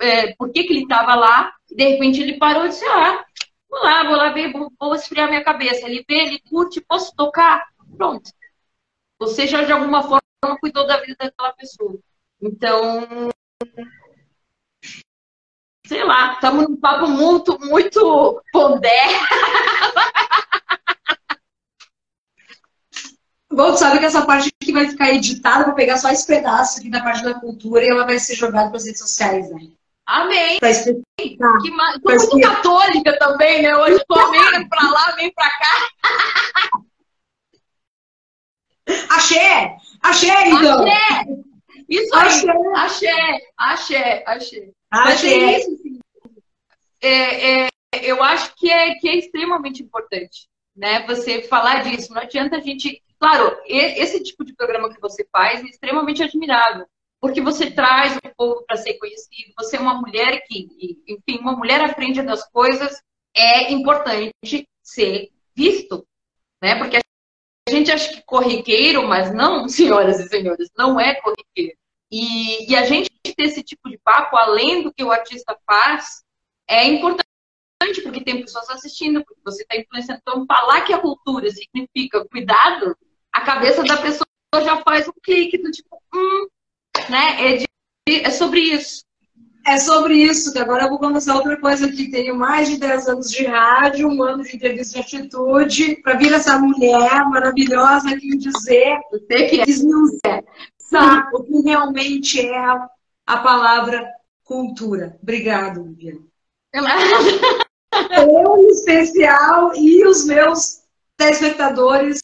é, 0.00 0.34
por 0.34 0.50
que, 0.50 0.64
que 0.64 0.72
ele 0.72 0.82
estava 0.82 1.14
lá, 1.14 1.52
e 1.70 1.74
de 1.74 1.84
repente 1.84 2.20
ele 2.20 2.38
parou 2.38 2.66
e 2.66 2.68
disse, 2.68 2.84
ah, 2.86 3.24
vou 3.68 3.82
lá, 3.82 4.04
vou 4.04 4.16
lá 4.16 4.32
ver, 4.32 4.52
vou, 4.52 4.72
vou 4.78 4.94
esfriar 4.94 5.28
minha 5.28 5.44
cabeça. 5.44 5.86
Ele 5.86 6.04
vê, 6.08 6.16
ele 6.16 6.40
curte, 6.40 6.80
posso 6.80 7.14
tocar? 7.14 7.66
Pronto. 7.96 8.30
Você 9.18 9.46
já 9.46 9.62
de 9.62 9.72
alguma 9.72 10.02
forma 10.02 10.22
cuidou 10.60 10.86
da 10.86 11.00
vida 11.00 11.16
daquela 11.18 11.52
pessoa. 11.52 11.98
Então, 12.40 13.30
sei 15.86 16.04
lá, 16.04 16.34
estamos 16.34 16.68
num 16.68 16.76
papo 16.76 17.08
muito, 17.08 17.58
muito 17.60 18.42
pondé. 18.52 18.90
Bom, 23.50 23.74
sabe 23.74 23.98
que 24.00 24.04
essa 24.04 24.26
parte 24.26 24.50
aqui 24.60 24.70
vai 24.70 24.86
ficar 24.88 25.14
editada, 25.14 25.64
vou 25.64 25.74
pegar 25.74 25.96
só 25.96 26.10
esse 26.10 26.26
pedaço 26.26 26.78
aqui 26.78 26.90
da 26.90 27.02
parte 27.02 27.24
da 27.24 27.40
cultura 27.40 27.82
e 27.82 27.88
ela 27.88 28.04
vai 28.04 28.18
ser 28.18 28.34
jogada 28.34 28.68
para 28.68 28.76
as 28.76 28.84
redes 28.84 29.00
sociais, 29.00 29.50
né? 29.50 29.70
Amém. 30.06 30.58
Pra 30.60 30.70
explicar. 30.70 31.58
Que 31.62 31.70
ma... 31.72 31.92
Tô 31.94 32.00
muito 32.04 32.22
explicar. 32.22 32.56
católica 32.56 33.18
também, 33.18 33.62
né? 33.62 33.76
Hoje 33.76 34.04
tô 34.06 34.14
meio 34.30 34.68
pra 34.68 34.90
lá, 34.90 35.16
meio 35.16 35.32
pra 35.34 35.50
cá. 35.50 36.80
Axé! 39.10 39.76
Axé, 40.00 40.48
então! 40.48 40.84
Axé! 40.84 41.26
Isso 41.88 42.14
aí! 42.14 42.50
Axé! 42.76 43.38
Axé! 43.58 44.24
Axé! 44.26 44.72
Axé! 44.90 45.26
é 45.26 45.58
isso, 45.58 45.74
assim. 45.74 46.00
é, 47.02 47.64
é, 47.64 47.68
eu 48.02 48.22
acho 48.22 48.54
que 48.54 48.70
é, 48.70 48.94
que 48.94 49.08
é 49.08 49.16
extremamente 49.16 49.82
importante, 49.82 50.48
né? 50.76 51.04
Você 51.06 51.42
falar 51.42 51.82
disso. 51.82 52.12
Não 52.12 52.22
adianta 52.22 52.56
a 52.56 52.60
gente... 52.60 53.02
Claro, 53.18 53.58
esse 53.66 54.22
tipo 54.22 54.44
de 54.44 54.54
programa 54.54 54.92
que 54.92 55.00
você 55.00 55.26
faz 55.32 55.62
é 55.62 55.66
extremamente 55.66 56.22
admirável 56.22 56.86
porque 57.20 57.40
você 57.40 57.70
traz 57.70 58.16
o 58.16 58.34
povo 58.36 58.64
para 58.66 58.76
ser 58.76 58.94
conhecido. 58.94 59.52
Você 59.58 59.76
é 59.76 59.80
uma 59.80 59.94
mulher 59.94 60.42
que, 60.46 60.68
enfim, 61.06 61.40
uma 61.40 61.56
mulher 61.56 61.80
à 61.80 61.94
frente 61.94 62.22
das 62.22 62.48
coisas 62.50 63.00
é 63.34 63.72
importante 63.72 64.32
ser 64.82 65.30
visto, 65.54 66.06
né? 66.62 66.76
Porque 66.76 66.96
a 66.96 67.70
gente 67.70 67.90
acha 67.90 68.12
que 68.12 68.22
corriqueiro, 68.24 69.06
mas 69.06 69.34
não, 69.34 69.68
senhoras 69.68 70.20
e 70.20 70.28
senhores, 70.28 70.70
não 70.76 71.00
é 71.00 71.14
corriqueiro. 71.16 71.76
E, 72.10 72.70
e 72.70 72.76
a 72.76 72.84
gente 72.84 73.10
ter 73.24 73.42
esse 73.42 73.62
tipo 73.62 73.90
de 73.90 73.98
papo, 73.98 74.36
além 74.36 74.82
do 74.82 74.92
que 74.92 75.02
o 75.02 75.10
artista 75.10 75.58
faz, 75.66 76.22
é 76.68 76.86
importante 76.86 77.26
porque 78.02 78.22
tem 78.22 78.40
pessoas 78.40 78.68
assistindo, 78.70 79.24
porque 79.24 79.40
você 79.44 79.62
está 79.62 79.76
influenciando. 79.76 80.20
Então, 80.22 80.46
falar 80.46 80.82
que 80.82 80.92
a 80.92 81.00
cultura 81.00 81.48
significa 81.50 82.24
cuidado, 82.26 82.96
a 83.32 83.40
cabeça 83.42 83.82
da 83.84 83.96
pessoa 83.96 84.26
já 84.54 84.82
faz 84.82 85.08
um 85.08 85.12
clique 85.22 85.58
do 85.58 85.70
tipo, 85.70 86.00
hum, 86.14 86.46
né? 87.10 87.54
É, 87.54 87.56
de, 87.56 87.66
é 88.08 88.30
sobre 88.30 88.60
isso. 88.60 89.04
É 89.66 89.78
sobre 89.80 90.14
isso, 90.14 90.52
que 90.52 90.60
agora 90.60 90.84
eu 90.84 90.90
vou 90.90 90.98
começar 90.98 91.34
outra 91.34 91.60
coisa 91.60 91.86
aqui. 91.86 92.08
Tenho 92.08 92.36
mais 92.36 92.68
de 92.68 92.78
10 92.78 93.08
anos 93.08 93.30
de 93.30 93.44
rádio, 93.46 94.08
um 94.08 94.22
ano 94.22 94.44
de 94.44 94.54
entrevista 94.54 95.00
de 95.02 95.16
atitude, 95.16 95.96
para 96.02 96.14
vir 96.14 96.32
essa 96.32 96.56
mulher 96.56 97.28
maravilhosa 97.28 98.10
aqui 98.10 98.36
dizer 98.36 99.00
que 99.28 99.60
é. 100.24 100.44
sabe 100.78 101.34
o 101.34 101.42
que 101.42 101.62
realmente 101.62 102.40
é 102.46 102.64
a 103.26 103.36
palavra 103.38 104.08
cultura. 104.44 105.18
Obrigado, 105.20 105.82
Viviane. 105.82 106.24
Eu, 108.10 108.56
em 108.58 108.68
especial, 108.68 109.74
e 109.74 110.06
os 110.06 110.24
meus 110.26 110.82
telespectadores 111.16 112.20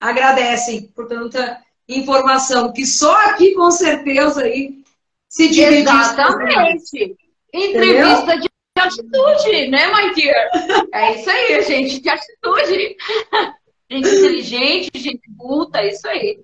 agradecem 0.00 0.86
por 0.94 1.06
tanta 1.06 1.60
informação 1.88 2.72
que 2.72 2.84
só 2.84 3.12
aqui 3.28 3.54
com 3.54 3.70
certeza 3.70 4.42
aí 4.42 4.82
se 5.28 5.48
divide. 5.48 5.82
Exatamente. 5.82 7.16
Entrevista 7.52 8.38
de 8.38 8.48
atitude, 8.78 9.68
né, 9.68 9.86
my 9.88 10.14
dear? 10.14 10.86
É 10.92 11.14
isso 11.18 11.30
aí, 11.30 11.62
gente 11.62 12.00
de 12.00 12.08
atitude. 12.08 12.96
Gente 13.90 14.06
inteligente, 14.06 14.90
gente 14.96 15.22
culta, 15.38 15.78
é 15.78 15.88
isso 15.88 16.06
aí. 16.06 16.40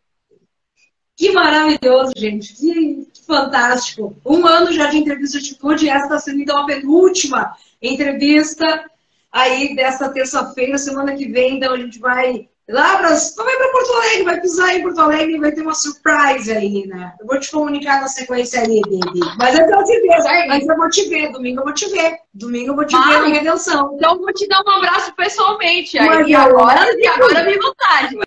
Que 1.17 1.31
maravilhoso, 1.31 2.13
gente. 2.17 2.55
Que, 2.55 3.07
que, 3.13 3.23
fantástico. 3.27 4.17
Um 4.25 4.47
ano 4.47 4.73
já 4.73 4.87
de 4.87 4.97
entrevista 4.97 5.39
de 5.39 5.51
atitude 5.51 5.85
e 5.85 5.89
essa 5.89 6.05
está 6.05 6.19
sendo 6.19 6.41
então 6.41 6.59
a 6.59 6.67
penúltima 6.67 7.55
entrevista 7.81 8.91
aí 9.31 9.77
dessa 9.77 10.09
terça-feira, 10.09 10.79
semana 10.79 11.15
que 11.15 11.29
vem, 11.29 11.57
então 11.57 11.75
a 11.75 11.77
gente 11.77 11.99
vai 11.99 12.49
Lá 12.67 12.97
para 12.97 13.11
vai 13.11 13.57
para 13.57 13.73
Porto 13.73 13.93
Alegre, 13.93 14.23
vai 14.25 14.41
pisar 14.41 14.75
em 14.75 14.83
Porto 14.83 14.99
Alegre 14.99 15.35
e 15.35 15.39
vai 15.39 15.53
ter 15.53 15.61
uma 15.61 15.75
surprise 15.75 16.51
aí, 16.51 16.87
né? 16.87 17.15
Eu 17.21 17.27
vou 17.27 17.39
te 17.39 17.51
comunicar 17.51 18.01
na 18.01 18.09
sequência 18.09 18.63
aí, 18.63 18.81
baby. 18.81 19.21
Mas 19.39 19.59
eu 19.59 19.69
vou 19.69 19.85
te 19.85 20.01
ver, 20.01 20.47
mas 20.49 20.67
eu 20.67 20.77
vou 20.77 20.89
te 20.89 21.09
ver, 21.11 21.33
domingo 21.33 21.61
eu 21.61 21.65
vou 21.65 21.75
te 21.75 21.87
ver. 21.91 22.17
Domingo 22.33 22.71
eu 22.71 22.75
vou 22.75 22.87
te 22.87 22.97
ver 22.97 23.21
na 23.21 23.27
redenção. 23.27 23.95
Então 23.97 24.15
eu 24.15 24.19
vou 24.19 24.33
te 24.33 24.49
dar 24.49 24.63
um 24.67 24.71
abraço 24.71 25.15
pessoalmente. 25.15 25.99
Aí, 25.99 26.31
e 26.31 26.35
agora, 26.35 26.99
e 26.99 27.07
agora 27.07 27.45
me 27.45 27.59
vontade. 27.59 28.19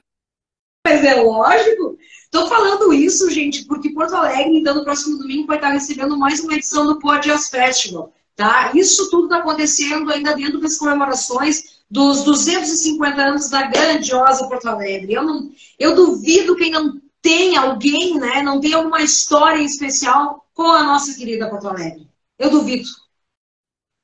Mas 0.85 1.03
é 1.03 1.15
lógico. 1.15 1.97
Tô 2.29 2.45
falando 2.47 2.93
isso, 2.93 3.31
gente, 3.31 3.65
porque 3.65 3.89
Porto 3.89 4.15
Alegre, 4.15 4.59
então, 4.59 4.75
no 4.75 4.83
próximo 4.83 5.17
domingo, 5.17 5.47
vai 5.47 5.57
estar 5.57 5.69
recebendo 5.69 6.15
mais 6.15 6.41
uma 6.41 6.53
edição 6.53 6.85
do 6.85 6.99
Pod 6.99 7.27
Jazz 7.27 7.49
Festival. 7.49 8.13
Tá? 8.35 8.71
Isso 8.75 9.09
tudo 9.09 9.23
está 9.23 9.37
acontecendo 9.37 10.11
ainda 10.11 10.35
dentro 10.35 10.59
das 10.59 10.77
comemorações 10.77 11.76
dos 11.89 12.23
250 12.23 13.21
anos 13.21 13.49
da 13.49 13.63
grandiosa 13.63 14.47
Porto 14.47 14.67
Alegre. 14.67 15.13
Eu, 15.13 15.23
não, 15.23 15.51
eu 15.79 15.95
duvido 15.95 16.55
quem 16.55 16.71
não 16.71 17.01
tem 17.21 17.57
alguém, 17.57 18.17
né, 18.19 18.41
não 18.41 18.59
tem 18.59 18.73
alguma 18.73 19.01
história 19.01 19.61
especial 19.61 20.45
com 20.53 20.63
a 20.63 20.83
nossa 20.83 21.15
querida 21.15 21.49
Porto 21.49 21.67
Alegre. 21.67 22.07
Eu 22.37 22.49
duvido. 22.49 22.87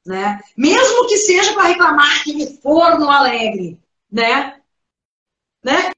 Né? 0.06 0.42
Mesmo 0.58 1.08
que 1.08 1.18
seja 1.18 1.54
para 1.54 1.70
reclamar 1.70 2.24
que 2.24 2.34
me 2.34 2.58
for 2.58 3.00
no 3.00 3.10
Alegre, 3.10 3.80
né? 4.12 4.62
Né? 5.64 5.92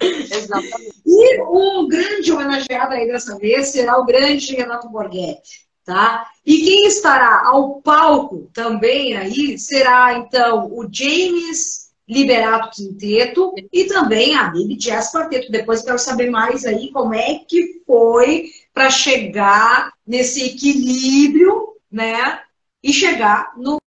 Exatamente. 0.00 1.02
E 1.04 1.40
o 1.42 1.86
grande 1.86 2.32
homenageado 2.32 2.94
aí 2.94 3.06
dessa 3.06 3.36
vez 3.36 3.68
será 3.68 3.98
o 3.98 4.06
grande 4.06 4.54
Renato 4.54 4.88
Borghetti. 4.88 5.67
Tá? 5.88 6.26
E 6.44 6.58
quem 6.58 6.86
estará 6.86 7.44
ao 7.46 7.80
palco 7.80 8.50
também 8.52 9.16
aí 9.16 9.58
será, 9.58 10.18
então, 10.18 10.66
o 10.70 10.86
James 10.92 11.88
Liberato 12.06 12.76
Quinteto 12.76 13.54
e 13.72 13.84
também 13.84 14.36
a 14.36 14.48
Baby 14.48 14.76
Jazz 14.76 15.10
Quarteto. 15.10 15.50
Depois 15.50 15.80
quero 15.80 15.98
saber 15.98 16.28
mais 16.28 16.66
aí 16.66 16.92
como 16.92 17.14
é 17.14 17.36
que 17.36 17.80
foi 17.86 18.50
para 18.74 18.90
chegar 18.90 19.90
nesse 20.06 20.44
equilíbrio, 20.44 21.68
né? 21.90 22.42
E 22.82 22.92
chegar 22.92 23.54
no 23.56 23.78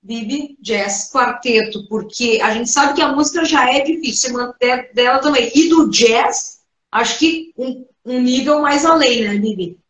Bibi 0.00 0.56
Jazz 0.60 1.10
Quarteto, 1.12 1.88
porque 1.88 2.38
a 2.40 2.54
gente 2.54 2.70
sabe 2.70 2.94
que 2.94 3.02
a 3.02 3.12
música 3.12 3.44
já 3.44 3.68
é 3.68 3.80
difícil, 3.80 4.30
você 4.30 4.32
manter 4.32 4.92
dela 4.94 5.18
também. 5.18 5.50
E 5.52 5.68
do 5.68 5.90
jazz, 5.90 6.60
acho 6.92 7.18
que 7.18 7.52
um, 7.58 7.84
um 8.04 8.20
nível 8.20 8.60
mais 8.60 8.84
além, 8.84 9.24
né, 9.24 9.36
Bibi? 9.38 9.81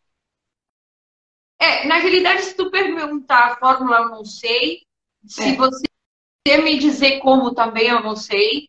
É, 1.63 1.87
na 1.87 1.95
realidade, 1.95 2.41
se 2.41 2.55
tu 2.55 2.69
perguntar 2.69 3.53
a 3.53 3.55
fórmula, 3.55 3.99
eu 3.99 4.09
não 4.09 4.25
sei. 4.25 4.81
Se 5.25 5.41
é. 5.43 5.55
você 5.55 6.57
me 6.61 6.77
dizer 6.77 7.21
como 7.21 7.55
também, 7.55 7.87
eu 7.87 8.03
não 8.03 8.17
sei. 8.17 8.67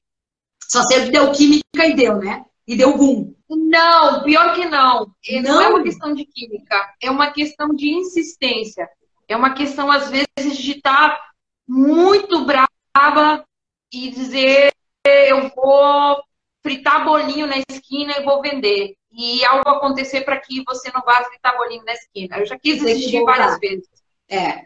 Só 0.62 0.80
sei 0.84 1.06
que 1.06 1.10
deu 1.10 1.32
química 1.32 1.86
e 1.86 1.94
deu, 1.96 2.18
né? 2.18 2.44
E 2.64 2.76
deu 2.76 2.96
boom. 2.96 3.34
Não, 3.50 4.22
pior 4.22 4.54
que 4.54 4.64
não. 4.66 5.12
não. 5.28 5.42
Não 5.42 5.60
é 5.60 5.68
uma 5.68 5.82
questão 5.82 6.14
de 6.14 6.24
química, 6.24 6.94
é 7.02 7.10
uma 7.10 7.32
questão 7.32 7.74
de 7.74 7.88
insistência. 7.88 8.88
É 9.26 9.36
uma 9.36 9.54
questão, 9.54 9.90
às 9.90 10.08
vezes, 10.08 10.56
de 10.56 10.72
estar 10.72 11.20
muito 11.66 12.44
brava 12.44 13.44
e 13.92 14.10
dizer 14.10 14.70
eu 15.04 15.50
vou 15.54 16.22
fritar 16.64 17.04
bolinho 17.04 17.46
na 17.46 17.56
esquina 17.68 18.14
e 18.18 18.24
vou 18.24 18.40
vender 18.40 18.96
e 19.12 19.44
algo 19.44 19.68
acontecer 19.68 20.22
para 20.22 20.40
que 20.40 20.64
você 20.64 20.90
não 20.92 21.02
vá 21.02 21.22
fritar 21.24 21.56
bolinho 21.56 21.84
na 21.84 21.92
esquina. 21.92 22.38
Eu 22.38 22.46
já 22.46 22.58
quis 22.58 22.82
desistir 22.82 23.22
várias 23.22 23.58
vezes. 23.60 23.88
É. 24.28 24.64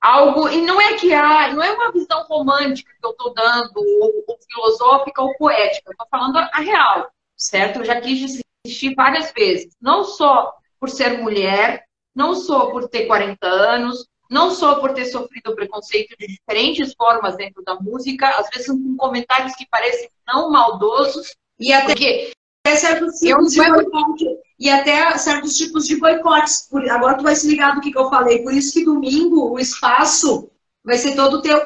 Algo, 0.00 0.48
e 0.48 0.62
não 0.62 0.80
é 0.80 0.94
que 0.94 1.12
há, 1.12 1.52
não 1.52 1.62
é 1.62 1.70
uma 1.72 1.92
visão 1.92 2.24
romântica 2.24 2.90
que 2.98 3.06
eu 3.06 3.10
estou 3.10 3.34
dando, 3.34 3.76
ou, 3.76 4.24
ou, 4.26 4.38
filosófica 4.50 5.22
ou 5.22 5.36
poética, 5.36 5.90
eu 5.90 5.92
estou 5.92 6.06
falando 6.10 6.38
a 6.38 6.60
real, 6.60 7.10
certo? 7.36 7.80
Eu 7.80 7.84
já 7.84 8.00
quis 8.00 8.42
desistir 8.64 8.94
várias 8.94 9.30
vezes, 9.32 9.76
não 9.78 10.02
só 10.02 10.54
por 10.80 10.88
ser 10.88 11.18
mulher, 11.18 11.84
não 12.14 12.34
só 12.34 12.70
por 12.70 12.88
ter 12.88 13.06
40 13.06 13.46
anos, 13.46 14.08
não 14.30 14.52
só 14.52 14.76
por 14.76 14.94
ter 14.94 15.06
sofrido 15.06 15.56
preconceito 15.56 16.16
de 16.16 16.26
diferentes 16.28 16.94
formas 16.94 17.36
dentro 17.36 17.62
da 17.64 17.74
música, 17.74 18.28
às 18.28 18.48
vezes 18.48 18.68
com 18.68 18.96
comentários 18.96 19.54
que 19.56 19.66
parecem 19.68 20.08
não 20.26 20.50
maldosos, 20.50 21.34
e 21.58 21.72
até 21.72 21.94
que 21.94 22.32
certos 22.76 23.18
tipos 23.18 23.52
de 23.52 23.58
boicote, 23.58 24.24
e 24.58 24.70
até 24.70 25.18
certos 25.18 25.56
tipos 25.56 25.86
de 25.86 25.96
boicotes. 25.96 26.68
Agora 26.90 27.18
tu 27.18 27.24
vai 27.24 27.34
se 27.34 27.48
ligar 27.48 27.74
do 27.74 27.80
que, 27.80 27.90
que 27.90 27.98
eu 27.98 28.08
falei. 28.08 28.42
Por 28.42 28.52
isso 28.52 28.72
que 28.72 28.84
domingo 28.84 29.50
o 29.50 29.58
espaço 29.58 30.50
vai 30.84 30.96
ser 30.96 31.16
todo 31.16 31.42
teu. 31.42 31.58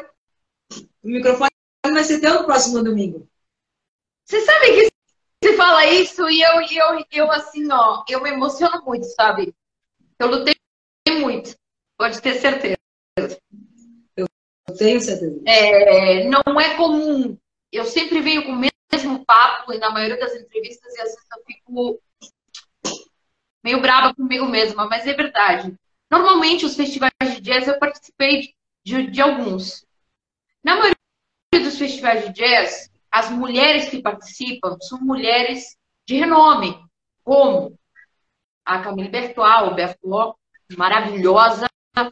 O 1.02 1.08
microfone 1.08 1.50
vai 1.84 2.04
ser 2.04 2.20
teu 2.20 2.34
no 2.34 2.44
próximo 2.44 2.82
domingo. 2.82 3.28
Você 4.24 4.40
sabe 4.40 4.66
que 4.74 4.92
você 5.42 5.56
fala 5.56 5.86
isso 5.86 6.28
e 6.30 6.40
eu, 6.40 6.62
eu, 6.62 7.04
eu 7.12 7.30
assim, 7.30 7.70
ó, 7.70 8.02
eu 8.08 8.22
me 8.22 8.30
emociono 8.30 8.82
muito, 8.86 9.04
sabe? 9.04 9.54
Eu 10.18 10.28
lutei 10.28 10.53
pode 11.96 12.20
ter 12.20 12.34
certeza. 12.34 12.76
Eu 14.16 14.26
tenho 14.76 15.00
certeza. 15.00 15.40
É, 15.46 16.24
não 16.28 16.60
é 16.60 16.74
comum. 16.76 17.36
Eu 17.72 17.84
sempre 17.84 18.20
venho 18.20 18.44
com 18.44 18.52
o 18.52 18.56
mesmo 18.92 19.24
papo 19.24 19.72
e 19.72 19.78
na 19.78 19.90
maioria 19.90 20.18
das 20.18 20.34
entrevistas 20.34 20.94
e 20.94 21.00
às 21.00 21.10
vezes 21.10 21.26
eu 21.32 21.44
fico 21.44 22.00
meio 23.62 23.80
brava 23.80 24.14
comigo 24.14 24.46
mesma, 24.46 24.86
mas 24.86 25.06
é 25.06 25.14
verdade. 25.14 25.74
Normalmente 26.10 26.66
os 26.66 26.76
festivais 26.76 27.12
de 27.20 27.40
jazz 27.40 27.66
eu 27.66 27.78
participei 27.78 28.54
de, 28.84 29.10
de 29.10 29.20
alguns. 29.20 29.84
Na 30.62 30.74
maioria 30.74 30.94
dos 31.52 31.78
festivais 31.78 32.26
de 32.26 32.32
jazz, 32.32 32.90
as 33.10 33.30
mulheres 33.30 33.88
que 33.88 34.02
participam 34.02 34.76
são 34.80 35.00
mulheres 35.00 35.76
de 36.06 36.16
renome, 36.16 36.78
como 37.22 37.78
a 38.64 38.82
Camille 38.82 39.08
Bertois, 39.08 39.74
Bertois, 39.74 40.34
maravilhosa, 40.76 41.66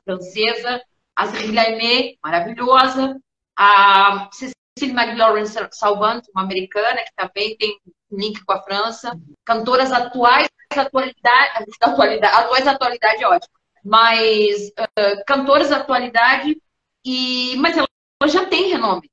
francesa, 0.04 0.82
a 1.16 1.26
Cyril 1.26 1.58
Aimé, 1.58 2.14
maravilhosa, 2.22 3.18
a 3.56 4.28
Cecile 4.32 4.92
McLaurin 4.92 5.46
Salvant, 5.46 6.22
uma 6.34 6.42
americana, 6.42 7.04
que 7.04 7.12
também 7.16 7.56
tem 7.56 7.78
link 8.10 8.44
com 8.44 8.52
a 8.52 8.62
França, 8.62 9.12
cantoras 9.44 9.92
atuais, 9.92 10.48
atualidade, 10.70 11.68
atualidade 11.80 12.34
atuais 12.34 12.66
atualidade 12.66 13.22
é 13.22 13.28
ótimo, 13.28 13.54
mas 13.84 14.68
uh, 14.68 15.24
cantoras 15.26 15.70
da 15.70 15.78
atualidade, 15.78 16.56
e, 17.04 17.56
mas 17.56 17.76
ela 17.76 17.88
já 18.28 18.46
tem 18.46 18.70
renome. 18.70 19.10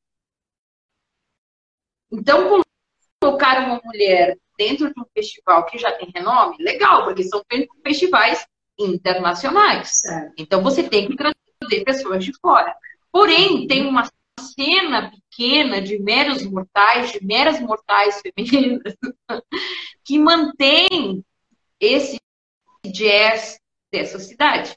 Então, 2.12 2.62
colocar 3.22 3.66
uma 3.66 3.82
mulher 3.84 4.38
dentro 4.58 4.94
de 4.94 5.00
um 5.00 5.06
festival 5.14 5.66
que 5.66 5.78
já 5.78 5.92
tem 5.92 6.12
renome, 6.14 6.58
legal, 6.60 7.06
porque 7.06 7.24
são 7.24 7.42
festivais 7.84 8.46
internacionais. 8.80 10.02
Então, 10.38 10.64
você 10.64 10.84
tem 10.84 11.08
que 11.08 11.16
trazer 11.16 11.84
pessoas 11.84 12.24
de 12.24 12.32
fora. 12.40 12.74
Porém, 13.12 13.68
tem 13.68 13.86
uma 13.86 14.10
cena 14.40 15.12
pequena 15.12 15.82
de 15.82 16.00
meros 16.00 16.44
mortais, 16.44 17.12
de 17.12 17.24
meras 17.26 17.60
mortais 17.60 18.22
femininas, 18.22 18.96
que 20.04 20.18
mantém 20.18 21.24
esse 21.80 22.18
jazz 22.86 23.60
dessa 23.92 24.20
cidade. 24.20 24.76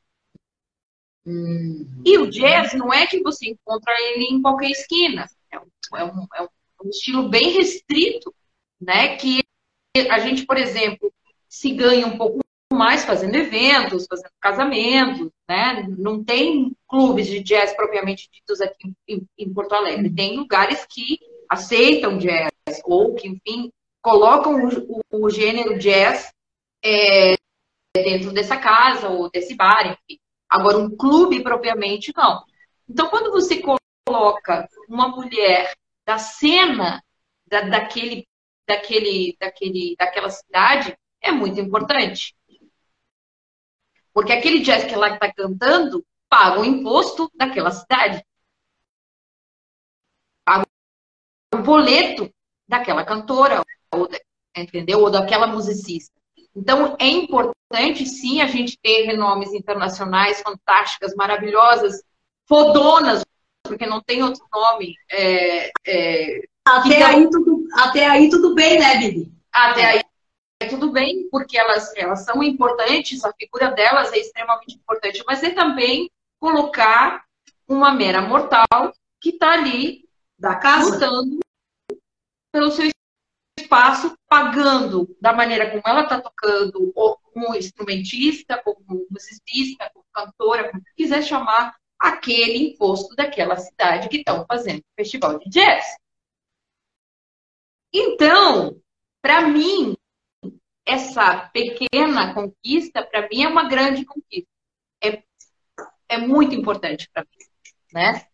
Hum. 1.25 2.03
E 2.05 2.19
o 2.19 2.29
jazz 2.29 2.75
não 2.75 2.93
é 2.93 3.07
que 3.07 3.23
você 3.23 3.51
encontra 3.51 3.95
ele 4.01 4.25
em 4.25 4.43
qualquer 4.43 4.71
esquina. 4.71 5.27
É 5.51 5.59
um, 5.59 5.97
é 5.97 6.05
um, 6.05 6.27
é 6.35 6.43
um 6.85 6.89
estilo 6.89 7.29
bem 7.29 7.51
restrito, 7.51 8.35
né? 8.81 9.17
Que 9.17 9.41
a 10.11 10.19
gente, 10.19 10.45
por 10.45 10.57
exemplo, 10.57 11.13
se 11.49 11.71
ganha 11.73 12.07
um 12.07 12.17
pouco 12.17 12.42
mais 12.83 13.05
fazendo 13.05 13.37
eventos, 13.37 14.09
fazendo 14.09 14.33
casamentos, 14.41 15.31
né? 15.49 15.87
Não 15.97 16.25
tem 16.25 16.75
clubes 16.89 17.29
de 17.29 17.39
jazz 17.39 17.73
propriamente 17.77 18.29
ditos 18.29 18.61
aqui 18.61 18.93
em, 19.07 19.25
em 19.39 19.55
Porto 19.55 19.73
Alegre. 19.73 20.13
Tem 20.13 20.37
lugares 20.37 20.85
que 20.91 21.21
aceitam 21.49 22.19
jazz 22.19 22.51
ou 22.85 23.15
que, 23.15 23.29
enfim, 23.29 23.71
colocam 24.03 24.65
o, 24.65 25.01
o, 25.13 25.27
o 25.27 25.31
gênero 25.31 25.79
jazz 25.79 26.33
é, 26.85 27.37
dentro 27.95 28.33
dessa 28.33 28.57
casa 28.57 29.09
ou 29.11 29.31
desse 29.31 29.55
bar, 29.55 29.87
enfim. 29.87 30.19
Agora, 30.51 30.79
um 30.79 30.91
clube 30.97 31.41
propriamente, 31.41 32.13
não. 32.17 32.43
Então, 32.91 33.09
quando 33.11 33.31
você 33.31 33.63
coloca 33.63 34.69
uma 34.89 35.07
mulher 35.07 35.73
da 36.05 36.19
cena 36.19 37.01
da, 37.47 37.61
daquele, 37.61 38.27
daquele, 38.67 39.37
daquele, 39.39 39.95
daquela 39.97 40.31
cidade, 40.31 40.99
é 41.23 41.31
muito 41.31 41.61
importante. 41.61 42.35
Porque 44.13 44.33
aquele 44.33 44.61
jazz 44.61 44.85
que 44.85 44.95
ela 44.95 45.15
está 45.15 45.33
cantando 45.33 46.05
paga 46.29 46.61
o 46.61 46.65
imposto 46.65 47.31
daquela 47.35 47.71
cidade. 47.71 48.25
Paga 50.45 50.67
o 51.55 51.59
boleto 51.59 52.33
daquela 52.67 53.05
cantora, 53.05 53.63
ou, 53.93 54.09
entendeu? 54.57 55.01
Ou 55.01 55.11
daquela 55.11 55.47
musicista. 55.47 56.13
Então, 56.55 56.97
é 56.99 57.07
importante, 57.07 58.07
sim, 58.07 58.41
a 58.41 58.47
gente 58.47 58.79
ter 58.83 59.05
renomes 59.05 59.53
internacionais 59.53 60.43
fantásticas, 60.43 61.15
maravilhosas, 61.15 62.03
fodonas, 62.47 63.25
porque 63.63 63.87
não 63.87 64.03
tem 64.03 64.23
outro 64.23 64.47
nome. 64.53 64.95
É, 65.11 65.71
é, 65.87 66.43
até, 66.65 67.03
aí 67.03 67.29
tudo, 67.31 67.65
até 67.75 68.07
aí 68.07 68.29
tudo 68.29 68.55
bem, 68.55 68.79
né, 68.79 68.97
Bibi? 68.99 69.33
Até 69.53 69.85
aí 69.85 70.02
tudo 70.69 70.91
bem, 70.91 71.29
porque 71.31 71.59
elas, 71.59 71.95
elas 71.97 72.25
são 72.25 72.43
importantes, 72.43 73.25
a 73.25 73.33
figura 73.33 73.71
delas 73.71 74.13
é 74.13 74.19
extremamente 74.19 74.75
importante, 74.77 75.23
mas 75.27 75.43
é 75.43 75.51
também 75.51 76.11
colocar 76.39 77.25
uma 77.69 77.93
mera 77.93 78.21
mortal 78.21 78.67
que 79.21 79.31
está 79.31 79.53
ali 79.53 80.09
da 80.39 80.57
casa 80.57 81.09
lutando 81.09 81.39
pelo 82.53 82.71
seu 82.71 82.91
espaço, 83.59 84.15
pagando 84.29 85.17
da 85.21 85.33
maneira 85.33 85.71
como 85.71 85.83
ela 85.87 86.03
está 86.03 86.21
tocando, 86.21 86.93
ou 86.95 87.17
como 87.19 87.55
instrumentista, 87.55 88.61
como 88.63 89.07
musicista, 89.11 89.91
como 89.93 90.05
cantora, 90.13 90.71
como 90.71 90.83
quiser 90.97 91.23
chamar, 91.23 91.75
aquele 91.99 92.59
imposto 92.59 93.15
daquela 93.15 93.57
cidade 93.57 94.09
que 94.09 94.19
estão 94.19 94.45
fazendo 94.47 94.81
o 94.81 94.95
festival 94.97 95.39
de 95.39 95.49
jazz. 95.49 95.97
Então, 97.93 98.81
para 99.23 99.43
mim, 99.43 99.97
essa 100.87 101.49
pequena 101.53 102.35
conquista, 102.35 103.03
para 103.05 103.29
mim, 103.29 103.43
é 103.43 103.49
uma 103.49 103.69
grande 103.69 104.05
conquista. 104.05 104.49
É, 105.03 105.23
é 106.09 106.19
muito 106.19 106.55
importante 106.55 107.09
para 107.13 107.23
mim, 107.23 107.47
né? 107.93 108.27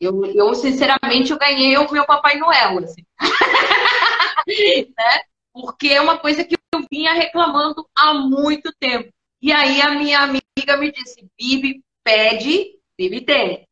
Eu, 0.00 0.24
eu, 0.26 0.54
sinceramente, 0.54 1.32
eu 1.32 1.38
ganhei 1.38 1.76
o 1.76 1.90
meu 1.90 2.06
Papai 2.06 2.36
Noel, 2.36 2.78
assim. 2.78 3.04
né? 4.96 5.20
Porque 5.52 5.88
é 5.88 6.00
uma 6.00 6.18
coisa 6.18 6.44
que 6.44 6.54
eu 6.72 6.86
vinha 6.90 7.12
reclamando 7.12 7.84
há 7.96 8.14
muito 8.14 8.72
tempo. 8.78 9.12
E 9.42 9.52
aí 9.52 9.80
a 9.82 9.90
minha 9.90 10.20
amiga 10.20 10.76
me 10.78 10.92
disse, 10.92 11.28
Bibi, 11.36 11.82
pede, 12.04 12.78
Bibi 12.96 13.20
tem. 13.22 13.67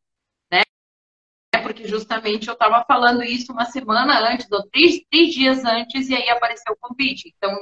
Porque 1.67 1.89
justamente 1.89 2.47
eu 2.47 2.53
estava 2.55 2.85
falando 2.85 3.25
isso 3.25 3.53
uma 3.53 3.64
semana 3.64 4.21
antes, 4.33 4.47
ou 4.53 4.62
três, 4.69 5.01
três 5.11 5.35
dias 5.35 5.64
antes, 5.64 6.09
e 6.09 6.14
aí 6.14 6.31
apareceu 6.31 6.73
o 6.73 6.89
convite. 6.89 7.35
Então, 7.37 7.59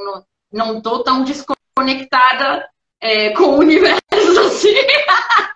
não 0.53 0.77
estou 0.77 1.03
tão 1.03 1.25
desconectada 1.25 2.69
é, 3.01 3.31
com 3.31 3.45
o 3.45 3.59
universo 3.61 4.03
assim 4.47 4.75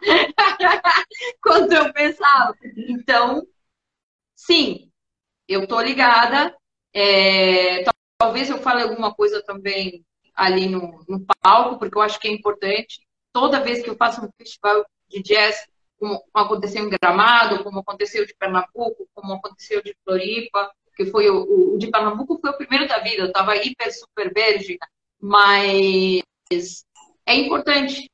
quanto 1.43 1.75
eu 1.75 1.93
pensava. 1.93 2.55
Então, 2.89 3.47
sim, 4.35 4.91
eu 5.47 5.65
estou 5.65 5.83
ligada, 5.83 6.57
é, 6.95 7.85
talvez 8.17 8.49
eu 8.49 8.57
fale 8.63 8.81
alguma 8.81 9.15
coisa 9.15 9.43
também 9.43 10.03
ali 10.35 10.71
no, 10.71 11.05
no, 11.07 11.23
palco, 11.43 11.79
porque 11.79 11.99
eu 11.99 12.03
acho 12.03 12.19
que 12.19 12.29
é 12.29 12.33
importante. 12.33 13.07
Toda 13.31 13.61
vez 13.61 13.83
que 13.83 13.91
eu 13.91 13.97
faço 13.97 14.25
um 14.25 14.31
festival 14.39 14.87
de 15.07 15.23
jazz, 15.23 15.69
como 15.99 16.23
aconteceu 16.33 16.85
em 16.85 16.91
Gramado, 16.91 17.63
como 17.65 17.81
aconteceu 17.81 18.25
de 18.27 18.35
Pernambuco, 18.35 19.09
como 19.15 19.35
aconteceu 19.35 19.83
de 19.83 19.95
Floripa, 20.05 20.71
que 20.97 21.07
foi 21.07 21.31
o, 21.31 21.75
o 21.75 21.79
de 21.79 21.91
Pernambuco 21.91 22.39
foi 22.41 22.51
o 22.51 22.57
primeiro 22.57 22.89
da 22.89 22.99
vida, 22.99 23.23
eu 23.23 23.27
estava 23.27 23.57
hiper, 23.57 23.93
super 23.93 24.33
virgem, 24.33 24.79
mas 25.21 26.85
é 27.27 27.35
importante 27.35 28.11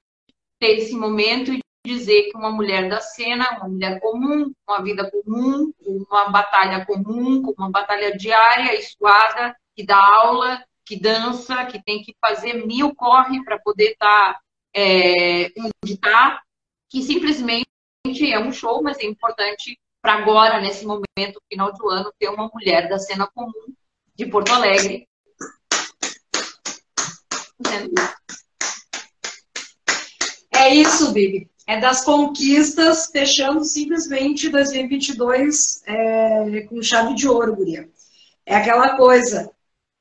ter 0.58 0.78
esse 0.78 0.94
momento 0.94 1.52
e 1.52 1.60
dizer 1.86 2.30
que 2.30 2.36
uma 2.36 2.50
mulher 2.50 2.88
da 2.88 3.00
cena, 3.00 3.58
uma 3.58 3.68
mulher 3.68 4.00
comum, 4.00 4.52
uma 4.66 4.82
vida 4.82 5.10
comum, 5.10 5.72
uma 5.80 6.30
batalha 6.30 6.84
comum, 6.86 7.42
uma 7.56 7.70
batalha 7.70 8.16
diária 8.16 8.78
suada, 8.82 9.54
que 9.76 9.84
dá 9.84 9.96
aula, 9.96 10.64
que 10.84 10.98
dança, 10.98 11.64
que 11.66 11.82
tem 11.82 12.02
que 12.02 12.14
fazer 12.20 12.66
mil 12.66 12.94
corre 12.94 13.42
para 13.44 13.58
poder 13.58 13.92
estar 13.92 14.34
tá, 14.34 14.40
é, 14.74 15.50
onde 15.58 15.94
está, 15.94 16.42
que 16.88 17.02
simplesmente 17.02 17.66
é 18.06 18.38
um 18.38 18.52
show, 18.52 18.82
mas 18.82 18.98
é 18.98 19.04
importante 19.04 19.78
para 20.02 20.14
agora, 20.14 20.60
nesse 20.60 20.84
momento, 20.84 21.40
final 21.50 21.72
do 21.72 21.88
ano, 21.88 22.12
ter 22.18 22.28
uma 22.28 22.50
mulher 22.52 22.88
da 22.88 22.98
cena 22.98 23.26
comum 23.34 23.74
de 24.14 24.26
Porto 24.26 24.52
Alegre. 24.52 25.08
É 30.52 30.74
isso, 30.74 31.12
Bibi 31.12 31.48
é 31.66 31.80
das 31.80 32.04
conquistas, 32.04 33.06
fechando 33.06 33.64
simplesmente 33.64 34.50
2022 34.50 35.82
é, 35.86 36.60
com 36.62 36.82
chave 36.82 37.14
de 37.14 37.28
ouro, 37.28 37.56
Guria. 37.56 37.88
É 38.44 38.56
aquela 38.56 38.96
coisa, 38.96 39.50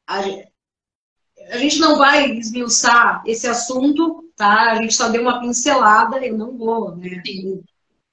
a, 0.05 0.19
a 0.19 1.57
gente 1.57 1.79
não 1.79 1.97
vai 1.97 2.29
esmiuçar 2.31 3.23
esse 3.25 3.47
assunto, 3.47 4.29
tá? 4.35 4.71
A 4.71 4.75
gente 4.75 4.93
só 4.93 5.07
deu 5.07 5.21
uma 5.21 5.39
pincelada, 5.39 6.17
eu 6.25 6.37
não 6.37 6.57
vou 6.57 6.95
né, 6.97 7.21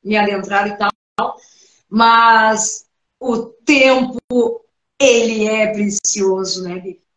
me 0.03 0.17
adentrar 0.17 0.67
e 0.69 0.77
tal, 0.77 0.91
mas 1.89 2.87
o 3.19 3.47
tempo, 3.47 4.19
ele 4.99 5.47
é 5.47 5.73
precioso, 5.73 6.63
né, 6.63 6.79
Bibi? 6.79 7.11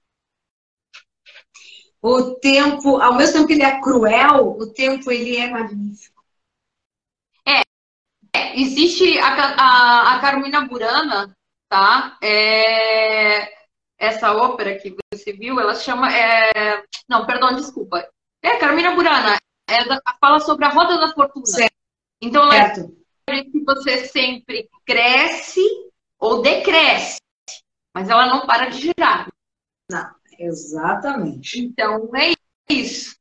O 2.01 2.35
tempo, 2.35 2.97
ao 2.97 3.13
mesmo 3.13 3.33
tempo 3.33 3.47
que 3.47 3.53
ele 3.53 3.63
é 3.63 3.79
cruel, 3.79 4.57
o 4.59 4.73
tempo, 4.73 5.09
ele 5.09 5.37
é 5.37 5.49
magnífico. 5.49 6.21
É, 7.47 7.61
é 8.35 8.59
existe 8.59 9.17
a, 9.19 9.27
a, 9.29 10.15
a 10.15 10.19
Carmina 10.19 10.67
Burana, 10.67 11.33
tá? 11.69 12.17
É, 12.21 13.53
essa 13.97 14.33
ópera 14.33 14.77
que 14.77 14.93
você 15.13 15.31
viu, 15.31 15.57
ela 15.61 15.75
chama. 15.75 16.13
É, 16.13 16.83
não, 17.07 17.25
perdão, 17.25 17.55
desculpa. 17.55 18.05
É, 18.41 18.57
Carmina 18.57 18.93
Burana. 18.95 19.37
É, 19.69 19.77
fala 20.19 20.41
sobre 20.41 20.65
a 20.65 20.69
roda 20.69 20.97
da 20.97 21.13
fortuna. 21.13 21.45
Certo. 21.45 21.72
Então, 22.23 22.51
ela 22.53 22.73
que 23.27 23.63
você 23.65 24.05
sempre 24.05 24.69
cresce 24.85 25.61
ou 26.17 26.41
decresce, 26.41 27.17
mas 27.93 28.09
ela 28.09 28.27
não 28.27 28.47
para 28.47 28.67
de 28.67 28.79
girar. 28.79 29.27
Não, 29.91 30.09
exatamente. 30.39 31.59
Então 31.59 32.09
é 32.15 32.31
isso. 32.69 33.17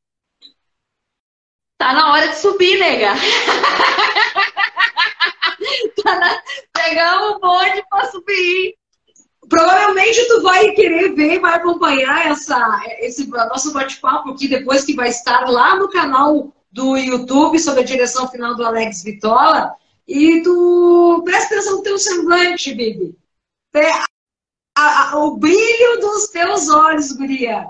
Tá 1.77 1.93
na 1.95 2.13
hora 2.13 2.29
de 2.29 2.37
subir, 2.37 2.79
nega. 2.79 3.15
tá 6.05 6.21
na... 6.21 6.41
Pegamos 6.73 7.33
o 7.33 7.41
bonde 7.41 7.85
para 7.91 8.09
subir. 8.09 8.77
Provavelmente 9.49 10.29
tu 10.29 10.43
vai 10.43 10.71
querer 10.71 11.13
ver, 11.17 11.41
vai 11.41 11.55
acompanhar 11.55 12.31
essa, 12.31 12.81
esse 13.01 13.27
nosso 13.27 13.73
bate-papo 13.73 14.31
aqui 14.31 14.47
depois 14.47 14.85
que 14.85 14.95
vai 14.95 15.09
estar 15.09 15.51
lá 15.51 15.75
no 15.75 15.91
canal 15.91 16.55
do 16.73 16.97
YouTube 16.97 17.59
sobre 17.59 17.83
a 17.83 17.85
direção 17.85 18.29
final 18.29 18.57
do 18.57 18.65
Alex 18.65 19.03
Vitola. 19.03 19.75
E 20.09 20.43
tu 20.43 21.23
presta 21.25 21.55
atenção 21.55 21.77
no 21.77 21.83
teu 21.83 21.99
semblante, 21.99 22.75
Bibi. 22.75 23.17
A, 24.77 25.13
a, 25.13 25.19
o 25.19 25.37
brilho 25.37 26.01
dos 26.01 26.29
teus 26.29 26.69
olhos, 26.71 27.13
guria. 27.13 27.67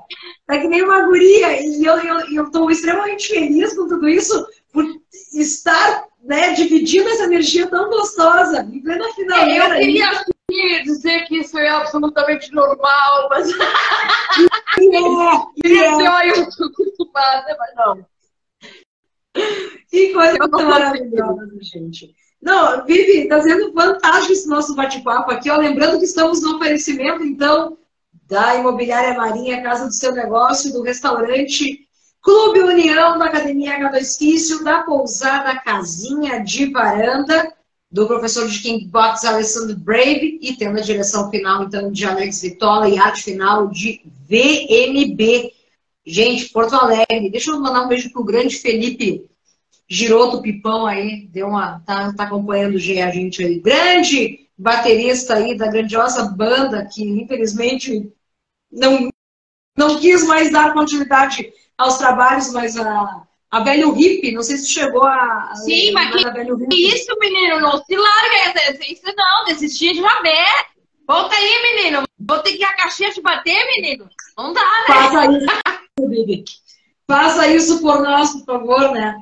Tá 0.47 0.59
que 0.59 0.69
nem 0.69 0.83
uma 0.83 1.03
guria. 1.03 1.61
E 1.61 1.85
eu, 1.85 1.99
eu, 1.99 2.35
eu 2.35 2.51
tô 2.51 2.71
extremamente 2.71 3.29
feliz 3.29 3.75
com 3.75 3.89
tudo 3.89 4.09
isso, 4.09 4.47
por 4.73 4.85
estar 5.33 6.05
né, 6.23 6.53
dividindo 6.53 7.09
essa 7.09 7.25
energia 7.25 7.67
tão 7.69 7.91
gostosa, 7.91 8.63
em 8.73 8.81
plena 8.81 9.13
finaleira. 9.15 9.83
É, 9.83 9.85
eu 9.85 10.25
queria 10.49 10.83
dizer 10.85 11.27
que 11.27 11.39
isso 11.39 11.59
é 11.59 11.69
absolutamente 11.69 12.53
normal, 12.53 13.29
mas. 13.29 13.49
É, 14.75 15.69
é. 15.69 16.31
Eu 16.31 16.49
estou 16.49 16.67
acostumada, 16.67 17.57
mas 17.59 17.75
não. 17.77 18.07
Que 19.91 20.13
coisa 20.13 20.49
maravilhosa, 20.49 21.49
gente. 21.61 22.15
Não, 22.41 22.85
Vivi, 22.85 23.29
sendo 23.43 23.73
fantástico 23.73 24.33
esse 24.33 24.49
nosso 24.49 24.75
bate-papo 24.75 25.31
aqui. 25.31 25.49
Ó, 25.49 25.57
lembrando 25.57 25.99
que 25.99 26.05
estamos 26.05 26.43
no 26.43 26.57
oferecimento, 26.57 27.23
então, 27.23 27.79
da 28.29 28.57
Imobiliária 28.57 29.15
Marinha, 29.15 29.63
Casa 29.63 29.87
do 29.87 29.93
Seu 29.93 30.13
Negócio, 30.13 30.73
do 30.73 30.83
restaurante 30.83 31.87
Clube 32.23 32.61
União, 32.61 33.19
da 33.19 33.27
Academia 33.27 33.79
H2 33.79 34.19
Fício, 34.19 34.65
da 34.65 34.83
Pousada 34.83 35.59
Casinha 35.61 36.43
de 36.43 36.71
Varanda, 36.71 37.53
do 37.91 38.07
professor 38.07 38.49
de 38.49 38.59
Kickbox 38.61 39.25
Alessandro 39.25 39.77
Brave, 39.77 40.39
e 40.41 40.57
tendo 40.57 40.79
a 40.79 40.83
direção 40.83 41.31
final, 41.31 41.65
então, 41.65 41.93
de 41.93 42.05
Alex 42.07 42.41
Vitola 42.43 42.89
e 42.89 42.99
arte 42.99 43.25
final 43.25 43.69
de 43.69 44.01
VMB. 44.29 45.53
Gente, 46.05 46.49
Porto 46.51 46.75
Alegre. 46.75 47.31
Deixa 47.31 47.51
eu 47.51 47.61
mandar 47.61 47.83
um 47.83 47.89
beijo 47.89 48.11
pro 48.11 48.25
grande 48.25 48.57
Felipe 48.57 49.29
Giroto 49.89 50.41
Pipão 50.41 50.87
aí, 50.87 51.27
deu 51.29 51.49
uma, 51.49 51.81
tá, 51.81 52.13
tá 52.15 52.25
acompanhando 52.25 52.77
a 52.77 53.11
gente 53.11 53.45
aí. 53.45 53.61
Grande 53.61 54.49
baterista 54.57 55.35
aí 55.35 55.57
da 55.57 55.67
grandiosa 55.67 56.25
banda 56.25 56.89
que 56.91 57.03
infelizmente 57.03 58.11
não, 58.71 59.11
não 59.77 60.01
quis 60.01 60.27
mais 60.27 60.51
dar 60.51 60.73
continuidade 60.73 61.53
aos 61.77 61.99
trabalhos, 61.99 62.51
mas 62.53 62.77
a, 62.77 63.23
a 63.51 63.61
Velho 63.61 63.95
Hip, 63.95 64.33
não 64.33 64.43
sei 64.43 64.57
se 64.57 64.69
chegou 64.71 65.05
a. 65.05 65.53
Sim, 65.57 65.91
a, 65.91 65.93
mas 65.93 66.17
que, 66.17 66.31
velho 66.31 66.59
isso, 66.71 67.19
menino? 67.19 67.61
Não 67.61 67.85
se 67.85 67.95
larga, 67.95 68.83
isso 68.89 69.03
não, 69.15 69.45
desistir 69.45 69.93
de 69.93 70.01
Rabé. 70.01 70.47
Volta 71.07 71.35
aí, 71.35 71.77
menino. 71.77 72.03
Vou 72.19 72.39
ter 72.39 72.53
que 72.53 72.63
ir 72.63 72.65
a 72.65 72.77
caixinha 72.77 73.11
te 73.11 73.21
bater, 73.21 73.67
menino. 73.67 74.09
Não 74.39 74.53
dá, 74.55 74.63
né? 74.89 75.07
Isso, 75.07 75.33
Bibi. 75.33 75.47
Faça 77.07 77.47
isso 77.49 77.81
por 77.81 78.03
nós, 78.03 78.33
por 78.33 78.45
favor, 78.45 78.93
né? 78.93 79.17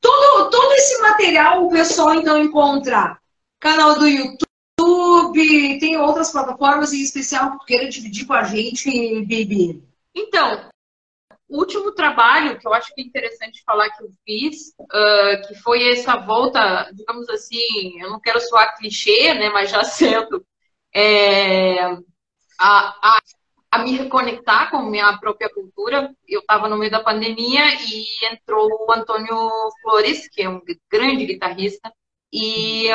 Todo, 0.00 0.50
todo 0.50 0.72
esse 0.72 1.00
material 1.00 1.66
o 1.66 1.70
pessoal 1.70 2.14
então 2.14 2.38
encontra 2.38 3.18
canal 3.60 3.98
do 3.98 4.06
YouTube, 4.06 5.78
tem 5.78 5.96
outras 5.96 6.30
plataformas 6.32 6.92
em 6.92 7.02
especial 7.02 7.58
que 7.58 7.66
queira 7.66 7.88
dividir 7.88 8.26
com 8.26 8.34
a 8.34 8.42
gente, 8.42 8.90
Bibi. 9.24 9.82
Então, 10.14 10.68
o 11.48 11.58
último 11.58 11.92
trabalho 11.92 12.58
que 12.58 12.66
eu 12.66 12.74
acho 12.74 12.92
que 12.94 13.00
é 13.00 13.04
interessante 13.04 13.62
falar 13.64 13.90
que 13.90 14.02
eu 14.02 14.10
fiz, 14.24 14.74
uh, 14.80 15.46
que 15.46 15.54
foi 15.56 15.92
essa 15.92 16.16
volta, 16.16 16.90
digamos 16.92 17.28
assim, 17.28 18.00
eu 18.00 18.10
não 18.10 18.20
quero 18.20 18.40
soar 18.40 18.76
clichê, 18.76 19.34
né, 19.34 19.48
mas 19.50 19.70
já 19.70 19.84
sendo 19.84 20.44
é, 20.94 21.84
a, 21.84 21.98
a 22.58 23.18
a 23.72 23.78
me 23.78 23.96
reconectar 23.96 24.70
com 24.70 24.82
minha 24.82 25.16
própria 25.16 25.48
cultura. 25.48 26.14
Eu 26.28 26.40
estava 26.40 26.68
no 26.68 26.76
meio 26.76 26.90
da 26.90 27.02
pandemia 27.02 27.62
e 27.80 28.04
entrou 28.30 28.68
o 28.68 28.92
Antônio 28.92 29.50
Flores, 29.80 30.28
que 30.28 30.42
é 30.42 30.48
um 30.48 30.60
grande 30.90 31.24
guitarrista, 31.24 31.90
e 32.30 32.86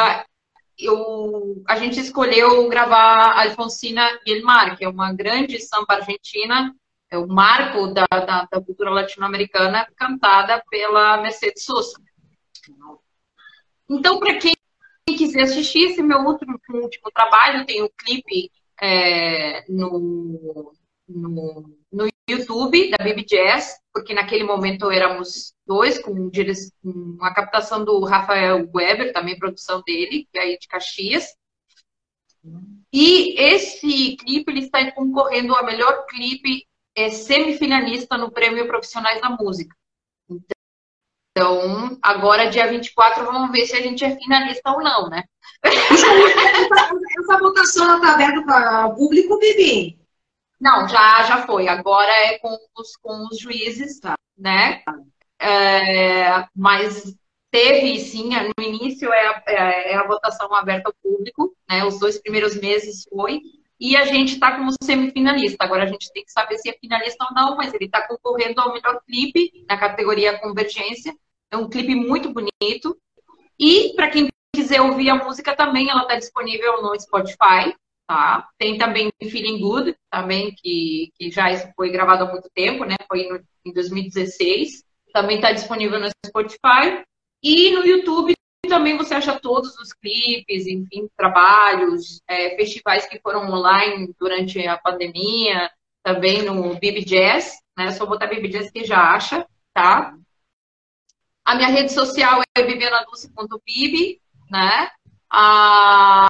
eu, 0.77 1.63
a 1.67 1.77
gente 1.77 1.99
escolheu 1.99 2.69
gravar 2.69 3.41
Alfonsina 3.41 4.07
e 4.23 4.31
El 4.31 4.43
Mar, 4.43 4.77
que 4.77 4.85
é 4.85 4.87
uma 4.87 5.11
grande 5.11 5.59
samba 5.59 5.95
argentina, 5.95 6.71
é 7.09 7.17
o 7.17 7.27
marco 7.27 7.87
da, 7.87 8.05
da, 8.05 8.47
da 8.51 8.61
cultura 8.61 8.91
latino-americana, 8.91 9.87
cantada 9.95 10.63
pela 10.69 11.17
Mercedes 11.17 11.63
Sosa. 11.63 11.99
Então, 13.89 14.19
para 14.19 14.37
quem 14.37 14.53
quiser 15.07 15.41
assistir 15.41 15.85
esse 15.85 16.03
meu 16.03 16.19
último, 16.19 16.59
último 16.69 17.09
trabalho, 17.11 17.65
tem 17.65 17.81
o 17.81 17.89
clipe 17.89 18.51
é, 18.81 19.65
no, 19.69 20.73
no, 21.07 21.77
no 21.91 22.07
YouTube 22.29 22.91
da 22.91 23.03
Baby 23.03 23.25
Jazz, 23.25 23.79
porque 23.93 24.13
naquele 24.13 24.43
momento 24.43 24.91
éramos 24.91 25.53
dois, 25.65 25.99
com, 25.99 26.29
com 26.83 27.17
a 27.21 27.33
captação 27.33 27.83
do 27.83 28.03
Rafael 28.03 28.69
Weber, 28.73 29.13
também 29.13 29.39
produção 29.39 29.81
dele, 29.85 30.27
que 30.31 30.37
é 30.37 30.43
aí 30.43 30.57
de 30.57 30.67
Caxias. 30.67 31.33
E 32.93 33.39
esse 33.39 34.15
clipe 34.17 34.51
ele 34.51 34.61
está 34.61 34.91
concorrendo 34.91 35.55
a 35.55 35.63
melhor 35.63 36.05
clipe 36.05 36.65
é, 36.95 37.09
semifinalista 37.09 38.17
no 38.17 38.31
Prêmio 38.31 38.67
Profissionais 38.67 39.21
da 39.21 39.29
Música. 39.29 39.75
Então, 40.29 40.56
agora, 42.01 42.49
dia 42.49 42.67
24, 42.67 43.25
vamos 43.25 43.51
ver 43.51 43.65
se 43.65 43.75
a 43.75 43.81
gente 43.81 44.03
é 44.03 44.15
finalista 44.15 44.71
ou 44.71 44.81
não, 44.81 45.09
né? 45.09 45.23
Essa 45.63 47.37
votação 47.39 47.95
está 47.95 48.13
aberta 48.13 48.43
para 48.43 48.89
público, 48.91 49.39
Bibi? 49.39 49.99
Não, 50.59 50.87
já, 50.87 51.23
já 51.23 51.45
foi. 51.45 51.67
Agora 51.67 52.11
é 52.11 52.39
com 52.39 52.57
os, 52.77 52.95
com 52.97 53.27
os 53.31 53.39
juízes, 53.39 53.99
tá. 53.99 54.15
né? 54.37 54.81
É, 55.39 56.47
mas 56.55 57.15
teve, 57.51 57.99
sim, 57.99 58.29
no 58.29 58.63
início 58.63 59.11
é 59.11 59.27
a, 59.27 59.43
é, 59.47 59.91
é 59.93 59.95
a 59.95 60.07
votação 60.07 60.53
aberta 60.53 60.89
ao 60.89 60.95
público, 61.01 61.55
né? 61.69 61.85
Os 61.85 61.99
dois 61.99 62.19
primeiros 62.19 62.55
meses 62.55 63.07
foi. 63.09 63.41
E 63.79 63.95
a 63.95 64.05
gente 64.05 64.33
está 64.33 64.55
como 64.55 64.71
semifinalista. 64.83 65.63
Agora 65.63 65.83
a 65.83 65.87
gente 65.87 66.11
tem 66.11 66.23
que 66.23 66.31
saber 66.31 66.57
se 66.57 66.69
é 66.69 66.73
finalista 66.73 67.25
ou 67.25 67.35
não, 67.35 67.55
mas 67.55 67.73
ele 67.73 67.85
está 67.85 68.07
concorrendo 68.07 68.59
ao 68.59 68.73
melhor 68.73 68.99
clipe 69.05 69.65
na 69.69 69.77
categoria 69.77 70.39
Convergência. 70.39 71.13
É 71.51 71.57
um 71.57 71.69
clipe 71.69 71.95
muito 71.95 72.33
bonito. 72.33 72.97
E 73.59 73.93
para 73.95 74.09
quem 74.09 74.27
quiser 74.55 74.81
ouvir 74.81 75.09
a 75.09 75.23
música 75.23 75.55
também, 75.55 75.89
ela 75.89 76.03
está 76.03 76.15
disponível 76.15 76.81
no 76.81 76.99
Spotify, 76.99 77.75
tá? 78.07 78.47
Tem 78.57 78.77
também 78.77 79.11
Feeling 79.21 79.59
Good, 79.59 79.95
também, 80.09 80.53
que, 80.55 81.11
que 81.15 81.31
já 81.31 81.45
foi 81.75 81.89
gravado 81.89 82.23
há 82.23 82.31
muito 82.31 82.49
tempo, 82.53 82.85
né? 82.85 82.95
Foi 83.07 83.27
no, 83.27 83.39
em 83.65 83.73
2016. 83.73 84.83
Também 85.13 85.37
está 85.37 85.51
disponível 85.51 85.99
no 85.99 86.09
Spotify. 86.25 87.03
E 87.41 87.71
no 87.71 87.85
YouTube 87.85 88.33
também 88.67 88.97
você 88.97 89.13
acha 89.13 89.39
todos 89.39 89.77
os 89.77 89.93
clipes, 89.93 90.67
enfim, 90.67 91.07
trabalhos, 91.15 92.21
é, 92.27 92.55
festivais 92.55 93.05
que 93.07 93.19
foram 93.19 93.49
online 93.49 94.13
durante 94.19 94.65
a 94.67 94.77
pandemia, 94.77 95.69
também 96.03 96.43
no 96.43 96.75
Bibi 96.75 97.03
Jazz, 97.03 97.53
né? 97.77 97.91
Só 97.91 98.05
botar 98.05 98.27
Bibi 98.27 98.49
Jazz 98.49 98.69
que 98.69 98.83
já 98.83 98.99
acha, 99.13 99.45
tá? 99.73 100.13
A 101.47 101.55
minha 101.55 101.69
rede 101.69 101.93
social 101.93 102.41
é 102.57 102.61
bibianadulce.bibi, 102.61 104.21
né? 104.51 104.89
A, 105.31 106.27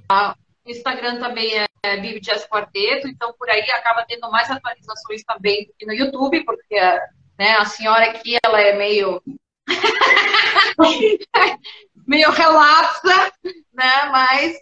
o 0.64 0.70
Instagram 0.70 1.18
também 1.18 1.54
é 1.82 1.98
Bibi 1.98 2.20
Jazz 2.20 2.48
Quarteto, 2.48 3.08
então 3.08 3.34
por 3.34 3.50
aí 3.50 3.64
acaba 3.72 4.06
tendo 4.08 4.30
mais 4.30 4.48
atualizações 4.52 5.24
também 5.24 5.66
do 5.66 5.74
que 5.76 5.88
no 5.88 5.94
YouTube, 5.94 6.44
porque 6.44 6.76
né, 7.36 7.56
a 7.58 7.66
senhora 7.66 8.12
aqui 8.12 8.38
ela 8.46 8.62
é 8.62 8.78
meio 8.78 9.20
meio 12.06 12.30
relapsa, 12.30 13.34
né? 13.74 14.06
Mas 14.12 14.56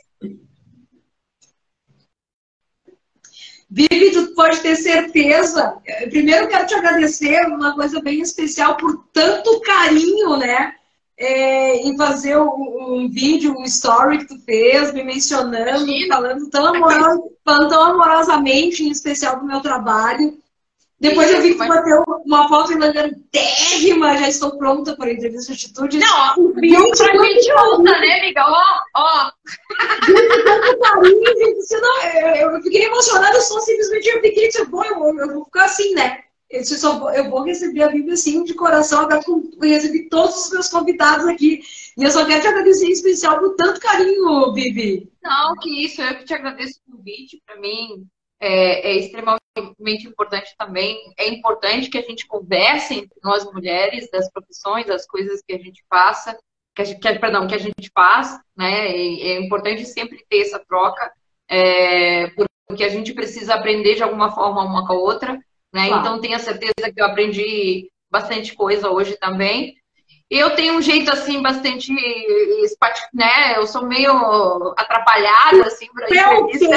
Vivi, 3.76 4.12
tu 4.12 4.34
pode 4.34 4.62
ter 4.62 4.78
certeza. 4.78 5.76
Primeiro 6.10 6.48
quero 6.48 6.66
te 6.66 6.76
agradecer 6.76 7.46
uma 7.48 7.76
coisa 7.76 8.02
bem 8.02 8.22
especial 8.22 8.78
por 8.78 9.06
tanto 9.12 9.60
carinho, 9.60 10.38
né? 10.38 10.76
É, 11.18 11.76
em 11.86 11.98
fazer 11.98 12.38
um, 12.38 12.48
um, 12.48 13.10
vídeo, 13.10 13.54
um 13.58 13.66
story 13.66 14.20
que 14.20 14.28
tu 14.28 14.40
fez, 14.46 14.94
me 14.94 15.04
mencionando, 15.04 15.86
falando 16.08 16.50
tão, 16.50 17.70
tão 17.70 17.84
amorosamente, 17.84 18.82
em 18.82 18.92
especial 18.92 19.40
do 19.40 19.46
meu 19.46 19.60
trabalho. 19.60 20.38
Depois 21.00 21.30
eu 21.30 21.42
vi 21.42 21.54
que 21.54 21.58
tu 21.58 21.68
bateu 21.68 22.04
uma 22.26 22.48
foto 22.48 22.72
elegantérrima, 22.72 24.18
já 24.18 24.30
estou 24.30 24.58
pronta 24.58 24.96
para 24.96 25.08
a 25.08 25.14
entrevista 25.14 25.54
de 25.54 25.66
atitude. 25.66 26.00
Não, 26.00 26.36
o 26.38 26.54
vídeo 26.54 26.90
pra 26.98 27.26
gente 27.26 27.54
usa, 27.54 28.00
né, 28.00 28.20
amiga? 28.20 28.46
Ó, 28.48 28.62
ó. 28.96 29.32
Tanto 30.06 30.80
carinho, 30.80 31.26
gente. 31.26 31.82
Não, 31.82 32.04
eu, 32.04 32.52
eu 32.52 32.62
fiquei 32.62 32.86
emocionada, 32.86 33.36
eu 33.36 33.42
só 33.42 33.60
simplesmente 33.60 34.08
eu 34.08 34.22
fiquei, 34.22 34.48
tipo, 34.48 34.86
eu, 34.86 35.20
eu 35.20 35.34
vou 35.34 35.46
ficar 35.46 35.66
assim, 35.66 35.94
né? 35.94 36.24
Eu, 36.50 36.64
só, 36.64 37.12
eu 37.12 37.30
vou 37.30 37.44
receber 37.44 37.84
a 37.84 37.90
Bíblia 37.90 38.14
assim, 38.14 38.44
de 38.46 38.54
coração 38.54 39.02
aberto, 39.02 39.26
com, 39.26 39.60
recebi 39.60 40.08
todos 40.08 40.46
os 40.46 40.52
meus 40.52 40.70
convidados 40.70 41.28
aqui. 41.28 41.62
E 41.98 42.04
eu 42.04 42.12
só 42.12 42.26
quero 42.26 42.42
te 42.42 42.48
agradecer 42.48 42.86
em 42.86 42.92
especial 42.92 43.40
por 43.40 43.56
tanto 43.56 43.82
carinho, 43.82 44.54
Bibi. 44.54 45.12
Não, 45.22 45.56
que 45.56 45.86
isso, 45.86 46.02
eu 46.02 46.16
que 46.18 46.26
te 46.26 46.34
agradeço 46.34 46.80
o 46.88 46.96
convite. 46.96 47.42
Para 47.46 47.60
mim, 47.60 48.08
é, 48.40 48.92
é, 48.92 48.98
extremamente 49.00 49.45
importante 50.08 50.56
também. 50.58 50.98
É 51.18 51.28
importante 51.30 51.90
que 51.90 51.98
a 51.98 52.02
gente 52.02 52.28
converse 52.28 52.94
entre 52.96 53.20
nós 53.24 53.46
mulheres 53.52 54.10
das 54.12 54.30
profissões, 54.32 54.86
das 54.86 55.06
coisas 55.08 55.42
que 55.48 55.54
a 55.54 55.60
gente 55.60 55.84
faça, 55.90 56.38
que 56.76 56.82
a 56.82 56.86
gente, 56.86 57.00
que, 57.00 57.20
perdão, 57.20 57.48
que 57.48 57.56
a 57.56 57.60
gente 57.60 57.90
faz, 57.94 58.38
né? 58.56 58.88
É, 58.88 59.28
é 59.30 59.40
importante 59.40 59.86
sempre 59.86 60.24
ter 60.30 60.42
essa 60.42 60.60
troca, 60.60 61.12
é, 61.50 62.28
porque 62.68 62.84
a 62.84 62.90
gente 62.90 63.14
precisa 63.14 63.56
aprender 63.56 63.96
de 63.96 64.04
alguma 64.04 64.32
forma 64.32 64.64
uma 64.64 64.86
com 64.86 64.94
a 64.94 64.98
outra, 64.98 65.34
né? 65.74 65.88
Claro. 65.88 66.02
Então 66.02 66.22
tenha 66.22 66.40
certeza 66.40 66.92
que 66.94 67.02
eu 67.02 67.06
aprendi 67.06 67.90
bastante 68.12 68.54
coisa 68.54 68.90
hoje 68.90 69.18
também. 69.18 69.76
Eu 70.30 70.56
tenho 70.56 70.78
um 70.78 70.82
jeito 70.82 71.12
assim 71.12 71.42
bastante, 71.42 71.94
né? 73.14 73.58
Eu 73.58 73.68
sou 73.68 73.86
meio 73.86 74.74
atrapalhada 74.76 75.68
assim 75.68 75.88
para 75.94 76.08
é 76.08 76.20
autêntica. 76.20 76.76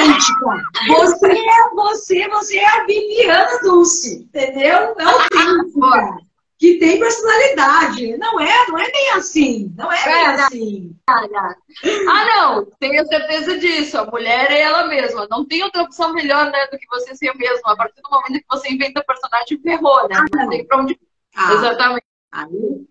Você 0.87 1.27
é 1.27 1.69
você, 1.73 2.27
você 2.27 2.57
é 2.57 2.67
a 2.67 2.85
Viviana 2.85 3.59
Dulce, 3.63 4.21
entendeu? 4.21 4.95
É 4.97 5.03
autêntica. 5.03 6.17
que 6.59 6.77
tem 6.77 6.99
personalidade. 6.99 8.17
Não 8.17 8.39
é, 8.39 8.67
não 8.67 8.77
é 8.77 8.91
bem 8.91 9.09
assim. 9.13 9.73
Não 9.75 9.91
é 9.91 10.03
bem 10.03 10.25
assim. 10.27 10.95
Ah, 11.07 12.25
não, 12.35 12.65
tenho 12.79 13.03
certeza 13.07 13.57
disso. 13.57 13.97
A 13.97 14.05
mulher 14.05 14.51
é 14.51 14.61
ela 14.61 14.85
mesma. 14.85 15.27
Não 15.27 15.43
tem 15.43 15.63
outra 15.63 15.81
opção 15.81 16.13
melhor 16.13 16.51
né, 16.51 16.67
do 16.67 16.77
que 16.77 16.85
você 16.87 17.15
ser 17.15 17.33
mesmo. 17.35 17.67
A 17.67 17.75
partir 17.75 17.99
do 17.99 18.09
momento 18.11 18.41
que 18.41 18.45
você 18.47 18.71
inventa 18.71 19.03
personagem, 19.03 19.59
ferrou, 19.59 20.07
né? 20.07 20.15
Ah, 20.17 20.25
não. 20.31 20.43
não 20.43 20.49
tem 20.49 20.67
pra 20.67 20.77
onde. 20.77 20.99
Ah. 21.35 21.53
Exatamente. 21.53 22.05
Aí 22.31 22.88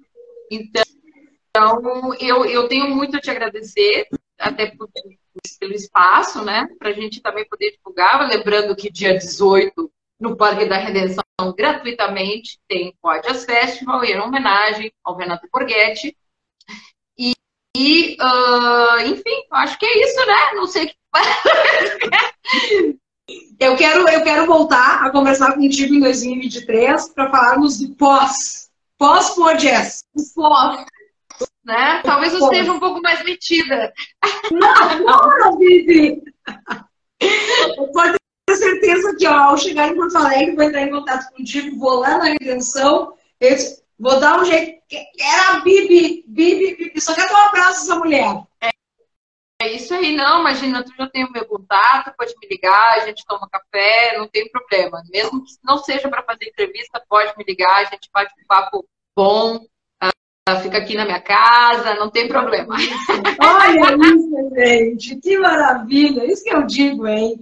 então, 0.50 2.14
eu, 2.18 2.44
eu 2.44 2.68
tenho 2.68 2.94
muito 2.94 3.16
a 3.16 3.20
te 3.20 3.30
agradecer, 3.30 4.06
até 4.38 4.66
por, 4.66 4.88
pelo 5.58 5.72
espaço, 5.72 6.44
né? 6.44 6.68
Para 6.78 6.90
a 6.90 6.92
gente 6.92 7.20
também 7.20 7.46
poder 7.48 7.72
divulgar. 7.72 8.28
Lembrando 8.28 8.76
que 8.76 8.90
dia 8.90 9.16
18, 9.16 9.90
no 10.20 10.36
Parque 10.36 10.66
da 10.66 10.76
Redenção, 10.76 11.24
gratuitamente, 11.56 12.58
tem 12.68 12.94
Podias 13.00 13.44
Festival, 13.44 14.04
em 14.04 14.18
homenagem 14.18 14.92
ao 15.04 15.16
Renato 15.16 15.48
Borghetti. 15.52 16.16
E, 17.16 17.32
e 17.76 18.16
uh, 18.20 19.00
enfim, 19.06 19.44
acho 19.52 19.78
que 19.78 19.86
é 19.86 20.04
isso, 20.04 20.26
né? 20.26 20.52
Não 20.54 20.66
sei 20.66 20.84
o 20.84 20.88
que. 20.88 20.96
eu 23.60 23.76
quero, 23.76 24.08
eu 24.08 24.22
quero 24.22 24.46
voltar 24.46 25.04
a 25.04 25.10
conversar 25.10 25.54
contigo 25.54 25.94
em 25.94 26.00
2023 26.00 27.08
para 27.10 27.30
falarmos 27.30 27.78
do 27.78 27.94
pós 27.94 28.67
Pós-Podies. 28.98 30.04
Pós. 30.34 30.84
Né? 31.64 32.02
Talvez 32.02 32.32
eu 32.32 32.40
esteja 32.40 32.72
um 32.72 32.80
pouco 32.80 33.00
mais 33.00 33.22
metida. 33.24 33.92
Não, 34.50 34.98
não, 35.38 35.58
Vivi. 35.58 36.22
Pode 37.92 38.16
ter 38.46 38.56
certeza 38.56 39.14
que 39.16 39.26
ó, 39.26 39.34
ao 39.34 39.56
chegar 39.56 39.88
em 39.88 39.94
Porto 39.94 40.16
Alegre, 40.16 40.56
vou 40.56 40.64
entrar 40.64 40.82
em 40.82 40.90
contato 40.90 41.30
contigo, 41.34 41.78
vou 41.78 42.00
lá 42.00 42.18
na 42.18 42.24
redenção, 42.24 43.14
vou 43.98 44.18
dar 44.18 44.40
um 44.40 44.44
jeito. 44.44 44.78
Era 45.20 45.52
a 45.52 45.60
Bibi, 45.60 46.24
Bibi, 46.26 46.76
Bibi. 46.76 47.00
Só 47.00 47.14
quero 47.14 47.28
dar 47.28 47.44
um 47.44 47.48
abraço 47.48 47.82
essa 47.82 47.96
mulher. 47.96 48.42
É. 48.60 48.70
É 49.60 49.72
isso 49.72 49.92
aí, 49.92 50.14
não, 50.14 50.38
imagina, 50.38 50.84
tu 50.84 50.94
já 50.96 51.08
tem 51.08 51.24
o 51.24 51.32
meu 51.32 51.44
contato, 51.44 52.14
pode 52.16 52.32
me 52.40 52.46
ligar, 52.48 52.94
a 52.94 53.06
gente 53.06 53.26
toma 53.26 53.48
café, 53.50 54.16
não 54.16 54.28
tem 54.28 54.48
problema. 54.48 55.02
Mesmo 55.10 55.44
que 55.44 55.50
não 55.64 55.78
seja 55.78 56.08
para 56.08 56.22
fazer 56.22 56.48
entrevista, 56.48 57.02
pode 57.08 57.36
me 57.36 57.42
ligar, 57.42 57.80
a 57.80 57.84
gente 57.84 58.08
bate 58.14 58.32
um 58.40 58.46
papo 58.46 58.86
bom, 59.16 59.56
uh, 59.56 60.62
fica 60.62 60.78
aqui 60.78 60.94
na 60.94 61.04
minha 61.04 61.20
casa, 61.20 61.94
não 61.94 62.08
tem 62.08 62.28
problema. 62.28 62.76
Olha 63.42 63.96
isso, 63.96 64.54
gente, 64.54 65.16
que 65.16 65.36
maravilha, 65.38 66.24
isso 66.24 66.44
que 66.44 66.54
eu 66.54 66.62
digo, 66.64 67.08
hein? 67.08 67.36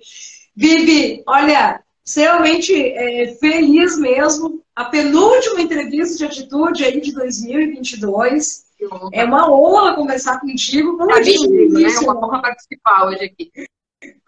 Bibi, 0.56 1.22
olha, 1.26 1.82
extremamente 2.02 2.74
é, 2.74 3.36
feliz 3.38 3.98
mesmo. 3.98 4.64
A 4.74 4.86
penúltima 4.86 5.60
entrevista 5.60 6.16
de 6.16 6.24
atitude 6.24 6.82
aí 6.82 6.98
de 6.98 7.12
2022. 7.12 8.65
É 9.12 9.24
uma 9.24 9.51
honra 9.51 9.95
conversar 9.95 10.41
contigo. 10.41 10.97
Como 10.97 11.11
é, 11.11 11.20
né? 11.20 11.93
é 11.95 11.99
uma 12.01 12.16
honra 12.16 12.43
participar 12.43 13.07
hoje 13.07 13.24
aqui. 13.24 13.51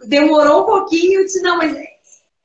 Demorou 0.07 0.63
um 0.63 0.67
pouquinho, 0.67 1.21
eu 1.21 1.25
disse, 1.25 1.43
não, 1.43 1.59
mas 1.59 1.77
é 1.77 1.99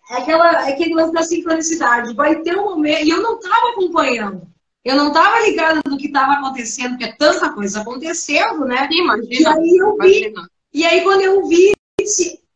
aquela, 0.09 0.67
é 0.69 0.73
aquele 0.73 0.93
lance 0.93 1.13
da 1.13 1.23
sincronicidade. 1.23 2.13
Vai 2.13 2.41
ter 2.41 2.57
um 2.57 2.65
momento. 2.65 3.05
E 3.05 3.09
eu 3.09 3.21
não 3.21 3.39
estava 3.39 3.69
acompanhando. 3.69 4.47
Eu 4.83 4.97
não 4.97 5.07
estava 5.07 5.39
ligada 5.39 5.81
no 5.87 5.97
que 5.97 6.07
estava 6.07 6.33
acontecendo, 6.33 6.89
porque 6.89 7.05
é 7.05 7.15
tanta 7.15 7.53
coisa 7.53 7.81
acontecendo, 7.81 8.65
né? 8.65 8.87
Imagina. 8.91 9.29
E 9.31 9.45
aí 9.47 9.77
eu 9.77 9.97
vi. 9.97 10.19
Imagina. 10.25 10.49
E 10.73 10.85
aí 10.85 11.01
quando 11.01 11.21
eu 11.21 11.47
vi, 11.47 11.73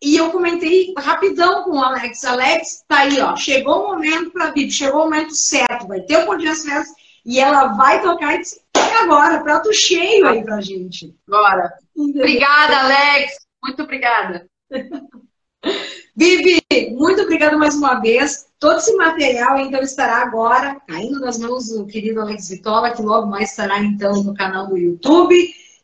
e 0.02 0.16
eu 0.16 0.30
comentei 0.32 0.94
rapidão 0.98 1.64
com 1.64 1.72
o 1.72 1.84
Alex. 1.84 2.24
Alex, 2.26 2.84
tá 2.88 3.00
aí, 3.00 3.20
ó. 3.22 3.36
Chegou 3.36 3.84
o 3.84 3.88
momento 3.88 4.32
para 4.32 4.52
vir, 4.52 4.70
chegou 4.70 5.02
o 5.02 5.04
momento 5.06 5.34
certo. 5.34 5.88
Vai 5.88 6.02
ter 6.02 6.18
o 6.18 6.38
das 6.38 6.64
Festas 6.64 6.96
e 7.26 7.40
ela 7.40 7.74
vai 7.74 8.02
tocar 8.02 8.36
e 8.36 8.40
disse, 8.40 8.62
agora, 8.96 9.44
prato 9.44 9.74
cheio 9.74 10.28
aí 10.28 10.44
pra 10.44 10.62
gente. 10.62 11.16
Bora. 11.28 11.74
Obrigada, 11.96 12.82
Alex. 12.82 13.38
Muito 13.64 13.84
obrigada. 13.84 14.48
Bibi, 16.16 16.62
muito 16.92 17.22
obrigada 17.22 17.58
mais 17.58 17.76
uma 17.76 18.00
vez. 18.00 18.48
Todo 18.60 18.78
esse 18.78 18.96
material, 18.96 19.60
então, 19.60 19.82
estará 19.82 20.18
agora 20.18 20.80
caindo 20.88 21.20
nas 21.20 21.38
mãos 21.38 21.70
do 21.70 21.86
querido 21.86 22.22
Alex 22.22 22.50
Vitola, 22.50 22.92
que 22.92 23.02
logo 23.02 23.28
mais 23.28 23.52
estará, 23.52 23.80
então, 23.80 24.24
no 24.24 24.34
canal 24.34 24.68
do 24.68 24.78
YouTube. 24.78 25.36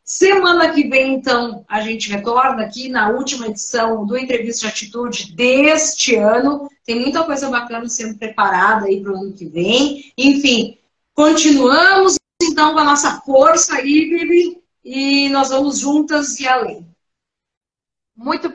Semana 0.03 0.71
que 0.71 0.87
vem, 0.87 1.13
então, 1.13 1.63
a 1.67 1.81
gente 1.81 2.09
retorna 2.09 2.63
aqui 2.63 2.89
na 2.89 3.09
última 3.09 3.47
edição 3.47 4.05
do 4.05 4.17
Entrevista 4.17 4.67
de 4.67 4.73
Atitude 4.73 5.33
deste 5.35 6.15
ano. 6.15 6.67
Tem 6.85 6.99
muita 6.99 7.23
coisa 7.23 7.49
bacana 7.49 7.87
sendo 7.87 8.17
preparada 8.17 8.87
aí 8.87 9.01
para 9.01 9.13
o 9.13 9.15
ano 9.15 9.33
que 9.33 9.45
vem. 9.45 10.11
Enfim, 10.17 10.77
Continuamos, 11.15 12.15
então, 12.53 12.73
com 12.73 12.79
a 12.79 12.83
nossa 12.83 13.19
força 13.21 13.75
aí, 13.75 14.09
Bibi, 14.09 14.61
e 14.85 15.27
nós 15.29 15.49
vamos 15.49 15.79
juntas 15.79 16.39
e 16.39 16.47
além. 16.47 16.87
Muito 18.15 18.53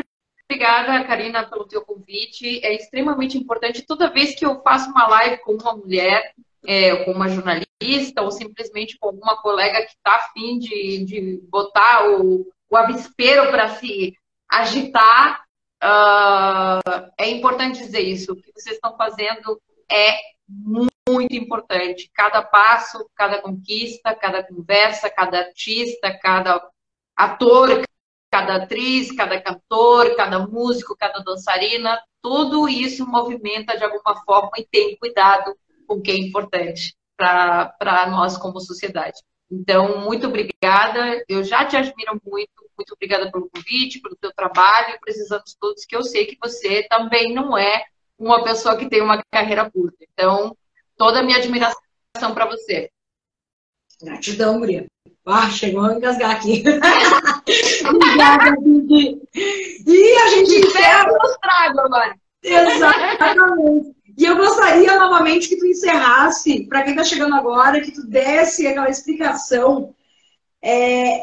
obrigada, 0.48 1.04
Karina, 1.04 1.50
pelo 1.50 1.66
teu 1.66 1.84
convite. 1.84 2.64
É 2.64 2.72
extremamente 2.74 3.36
importante. 3.36 3.82
Toda 3.82 4.12
vez 4.12 4.36
que 4.36 4.46
eu 4.46 4.62
faço 4.62 4.88
uma 4.90 5.08
live 5.08 5.42
com 5.42 5.54
uma 5.54 5.76
mulher, 5.76 6.32
é, 6.64 7.04
com 7.04 7.10
uma 7.10 7.28
jornalista, 7.28 8.22
ou 8.22 8.30
simplesmente 8.30 8.96
com 8.98 9.08
alguma 9.08 9.36
colega 9.42 9.82
que 9.82 9.90
está 9.90 10.14
afim 10.14 10.60
de, 10.60 11.04
de 11.04 11.40
botar 11.48 12.08
o, 12.08 12.46
o 12.70 12.76
avispero 12.76 13.50
para 13.50 13.68
se 13.80 14.16
agitar, 14.48 15.42
uh, 15.82 17.10
é 17.18 17.28
importante 17.30 17.80
dizer 17.80 18.02
isso. 18.02 18.32
O 18.32 18.36
que 18.36 18.52
vocês 18.54 18.76
estão 18.76 18.96
fazendo 18.96 19.60
é 19.90 20.18
muito 20.48 20.97
muito 21.18 21.34
importante. 21.34 22.10
Cada 22.14 22.42
passo, 22.42 23.08
cada 23.14 23.42
conquista, 23.42 24.14
cada 24.14 24.42
conversa, 24.42 25.10
cada 25.10 25.38
artista, 25.40 26.16
cada 26.22 26.64
ator, 27.16 27.82
cada 28.30 28.56
atriz, 28.62 29.10
cada 29.10 29.40
cantor, 29.40 30.14
cada 30.14 30.46
músico, 30.46 30.96
cada 30.96 31.18
dançarina, 31.20 32.00
tudo 32.22 32.68
isso 32.68 33.04
movimenta 33.06 33.76
de 33.76 33.82
alguma 33.82 34.22
forma 34.24 34.52
e 34.58 34.64
tem 34.64 34.96
cuidado 34.96 35.56
com 35.86 35.96
o 35.96 36.02
que 36.02 36.12
é 36.12 36.16
importante 36.16 36.94
para 37.16 38.06
nós 38.10 38.36
como 38.36 38.60
sociedade. 38.60 39.20
Então, 39.50 40.02
muito 40.02 40.28
obrigada. 40.28 41.24
Eu 41.28 41.42
já 41.42 41.64
te 41.64 41.76
admiro 41.76 42.20
muito. 42.24 42.68
Muito 42.76 42.92
obrigada 42.94 43.32
pelo 43.32 43.50
convite, 43.50 44.00
pelo 44.00 44.14
teu 44.14 44.32
trabalho. 44.32 45.00
Precisamos 45.00 45.56
todos 45.58 45.84
que 45.84 45.96
eu 45.96 46.04
sei 46.04 46.26
que 46.26 46.38
você 46.40 46.86
também 46.88 47.34
não 47.34 47.58
é 47.58 47.86
uma 48.16 48.44
pessoa 48.44 48.76
que 48.76 48.88
tem 48.88 49.00
uma 49.00 49.20
carreira 49.32 49.68
curta. 49.68 49.96
Então, 50.12 50.56
toda 50.98 51.20
a 51.20 51.22
minha 51.22 51.38
admiração 51.38 52.34
para 52.34 52.46
você. 52.46 52.90
Gratidão, 54.02 54.60
Maria. 54.60 54.86
Ah, 55.24 55.50
chegou 55.50 55.84
a 55.84 55.94
engasgar 55.94 56.30
aqui. 56.32 56.62
Obrigada, 57.88 58.56
Bibi. 58.60 59.20
E 59.34 60.16
a 60.18 60.28
gente 60.28 60.66
encerra. 60.66 61.08
Eu 61.08 61.38
trago 61.40 61.80
agora. 61.80 62.14
Exatamente. 62.42 63.96
E 64.16 64.24
eu 64.24 64.36
gostaria 64.36 64.98
novamente 64.98 65.48
que 65.48 65.56
tu 65.56 65.66
encerrasse, 65.66 66.66
para 66.66 66.82
quem 66.82 66.92
está 66.92 67.04
chegando 67.04 67.36
agora, 67.36 67.80
que 67.80 67.92
tu 67.92 68.06
desse 68.06 68.66
aquela 68.66 68.90
explicação 68.90 69.94
é, 70.60 71.22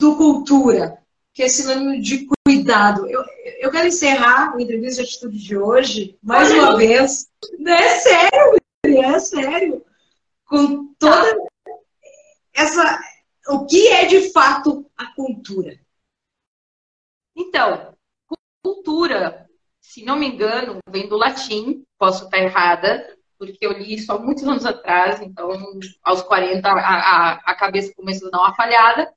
do 0.00 0.16
cultura, 0.16 0.98
que 1.34 1.42
é 1.42 1.48
sinônimo 1.48 2.00
de 2.00 2.26
cuidado. 2.46 3.06
Eu, 3.06 3.22
eu 3.70 3.72
quero 3.72 3.86
encerrar 3.86 4.52
a 4.52 4.60
entrevista 4.60 5.02
de 5.02 5.08
atitude 5.08 5.38
de 5.38 5.56
hoje, 5.56 6.18
mais 6.20 6.50
uma 6.50 6.76
vez. 6.76 7.30
É 7.64 7.88
sério, 8.00 8.56
é 8.84 9.18
sério. 9.20 9.86
Com 10.44 10.92
toda 10.94 11.36
essa. 12.52 13.00
O 13.48 13.64
que 13.66 13.88
é 13.88 14.06
de 14.06 14.32
fato 14.32 14.90
a 14.96 15.14
cultura? 15.14 15.78
Então, 17.36 17.94
cultura 18.62 19.48
se 19.80 20.04
não 20.04 20.16
me 20.16 20.26
engano, 20.26 20.78
vem 20.88 21.08
do 21.08 21.16
latim, 21.16 21.84
posso 21.98 22.24
estar 22.24 22.38
errada, 22.38 23.16
porque 23.38 23.58
eu 23.60 23.72
li 23.72 23.94
isso 23.94 24.12
há 24.12 24.18
muitos 24.18 24.44
anos 24.44 24.66
atrás, 24.66 25.20
então 25.20 25.50
aos 26.02 26.22
40 26.22 26.68
a, 26.68 26.72
a, 26.72 27.32
a 27.32 27.54
cabeça 27.56 27.92
começou 27.96 28.28
a 28.28 28.30
dar 28.30 28.38
uma 28.38 28.54
falhada, 28.54 29.12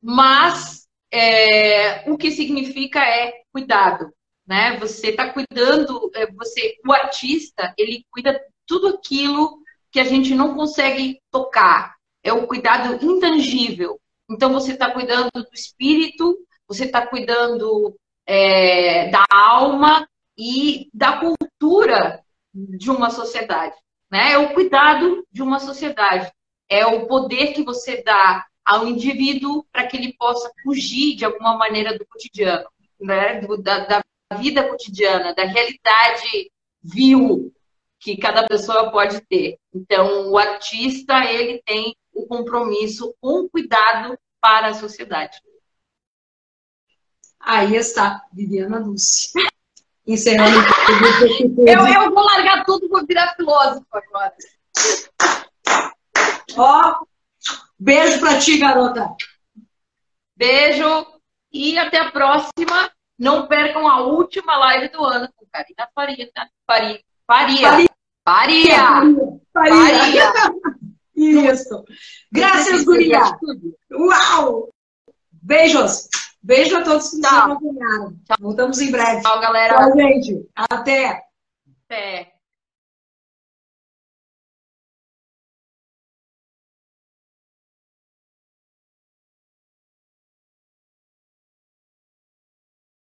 mas 0.00 0.87
é, 1.12 2.10
o 2.10 2.16
que 2.16 2.30
significa 2.30 3.00
é 3.00 3.32
cuidado, 3.52 4.12
né? 4.46 4.76
Você 4.78 5.08
está 5.08 5.32
cuidando, 5.32 6.10
é, 6.14 6.30
você, 6.32 6.76
o 6.86 6.92
artista, 6.92 7.74
ele 7.76 8.04
cuida 8.10 8.40
tudo 8.66 8.88
aquilo 8.88 9.58
que 9.90 10.00
a 10.00 10.04
gente 10.04 10.34
não 10.34 10.54
consegue 10.54 11.20
tocar, 11.30 11.94
é 12.22 12.32
o 12.32 12.46
cuidado 12.46 13.04
intangível. 13.04 13.98
Então 14.30 14.52
você 14.52 14.72
está 14.72 14.90
cuidando 14.90 15.30
do 15.32 15.48
espírito, 15.54 16.38
você 16.66 16.84
está 16.84 17.06
cuidando 17.06 17.96
é, 18.26 19.08
da 19.08 19.24
alma 19.30 20.06
e 20.36 20.90
da 20.92 21.18
cultura 21.18 22.22
de 22.52 22.90
uma 22.90 23.10
sociedade. 23.10 23.74
Né? 24.10 24.32
É 24.32 24.38
o 24.38 24.52
cuidado 24.52 25.26
de 25.32 25.42
uma 25.42 25.58
sociedade. 25.58 26.30
É 26.68 26.86
o 26.86 27.06
poder 27.06 27.54
que 27.54 27.62
você 27.62 28.02
dá 28.02 28.44
ao 28.68 28.86
indivíduo 28.86 29.64
para 29.72 29.86
que 29.86 29.96
ele 29.96 30.12
possa 30.12 30.52
fugir 30.62 31.16
de 31.16 31.24
alguma 31.24 31.56
maneira 31.56 31.96
do 31.96 32.04
cotidiano, 32.04 32.68
né? 33.00 33.40
Do, 33.40 33.56
da, 33.56 33.78
da 33.86 34.04
vida 34.36 34.68
cotidiana, 34.68 35.34
da 35.34 35.44
realidade 35.44 36.52
vil 36.82 37.50
que 37.98 38.18
cada 38.18 38.46
pessoa 38.46 38.92
pode 38.92 39.22
ter. 39.22 39.58
Então, 39.74 40.30
o 40.30 40.36
artista 40.36 41.24
ele 41.24 41.62
tem 41.64 41.96
o 42.12 42.26
compromisso 42.26 43.14
com 43.22 43.40
o 43.40 43.48
cuidado 43.48 44.18
para 44.38 44.68
a 44.68 44.74
sociedade. 44.74 45.38
Aí 47.40 47.74
está, 47.74 48.22
Viviana 48.30 48.80
Dulce. 48.80 49.32
Encerrando. 50.06 50.58
eu, 51.66 51.86
eu 51.86 52.14
vou 52.14 52.22
largar 52.22 52.66
tudo 52.66 52.86
vou 52.88 53.06
virar 53.06 53.34
filósofo 53.34 53.86
agora. 53.92 54.34
Ó, 56.54 57.06
beijo 57.78 58.20
pra 58.20 58.38
ti, 58.38 58.58
garota. 58.58 59.14
Beijo 60.36 61.06
e 61.52 61.78
até 61.78 61.98
a 61.98 62.10
próxima. 62.10 62.90
Não 63.18 63.48
percam 63.48 63.88
a 63.88 64.02
última 64.02 64.56
live 64.56 64.88
do 64.90 65.04
ano 65.04 65.28
com 65.34 65.44
Karina 65.50 65.88
Faria. 65.92 66.30
Tá? 66.32 66.48
Faria. 66.64 67.00
Faria. 67.26 67.58
Faria. 67.58 67.88
Faria. 68.24 68.68
Faria. 69.52 70.32
Faria. 70.32 70.32
Isso. 71.18 71.84
Graças, 72.30 72.84
Guria. 72.84 73.20
Uau! 73.90 74.68
Beijos. 75.32 76.08
Beijo 76.40 76.76
a 76.76 76.82
todos 76.84 77.10
que 77.10 77.16
nos 77.16 77.26
acompanharam. 77.26 78.16
Voltamos 78.38 78.80
em 78.80 78.92
breve. 78.92 79.22
Tchau, 79.22 79.40
galera. 79.40 79.74
Tchau, 79.74 79.96
gente. 79.96 80.48
Até. 80.54 81.24
Até. 81.84 82.37